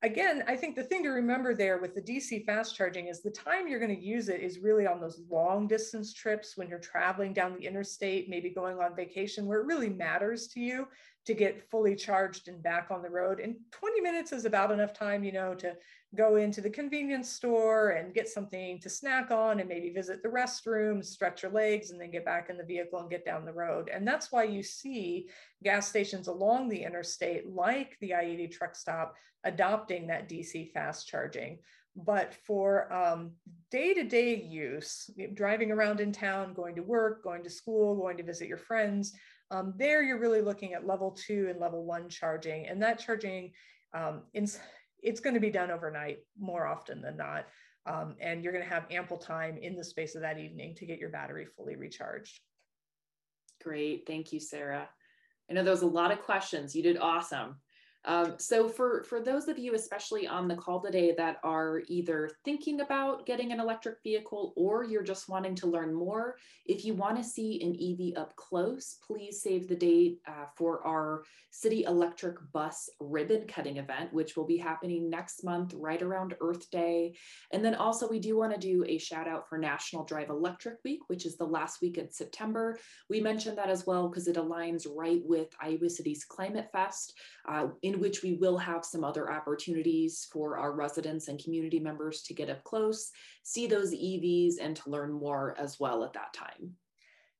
again, 0.03 0.43
I 0.47 0.55
think 0.55 0.75
the 0.75 0.83
thing 0.83 1.01
to 1.03 1.09
remember 1.09 1.55
there 1.55 1.79
with 1.79 1.95
the 1.95 2.01
DC 2.01 2.45
fast 2.45 2.75
charging 2.75 3.07
is 3.07 3.21
the 3.21 3.31
time 3.31 3.67
you're 3.67 3.79
going 3.79 3.95
to 3.95 4.05
use 4.05 4.27
it 4.27 4.41
is 4.41 4.59
really 4.59 4.85
on 4.85 4.99
those 4.99 5.21
long 5.29 5.67
distance 5.67 6.13
trips 6.13 6.57
when 6.57 6.69
you're 6.69 6.79
traveling 6.79 7.33
down 7.33 7.53
the 7.53 7.65
interstate, 7.65 8.29
maybe 8.29 8.49
going 8.49 8.79
on 8.79 8.95
vacation, 8.95 9.45
where 9.45 9.61
it 9.61 9.65
really 9.65 9.89
matters 9.89 10.47
to 10.49 10.59
you 10.59 10.87
to 11.25 11.33
get 11.33 11.69
fully 11.69 11.95
charged 11.95 12.49
and 12.49 12.61
back 12.61 12.87
on 12.91 13.01
the 13.01 13.09
road. 13.09 13.39
And 13.39 13.55
20 13.71 14.01
minutes 14.01 14.33
is 14.33 14.43
about 14.43 14.71
enough 14.71 14.93
time, 14.93 15.23
you 15.23 15.31
know, 15.31 15.55
to 15.55 15.73
go 16.15 16.35
into 16.35 16.61
the 16.61 16.69
convenience 16.69 17.29
store 17.29 17.91
and 17.91 18.13
get 18.13 18.29
something 18.29 18.79
to 18.79 18.89
snack 18.89 19.31
on 19.31 19.59
and 19.59 19.67
maybe 19.67 19.89
visit 19.89 20.21
the 20.21 20.29
restroom, 20.29 21.03
stretch 21.03 21.41
your 21.41 21.51
legs, 21.51 21.91
and 21.91 21.99
then 21.99 22.11
get 22.11 22.25
back 22.25 22.49
in 22.49 22.57
the 22.57 22.63
vehicle 22.63 22.99
and 22.99 23.09
get 23.09 23.25
down 23.25 23.45
the 23.45 23.51
road. 23.51 23.89
And 23.91 24.07
that's 24.07 24.31
why 24.31 24.43
you 24.43 24.61
see 24.61 25.29
gas 25.63 25.87
stations 25.87 26.27
along 26.27 26.69
the 26.69 26.83
interstate, 26.83 27.49
like 27.49 27.97
the 27.99 28.13
I 28.13 28.21
80 28.21 28.47
truck 28.49 28.75
stop, 28.75 29.15
adopting 29.43 30.07
that 30.07 30.29
DC 30.29 30.71
fast 30.71 31.07
charging. 31.07 31.59
But 31.95 32.33
for 32.45 32.87
day 33.71 33.93
to 33.93 34.03
day 34.03 34.35
use, 34.35 35.09
driving 35.35 35.71
around 35.71 35.99
in 35.99 36.11
town, 36.11 36.53
going 36.53 36.75
to 36.75 36.81
work, 36.81 37.23
going 37.23 37.43
to 37.43 37.49
school, 37.49 37.95
going 37.95 38.17
to 38.17 38.23
visit 38.23 38.47
your 38.47 38.57
friends, 38.57 39.13
um, 39.51 39.73
there 39.77 40.01
you're 40.01 40.19
really 40.19 40.41
looking 40.41 40.73
at 40.73 40.87
level 40.87 41.11
two 41.11 41.47
and 41.49 41.59
level 41.59 41.85
one 41.85 42.09
charging. 42.09 42.67
And 42.67 42.81
that 42.81 42.97
charging 42.97 43.51
um, 43.93 44.23
in, 44.33 44.47
it's 45.03 45.19
going 45.19 45.33
to 45.33 45.39
be 45.39 45.49
done 45.49 45.71
overnight 45.71 46.19
more 46.39 46.65
often 46.65 47.01
than 47.01 47.17
not. 47.17 47.45
Um, 47.85 48.15
and 48.21 48.43
you're 48.43 48.53
going 48.53 48.63
to 48.63 48.69
have 48.69 48.85
ample 48.89 49.17
time 49.17 49.57
in 49.57 49.75
the 49.75 49.83
space 49.83 50.15
of 50.15 50.21
that 50.21 50.39
evening 50.39 50.73
to 50.75 50.85
get 50.85 50.99
your 50.99 51.09
battery 51.09 51.45
fully 51.45 51.75
recharged. 51.75 52.39
Great. 53.61 54.07
Thank 54.07 54.31
you, 54.31 54.39
Sarah. 54.39 54.87
I 55.49 55.53
know 55.53 55.63
there 55.63 55.71
was 55.71 55.81
a 55.81 55.87
lot 55.87 56.11
of 56.11 56.21
questions. 56.21 56.75
You 56.75 56.83
did 56.83 56.97
awesome. 56.97 57.57
Um, 58.05 58.33
so 58.37 58.67
for, 58.67 59.03
for 59.03 59.21
those 59.21 59.47
of 59.47 59.57
you, 59.57 59.75
especially 59.75 60.27
on 60.27 60.47
the 60.47 60.55
call 60.55 60.81
today 60.81 61.13
that 61.17 61.37
are 61.43 61.83
either 61.87 62.29
thinking 62.43 62.81
about 62.81 63.25
getting 63.25 63.51
an 63.51 63.59
electric 63.59 64.03
vehicle 64.03 64.53
or 64.55 64.83
you're 64.83 65.03
just 65.03 65.29
wanting 65.29 65.55
to 65.55 65.67
learn 65.67 65.93
more, 65.93 66.35
if 66.65 66.83
you 66.83 66.93
want 66.93 67.17
to 67.17 67.23
see 67.23 67.61
an 67.61 67.75
EV 67.79 68.21
up 68.21 68.35
close, 68.35 68.97
please 69.05 69.41
save 69.41 69.67
the 69.67 69.75
date 69.75 70.19
uh, 70.27 70.45
for 70.55 70.85
our 70.85 71.23
City 71.51 71.83
Electric 71.83 72.37
Bus 72.51 72.89
ribbon 72.99 73.45
cutting 73.47 73.77
event, 73.77 74.11
which 74.11 74.35
will 74.35 74.45
be 74.45 74.57
happening 74.57 75.09
next 75.09 75.43
month, 75.43 75.73
right 75.75 76.01
around 76.01 76.35
Earth 76.41 76.69
Day. 76.71 77.15
And 77.51 77.63
then 77.63 77.75
also 77.75 78.09
we 78.09 78.19
do 78.19 78.37
want 78.37 78.53
to 78.53 78.59
do 78.59 78.83
a 78.87 78.97
shout 78.97 79.27
out 79.27 79.47
for 79.47 79.57
National 79.57 80.03
Drive 80.03 80.29
Electric 80.29 80.77
Week, 80.83 81.01
which 81.07 81.25
is 81.25 81.37
the 81.37 81.45
last 81.45 81.81
week 81.81 81.97
in 81.97 82.11
September. 82.11 82.79
We 83.09 83.21
mentioned 83.21 83.57
that 83.59 83.69
as 83.69 83.85
well 83.85 84.09
because 84.09 84.27
it 84.27 84.35
aligns 84.35 84.87
right 84.89 85.21
with 85.23 85.49
Iowa 85.61 85.89
City's 85.89 86.25
Climate 86.25 86.69
Fest. 86.71 87.13
Uh, 87.47 87.67
in 87.83 87.92
in 87.93 87.99
which 87.99 88.23
we 88.23 88.33
will 88.33 88.57
have 88.57 88.83
some 88.83 89.03
other 89.03 89.31
opportunities 89.31 90.27
for 90.31 90.57
our 90.57 90.73
residents 90.73 91.27
and 91.27 91.43
community 91.43 91.79
members 91.79 92.23
to 92.23 92.33
get 92.33 92.49
up 92.49 92.63
close, 92.63 93.11
see 93.43 93.67
those 93.67 93.93
EVs, 93.93 94.55
and 94.59 94.75
to 94.75 94.89
learn 94.89 95.11
more 95.11 95.55
as 95.59 95.79
well 95.79 96.03
at 96.03 96.13
that 96.13 96.33
time. 96.33 96.75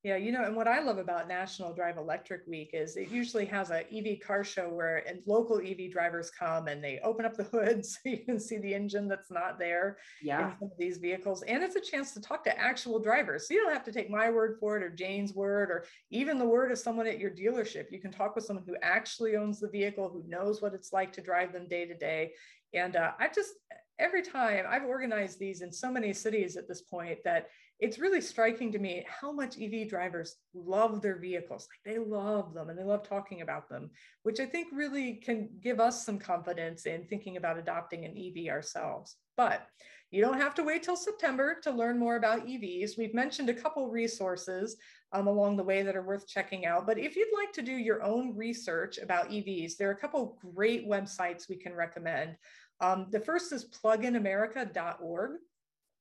Yeah, 0.03 0.17
you 0.17 0.33
know, 0.33 0.43
and 0.43 0.53
what 0.53 0.67
I 0.67 0.81
love 0.81 0.97
about 0.97 1.29
National 1.29 1.73
Drive 1.73 1.95
Electric 1.95 2.45
Week 2.45 2.71
is 2.73 2.97
it 2.97 3.07
usually 3.07 3.45
has 3.45 3.71
a 3.71 3.85
EV 3.89 4.19
car 4.19 4.43
show 4.43 4.67
where 4.67 4.97
and 5.07 5.21
local 5.25 5.61
EV 5.61 5.93
drivers 5.93 6.29
come 6.29 6.67
and 6.67 6.83
they 6.83 6.99
open 7.05 7.23
up 7.23 7.37
the 7.37 7.43
hood 7.53 7.85
so 7.85 7.99
you 8.03 8.17
can 8.17 8.37
see 8.37 8.57
the 8.57 8.73
engine 8.73 9.07
that's 9.07 9.31
not 9.31 9.57
there 9.57 9.97
yeah. 10.21 10.51
in 10.51 10.59
some 10.59 10.71
of 10.73 10.77
these 10.77 10.97
vehicles. 10.97 11.41
And 11.43 11.63
it's 11.63 11.77
a 11.77 11.81
chance 11.81 12.13
to 12.15 12.21
talk 12.21 12.43
to 12.43 12.59
actual 12.59 12.99
drivers. 12.99 13.47
So 13.47 13.53
you 13.53 13.61
don't 13.61 13.71
have 13.71 13.85
to 13.85 13.93
take 13.93 14.09
my 14.09 14.29
word 14.29 14.57
for 14.59 14.75
it 14.75 14.83
or 14.83 14.89
Jane's 14.89 15.33
word 15.33 15.71
or 15.71 15.85
even 16.09 16.37
the 16.37 16.45
word 16.45 16.73
of 16.73 16.79
someone 16.79 17.07
at 17.07 17.17
your 17.19 17.31
dealership. 17.31 17.85
You 17.89 18.01
can 18.01 18.11
talk 18.11 18.35
with 18.35 18.43
someone 18.43 18.65
who 18.67 18.75
actually 18.81 19.37
owns 19.37 19.61
the 19.61 19.69
vehicle, 19.69 20.09
who 20.09 20.25
knows 20.27 20.61
what 20.61 20.73
it's 20.73 20.91
like 20.91 21.13
to 21.13 21.21
drive 21.21 21.53
them 21.53 21.69
day 21.69 21.85
to 21.85 21.95
day. 21.95 22.33
And 22.73 22.97
uh, 22.97 23.11
I 23.19 23.29
just, 23.29 23.53
every 23.99 24.21
time 24.21 24.65
I've 24.67 24.83
organized 24.83 25.39
these 25.39 25.61
in 25.61 25.71
so 25.71 25.89
many 25.89 26.11
cities 26.11 26.57
at 26.57 26.67
this 26.67 26.81
point 26.81 27.19
that 27.23 27.47
it's 27.79 27.99
really 27.99 28.21
striking 28.21 28.71
to 28.71 28.79
me 28.79 29.05
how 29.07 29.31
much 29.31 29.59
EV 29.59 29.89
drivers 29.89 30.35
love 30.53 31.01
their 31.01 31.17
vehicles. 31.17 31.67
Like 31.69 31.93
they 31.95 31.99
love 31.99 32.53
them 32.53 32.69
and 32.69 32.77
they 32.77 32.83
love 32.83 33.07
talking 33.07 33.41
about 33.41 33.67
them, 33.67 33.89
which 34.23 34.39
I 34.39 34.45
think 34.45 34.67
really 34.71 35.15
can 35.15 35.49
give 35.61 35.79
us 35.79 36.05
some 36.05 36.19
confidence 36.19 36.85
in 36.85 37.05
thinking 37.05 37.37
about 37.37 37.57
adopting 37.57 38.05
an 38.05 38.15
EV 38.17 38.49
ourselves. 38.51 39.17
But 39.35 39.67
you 40.11 40.21
don't 40.21 40.39
have 40.39 40.53
to 40.55 40.63
wait 40.63 40.83
till 40.83 40.95
September 40.95 41.59
to 41.63 41.71
learn 41.71 41.97
more 41.97 42.17
about 42.17 42.45
EVs. 42.45 42.99
We've 42.99 43.15
mentioned 43.15 43.49
a 43.49 43.53
couple 43.53 43.89
resources 43.89 44.77
um, 45.11 45.25
along 45.25 45.57
the 45.57 45.63
way 45.63 45.81
that 45.81 45.95
are 45.95 46.03
worth 46.03 46.27
checking 46.27 46.67
out. 46.67 46.85
But 46.85 46.99
if 46.99 47.15
you'd 47.15 47.33
like 47.35 47.51
to 47.53 47.63
do 47.63 47.71
your 47.71 48.03
own 48.03 48.35
research 48.35 48.99
about 48.99 49.31
EVs, 49.31 49.75
there 49.75 49.89
are 49.89 49.93
a 49.93 49.99
couple 49.99 50.37
great 50.53 50.87
websites 50.87 51.49
we 51.49 51.55
can 51.55 51.73
recommend. 51.73 52.35
Um, 52.79 53.07
the 53.09 53.19
first 53.19 53.51
is 53.51 53.69
pluginamerica.org. 53.69 55.31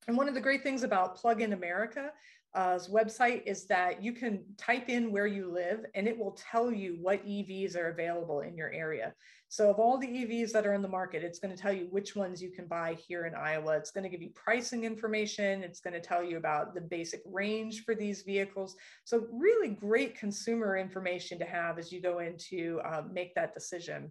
And 0.09 0.17
one 0.17 0.29
of 0.29 0.35
the 0.35 0.41
great 0.41 0.63
things 0.63 0.83
about 0.83 1.17
Plug-in 1.17 1.53
America's 1.53 2.11
website 2.89 3.43
is 3.47 3.67
that 3.67 4.03
you 4.03 4.13
can 4.13 4.45
type 4.59 4.89
in 4.89 5.13
where 5.13 5.29
you 5.29 5.53
live 5.53 5.85
and 5.95 6.09
it 6.09 6.19
will 6.19 6.33
tell 6.33 6.73
you 6.73 6.99
what 7.01 7.25
EVs 7.25 7.77
are 7.77 7.89
available 7.89 8.41
in 8.41 8.57
your 8.57 8.73
area. 8.73 9.15
So 9.49 9.71
of 9.71 9.79
all 9.79 9.99
the 9.99 10.09
EVs 10.09 10.51
that 10.53 10.67
are 10.67 10.73
in 10.73 10.81
the 10.81 10.89
market, 10.89 11.23
it's 11.23 11.39
going 11.39 11.55
to 11.55 11.61
tell 11.63 11.75
you 11.75 11.87
which 11.91 12.17
ones 12.17 12.43
you 12.43 12.51
can 12.51 12.67
buy 12.67 12.95
here 13.07 13.27
in 13.27 13.35
Iowa. 13.35 13.77
It's 13.77 13.91
going 13.91 14.03
to 14.03 14.09
give 14.09 14.23
you 14.23 14.31
pricing 14.31 14.85
information. 14.85 15.63
It's 15.63 15.79
going 15.79 15.93
to 15.93 16.01
tell 16.01 16.25
you 16.25 16.39
about 16.39 16.75
the 16.75 16.81
basic 16.81 17.21
range 17.27 17.85
for 17.85 17.95
these 17.95 18.23
vehicles. 18.23 18.75
So 19.05 19.27
really 19.31 19.69
great 19.69 20.19
consumer 20.19 20.79
information 20.79 21.39
to 21.39 21.45
have 21.45 21.79
as 21.79 21.93
you 21.93 22.01
go 22.01 22.21
in 22.21 22.39
to 22.49 22.81
uh, 22.85 23.03
make 23.13 23.35
that 23.35 23.53
decision. 23.53 24.11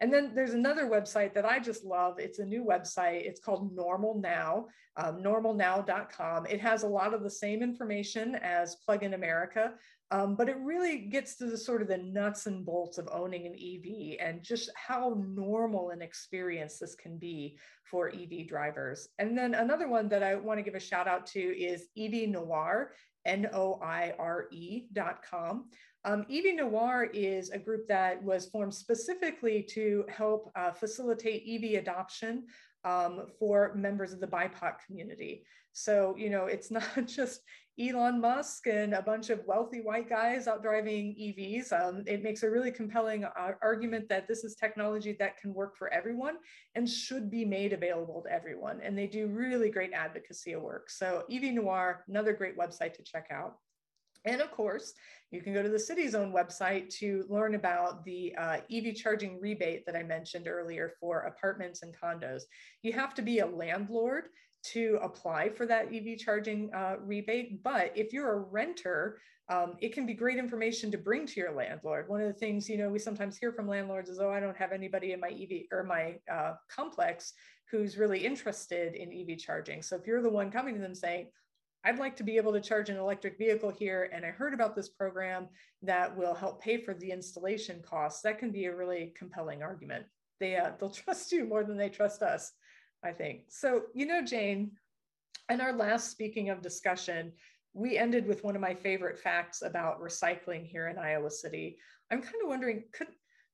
And 0.00 0.12
then 0.12 0.32
there's 0.34 0.54
another 0.54 0.86
website 0.86 1.34
that 1.34 1.44
I 1.44 1.58
just 1.58 1.84
love. 1.84 2.18
It's 2.18 2.38
a 2.38 2.44
new 2.44 2.64
website. 2.64 3.26
It's 3.26 3.40
called 3.40 3.74
Normal 3.74 4.14
Now, 4.20 4.66
um, 4.96 5.22
normalnow.com. 5.22 6.46
It 6.46 6.60
has 6.60 6.82
a 6.82 6.88
lot 6.88 7.12
of 7.12 7.22
the 7.22 7.30
same 7.30 7.62
information 7.62 8.34
as 8.36 8.76
Plug 8.84 9.02
in 9.02 9.14
America, 9.14 9.74
Um, 10.12 10.34
but 10.34 10.48
it 10.48 10.56
really 10.58 10.98
gets 10.98 11.36
to 11.36 11.46
the 11.46 11.56
sort 11.56 11.82
of 11.82 11.88
the 11.88 11.98
nuts 11.98 12.46
and 12.46 12.66
bolts 12.66 12.98
of 12.98 13.08
owning 13.12 13.46
an 13.46 13.54
EV 13.54 14.16
and 14.18 14.42
just 14.42 14.68
how 14.74 15.22
normal 15.24 15.90
an 15.90 16.02
experience 16.02 16.78
this 16.78 16.96
can 16.96 17.16
be 17.16 17.56
for 17.84 18.08
EV 18.08 18.48
drivers. 18.48 19.08
And 19.20 19.38
then 19.38 19.54
another 19.54 19.88
one 19.88 20.08
that 20.08 20.24
I 20.24 20.34
want 20.34 20.58
to 20.58 20.64
give 20.64 20.74
a 20.74 20.80
shout 20.80 21.06
out 21.06 21.26
to 21.26 21.40
is 21.40 21.88
EV 21.96 22.28
Noire, 22.28 22.92
N-O-I-R-E 23.24 24.86
dot 24.92 25.22
com. 25.30 25.68
Um, 26.04 26.24
EV 26.30 26.56
Noire 26.56 27.04
is 27.12 27.50
a 27.50 27.58
group 27.58 27.86
that 27.88 28.22
was 28.22 28.46
formed 28.46 28.74
specifically 28.74 29.62
to 29.70 30.04
help 30.08 30.50
uh, 30.56 30.72
facilitate 30.72 31.44
EV 31.46 31.80
adoption 31.80 32.44
um, 32.84 33.26
for 33.38 33.74
members 33.74 34.12
of 34.12 34.20
the 34.20 34.26
BIPOC 34.26 34.76
community. 34.86 35.44
So, 35.72 36.14
you 36.16 36.30
know, 36.30 36.46
it's 36.46 36.70
not 36.70 37.06
just 37.06 37.42
Elon 37.78 38.20
Musk 38.20 38.66
and 38.66 38.94
a 38.94 39.02
bunch 39.02 39.30
of 39.30 39.40
wealthy 39.46 39.80
white 39.80 40.08
guys 40.08 40.46
out 40.46 40.62
driving 40.62 41.14
EVs. 41.14 41.72
Um, 41.72 42.02
it 42.06 42.22
makes 42.22 42.42
a 42.42 42.50
really 42.50 42.70
compelling 42.70 43.24
argument 43.62 44.08
that 44.08 44.28
this 44.28 44.44
is 44.44 44.54
technology 44.54 45.16
that 45.18 45.38
can 45.38 45.54
work 45.54 45.76
for 45.76 45.92
everyone 45.92 46.36
and 46.74 46.88
should 46.88 47.30
be 47.30 47.44
made 47.44 47.72
available 47.72 48.22
to 48.22 48.32
everyone. 48.32 48.80
And 48.82 48.96
they 48.98 49.06
do 49.06 49.28
really 49.28 49.70
great 49.70 49.92
advocacy 49.92 50.56
work. 50.56 50.90
So 50.90 51.24
EV 51.30 51.54
Noire, 51.54 52.04
another 52.08 52.32
great 52.32 52.58
website 52.58 52.94
to 52.94 53.02
check 53.02 53.28
out. 53.30 53.56
And 54.24 54.40
of 54.40 54.50
course, 54.50 54.92
you 55.30 55.40
can 55.40 55.54
go 55.54 55.62
to 55.62 55.68
the 55.68 55.78
city's 55.78 56.14
own 56.14 56.32
website 56.32 56.90
to 56.98 57.24
learn 57.28 57.54
about 57.54 58.04
the 58.04 58.34
uh, 58.36 58.58
EV 58.70 58.94
charging 58.94 59.40
rebate 59.40 59.86
that 59.86 59.96
I 59.96 60.02
mentioned 60.02 60.48
earlier 60.48 60.92
for 61.00 61.20
apartments 61.20 61.82
and 61.82 61.94
condos. 61.96 62.42
You 62.82 62.92
have 62.92 63.14
to 63.14 63.22
be 63.22 63.38
a 63.38 63.46
landlord 63.46 64.24
to 64.62 64.98
apply 65.02 65.48
for 65.48 65.66
that 65.66 65.94
EV 65.94 66.18
charging 66.18 66.72
uh, 66.74 66.96
rebate. 67.00 67.62
But 67.62 67.92
if 67.94 68.12
you're 68.12 68.32
a 68.32 68.40
renter, 68.40 69.18
um, 69.48 69.74
it 69.80 69.94
can 69.94 70.06
be 70.06 70.14
great 70.14 70.38
information 70.38 70.90
to 70.90 70.98
bring 70.98 71.26
to 71.26 71.40
your 71.40 71.52
landlord. 71.52 72.08
One 72.08 72.20
of 72.20 72.26
the 72.26 72.38
things, 72.38 72.68
you 72.68 72.76
know, 72.76 72.90
we 72.90 72.98
sometimes 72.98 73.36
hear 73.36 73.52
from 73.52 73.68
landlords 73.68 74.10
is, 74.10 74.20
oh, 74.20 74.30
I 74.30 74.38
don't 74.38 74.56
have 74.56 74.72
anybody 74.72 75.12
in 75.12 75.20
my 75.20 75.28
EV 75.28 75.62
or 75.72 75.82
my 75.82 76.16
uh, 76.30 76.54
complex 76.68 77.32
who's 77.70 77.96
really 77.96 78.24
interested 78.24 78.94
in 78.94 79.12
EV 79.12 79.38
charging. 79.38 79.82
So 79.82 79.96
if 79.96 80.06
you're 80.06 80.22
the 80.22 80.28
one 80.28 80.50
coming 80.50 80.74
to 80.74 80.80
them 80.80 80.94
saying, 80.94 81.28
I'd 81.84 81.98
like 81.98 82.16
to 82.16 82.24
be 82.24 82.36
able 82.36 82.52
to 82.52 82.60
charge 82.60 82.90
an 82.90 82.96
electric 82.96 83.38
vehicle 83.38 83.70
here, 83.70 84.10
and 84.12 84.24
I 84.24 84.30
heard 84.30 84.52
about 84.52 84.76
this 84.76 84.88
program 84.88 85.48
that 85.82 86.14
will 86.14 86.34
help 86.34 86.60
pay 86.60 86.76
for 86.76 86.94
the 86.94 87.10
installation 87.10 87.82
costs, 87.82 88.22
that 88.22 88.38
can 88.38 88.50
be 88.50 88.66
a 88.66 88.76
really 88.76 89.14
compelling 89.16 89.62
argument. 89.62 90.04
They, 90.40 90.56
uh, 90.56 90.72
they'll 90.78 90.90
trust 91.04 91.32
you 91.32 91.46
more 91.46 91.64
than 91.64 91.76
they 91.76 91.88
trust 91.88 92.22
us. 92.22 92.52
I 93.02 93.12
think. 93.12 93.44
So, 93.48 93.82
you 93.94 94.06
know, 94.06 94.22
Jane, 94.22 94.72
in 95.50 95.60
our 95.60 95.72
last 95.72 96.10
speaking 96.10 96.50
of 96.50 96.62
discussion, 96.62 97.32
we 97.72 97.96
ended 97.96 98.26
with 98.26 98.44
one 98.44 98.56
of 98.56 98.60
my 98.60 98.74
favorite 98.74 99.18
facts 99.18 99.62
about 99.62 100.02
recycling 100.02 100.66
here 100.66 100.88
in 100.88 100.98
Iowa 100.98 101.30
City. 101.30 101.78
I'm 102.10 102.20
kind 102.20 102.34
of 102.42 102.48
wondering, 102.48 102.84
could 102.92 103.08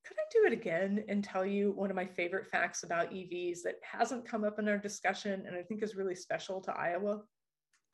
could 0.05 0.17
I 0.19 0.25
do 0.31 0.47
it 0.47 0.53
again 0.53 1.05
and 1.09 1.25
tell 1.25 1.45
you 1.45 1.73
one 1.73 1.91
of 1.91 1.97
my 1.97 2.07
favorite 2.07 2.47
facts 2.47 2.85
about 2.85 3.11
EVs 3.11 3.63
that 3.65 3.81
hasn't 3.83 4.29
come 4.29 4.45
up 4.45 4.61
in 4.61 4.69
our 4.69 4.79
discussion 4.79 5.45
and 5.45 5.57
I 5.57 5.63
think 5.63 5.83
is 5.83 5.97
really 5.97 6.15
special 6.15 6.61
to 6.61 6.73
Iowa? 6.73 7.23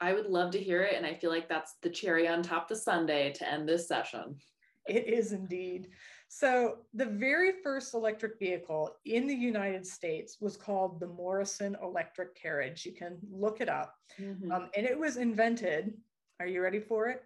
I 0.03 0.13
would 0.13 0.27
love 0.27 0.51
to 0.53 0.59
hear 0.59 0.83
it. 0.83 0.97
And 0.97 1.07
I 1.07 1.15
feel 1.15 1.31
like 1.31 1.49
that's 1.49 1.75
the 1.81 1.89
cherry 1.89 2.27
on 2.27 2.43
top 2.43 2.69
the 2.69 2.75
sundae 2.75 3.33
to 3.35 3.49
end 3.49 3.69
this 3.69 3.87
session. 3.87 4.37
It 4.89 5.07
is 5.07 5.31
indeed. 5.31 5.91
So, 6.27 6.79
the 6.93 7.07
very 7.07 7.53
first 7.63 7.95
electric 7.95 8.39
vehicle 8.39 8.97
in 9.05 9.29
the 9.29 9.35
United 9.35 9.87
States 9.87 10.39
was 10.41 10.57
called 10.57 10.99
the 10.99 11.07
Morrison 11.07 11.77
Electric 11.81 12.35
Carriage. 12.35 12.85
You 12.85 12.93
can 12.93 13.19
look 13.31 13.61
it 13.61 13.69
up. 13.69 13.95
Mm-hmm. 14.21 14.51
Um, 14.51 14.71
and 14.75 14.85
it 14.87 14.99
was 14.99 15.19
invented, 15.19 15.95
are 16.41 16.47
you 16.47 16.63
ready 16.63 16.81
for 16.81 17.09
it? 17.09 17.23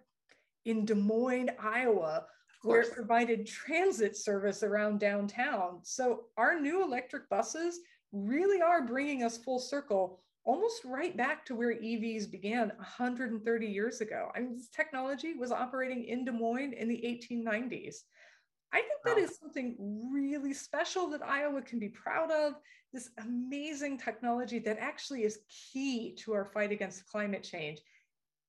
In 0.65 0.85
Des 0.85 0.93
Moines, 0.93 1.49
Iowa, 1.57 2.25
where 2.63 2.81
it 2.81 2.93
provided 2.93 3.47
transit 3.47 4.17
service 4.17 4.61
around 4.61 4.99
downtown. 4.99 5.79
So, 5.83 6.25
our 6.37 6.59
new 6.59 6.83
electric 6.83 7.27
buses 7.29 7.79
really 8.11 8.61
are 8.61 8.85
bringing 8.85 9.23
us 9.23 9.37
full 9.37 9.59
circle 9.59 10.19
almost 10.47 10.85
right 10.85 11.15
back 11.15 11.45
to 11.45 11.55
where 11.55 11.75
EVs 11.75 12.31
began 12.31 12.71
130 12.77 13.67
years 13.67 13.99
ago. 13.99 14.29
I 14.33 14.39
mean, 14.39 14.55
this 14.55 14.69
technology 14.69 15.33
was 15.33 15.51
operating 15.51 16.05
in 16.05 16.23
Des 16.23 16.31
Moines 16.31 16.73
in 16.73 16.87
the 16.87 16.95
1890s. 16.95 17.97
I 18.73 18.77
think 18.77 19.01
that 19.05 19.17
is 19.17 19.37
something 19.37 19.75
really 20.11 20.53
special 20.53 21.09
that 21.09 21.21
Iowa 21.21 21.61
can 21.61 21.79
be 21.79 21.89
proud 21.89 22.31
of. 22.31 22.53
This 22.93 23.09
amazing 23.19 23.97
technology 23.97 24.59
that 24.59 24.77
actually 24.79 25.23
is 25.23 25.39
key 25.49 26.15
to 26.23 26.33
our 26.33 26.45
fight 26.45 26.71
against 26.71 27.05
climate 27.07 27.43
change. 27.43 27.79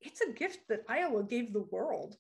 It's 0.01 0.21
a 0.21 0.33
gift 0.33 0.61
that 0.69 0.85
Iowa 0.89 1.25
gave 1.25 1.53
the 1.53 1.67
world. 1.73 2.17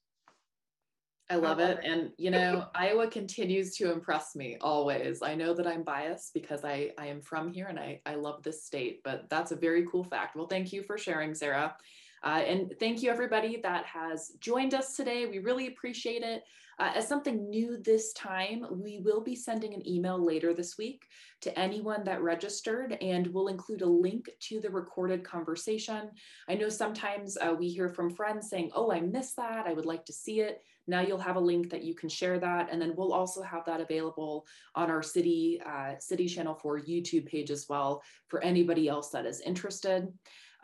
I 1.30 1.36
love 1.36 1.58
it. 1.60 1.80
And, 1.84 2.10
you 2.16 2.30
know, 2.30 2.66
Iowa 2.74 3.06
continues 3.06 3.76
to 3.76 3.92
impress 3.92 4.34
me 4.34 4.56
always. 4.62 5.22
I 5.22 5.34
know 5.34 5.52
that 5.52 5.66
I'm 5.66 5.82
biased 5.82 6.32
because 6.32 6.64
I, 6.64 6.92
I 6.96 7.06
am 7.06 7.20
from 7.20 7.52
here 7.52 7.66
and 7.66 7.78
I, 7.78 8.00
I 8.06 8.14
love 8.14 8.42
this 8.42 8.64
state, 8.64 9.02
but 9.04 9.28
that's 9.28 9.52
a 9.52 9.56
very 9.56 9.86
cool 9.90 10.04
fact. 10.04 10.36
Well, 10.36 10.46
thank 10.46 10.72
you 10.72 10.82
for 10.82 10.96
sharing, 10.96 11.34
Sarah. 11.34 11.76
Uh, 12.24 12.42
and 12.46 12.74
thank 12.80 13.02
you, 13.02 13.10
everybody 13.10 13.60
that 13.62 13.84
has 13.84 14.32
joined 14.40 14.72
us 14.74 14.96
today. 14.96 15.26
We 15.26 15.38
really 15.38 15.68
appreciate 15.68 16.22
it. 16.22 16.44
Uh, 16.80 16.92
as 16.94 17.08
something 17.08 17.50
new 17.50 17.76
this 17.76 18.12
time, 18.12 18.64
we 18.70 19.00
will 19.04 19.20
be 19.20 19.34
sending 19.34 19.74
an 19.74 19.86
email 19.86 20.18
later 20.24 20.54
this 20.54 20.78
week 20.78 21.06
to 21.40 21.56
anyone 21.58 22.04
that 22.04 22.22
registered, 22.22 22.96
and 23.00 23.26
we'll 23.28 23.48
include 23.48 23.82
a 23.82 23.86
link 23.86 24.30
to 24.40 24.60
the 24.60 24.70
recorded 24.70 25.24
conversation. 25.24 26.10
I 26.48 26.54
know 26.54 26.68
sometimes 26.68 27.36
uh, 27.36 27.54
we 27.58 27.68
hear 27.68 27.88
from 27.88 28.10
friends 28.10 28.48
saying, 28.48 28.70
Oh, 28.74 28.92
I 28.92 29.00
missed 29.00 29.36
that. 29.36 29.66
I 29.66 29.72
would 29.72 29.86
like 29.86 30.04
to 30.06 30.12
see 30.12 30.40
it. 30.40 30.62
Now 30.88 31.00
you'll 31.00 31.18
have 31.18 31.36
a 31.36 31.40
link 31.40 31.70
that 31.70 31.84
you 31.84 31.94
can 31.94 32.08
share 32.08 32.38
that, 32.40 32.68
and 32.72 32.80
then 32.80 32.94
we'll 32.96 33.12
also 33.12 33.42
have 33.42 33.64
that 33.66 33.80
available 33.80 34.46
on 34.74 34.90
our 34.90 35.02
city 35.02 35.60
uh, 35.64 35.94
city 35.98 36.26
channel 36.26 36.54
for 36.54 36.80
YouTube 36.80 37.26
page 37.26 37.50
as 37.50 37.66
well 37.68 38.02
for 38.28 38.42
anybody 38.42 38.88
else 38.88 39.10
that 39.10 39.26
is 39.26 39.40
interested. 39.40 40.08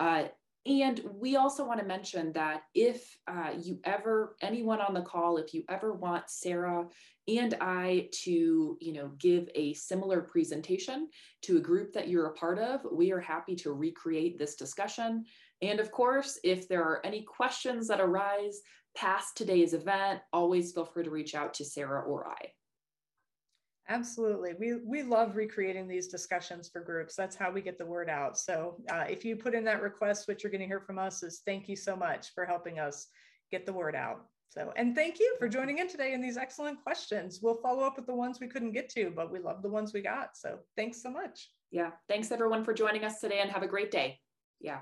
Uh, 0.01 0.25
and 0.67 1.03
we 1.21 1.37
also 1.37 1.67
want 1.67 1.79
to 1.81 1.87
mention 1.87 2.33
that 2.33 2.63
if 2.75 3.19
uh, 3.29 3.51
you 3.61 3.79
ever, 3.85 4.35
anyone 4.41 4.81
on 4.81 4.95
the 4.95 5.03
call, 5.03 5.37
if 5.37 5.53
you 5.53 5.63
ever 5.69 5.93
want 5.93 6.31
Sarah 6.31 6.87
and 7.29 7.55
I 7.61 8.09
to, 8.23 8.79
you 8.81 8.93
know, 8.95 9.11
give 9.19 9.49
a 9.55 9.75
similar 9.75 10.23
presentation 10.23 11.09
to 11.43 11.59
a 11.59 11.61
group 11.61 11.93
that 11.93 12.09
you're 12.09 12.29
a 12.29 12.35
part 12.35 12.59
of, 12.59 12.81
we 12.91 13.13
are 13.13 13.21
happy 13.21 13.55
to 13.57 13.73
recreate 13.73 14.39
this 14.39 14.55
discussion. 14.55 15.27
And 15.61 15.81
of 15.81 15.91
course, 15.91 16.39
if 16.43 16.67
there 16.67 16.83
are 16.83 17.05
any 17.05 17.23
questions 17.23 17.87
that 17.89 18.01
arise 18.01 18.63
past 18.97 19.37
today's 19.37 19.75
event, 19.75 20.21
always 20.33 20.73
feel 20.73 20.85
free 20.85 21.05
to 21.05 21.11
reach 21.11 21.35
out 21.35 21.55
to 21.55 21.65
Sarah 21.65 22.03
or 22.03 22.29
I. 22.29 22.53
Absolutely. 23.89 24.55
We, 24.59 24.77
we 24.77 25.03
love 25.03 25.37
recreating 25.37 25.87
these 25.87 26.09
discussions 26.09 26.71
for 26.73 26.81
groups. 26.81 27.15
That's 27.15 27.37
how 27.37 27.51
we 27.51 27.61
get 27.61 27.77
the 27.77 27.85
word 27.85 28.09
out. 28.09 28.39
So 28.39 28.77
uh, 28.91 29.05
if 29.09 29.25
you 29.25 29.37
put 29.37 29.55
in 29.55 29.65
that 29.65 29.83
request, 29.83 30.27
what 30.27 30.43
you're 30.43 30.51
going 30.51 30.63
to 30.63 30.67
hear 30.67 30.81
from 30.81 30.99
us 30.99 31.23
is 31.23 31.43
thank 31.45 31.69
you 31.69 31.77
so 31.77 31.95
much 31.95 32.33
for 32.35 32.47
helping 32.47 32.79
us 32.79 33.09
get 33.51 33.67
the 33.67 33.73
word 33.73 33.95
out. 33.95 34.25
So, 34.49 34.73
and 34.77 34.95
thank 34.95 35.19
you 35.19 35.35
for 35.39 35.49
joining 35.49 35.79
in 35.79 35.89
today 35.89 36.15
and 36.15 36.23
these 36.23 36.37
excellent 36.37 36.83
questions. 36.83 37.41
We'll 37.43 37.61
follow 37.61 37.83
up 37.83 37.97
with 37.97 38.07
the 38.07 38.15
ones 38.15 38.39
we 38.41 38.47
couldn't 38.47 38.73
get 38.73 38.89
to, 38.91 39.13
but 39.15 39.31
we 39.31 39.41
love 39.41 39.63
the 39.63 39.69
ones 39.69 39.93
we 39.93 40.01
got. 40.01 40.37
So 40.37 40.61
thanks 40.77 41.03
so 41.03 41.11
much. 41.11 41.51
Yeah. 41.71 41.91
Thanks 42.09 42.31
everyone 42.31 42.65
for 42.65 42.73
joining 42.73 43.05
us 43.05 43.21
today 43.21 43.41
and 43.41 43.51
have 43.51 43.65
a 43.65 43.69
great 43.69 43.91
day. 43.91 44.21
Yeah. 44.61 44.79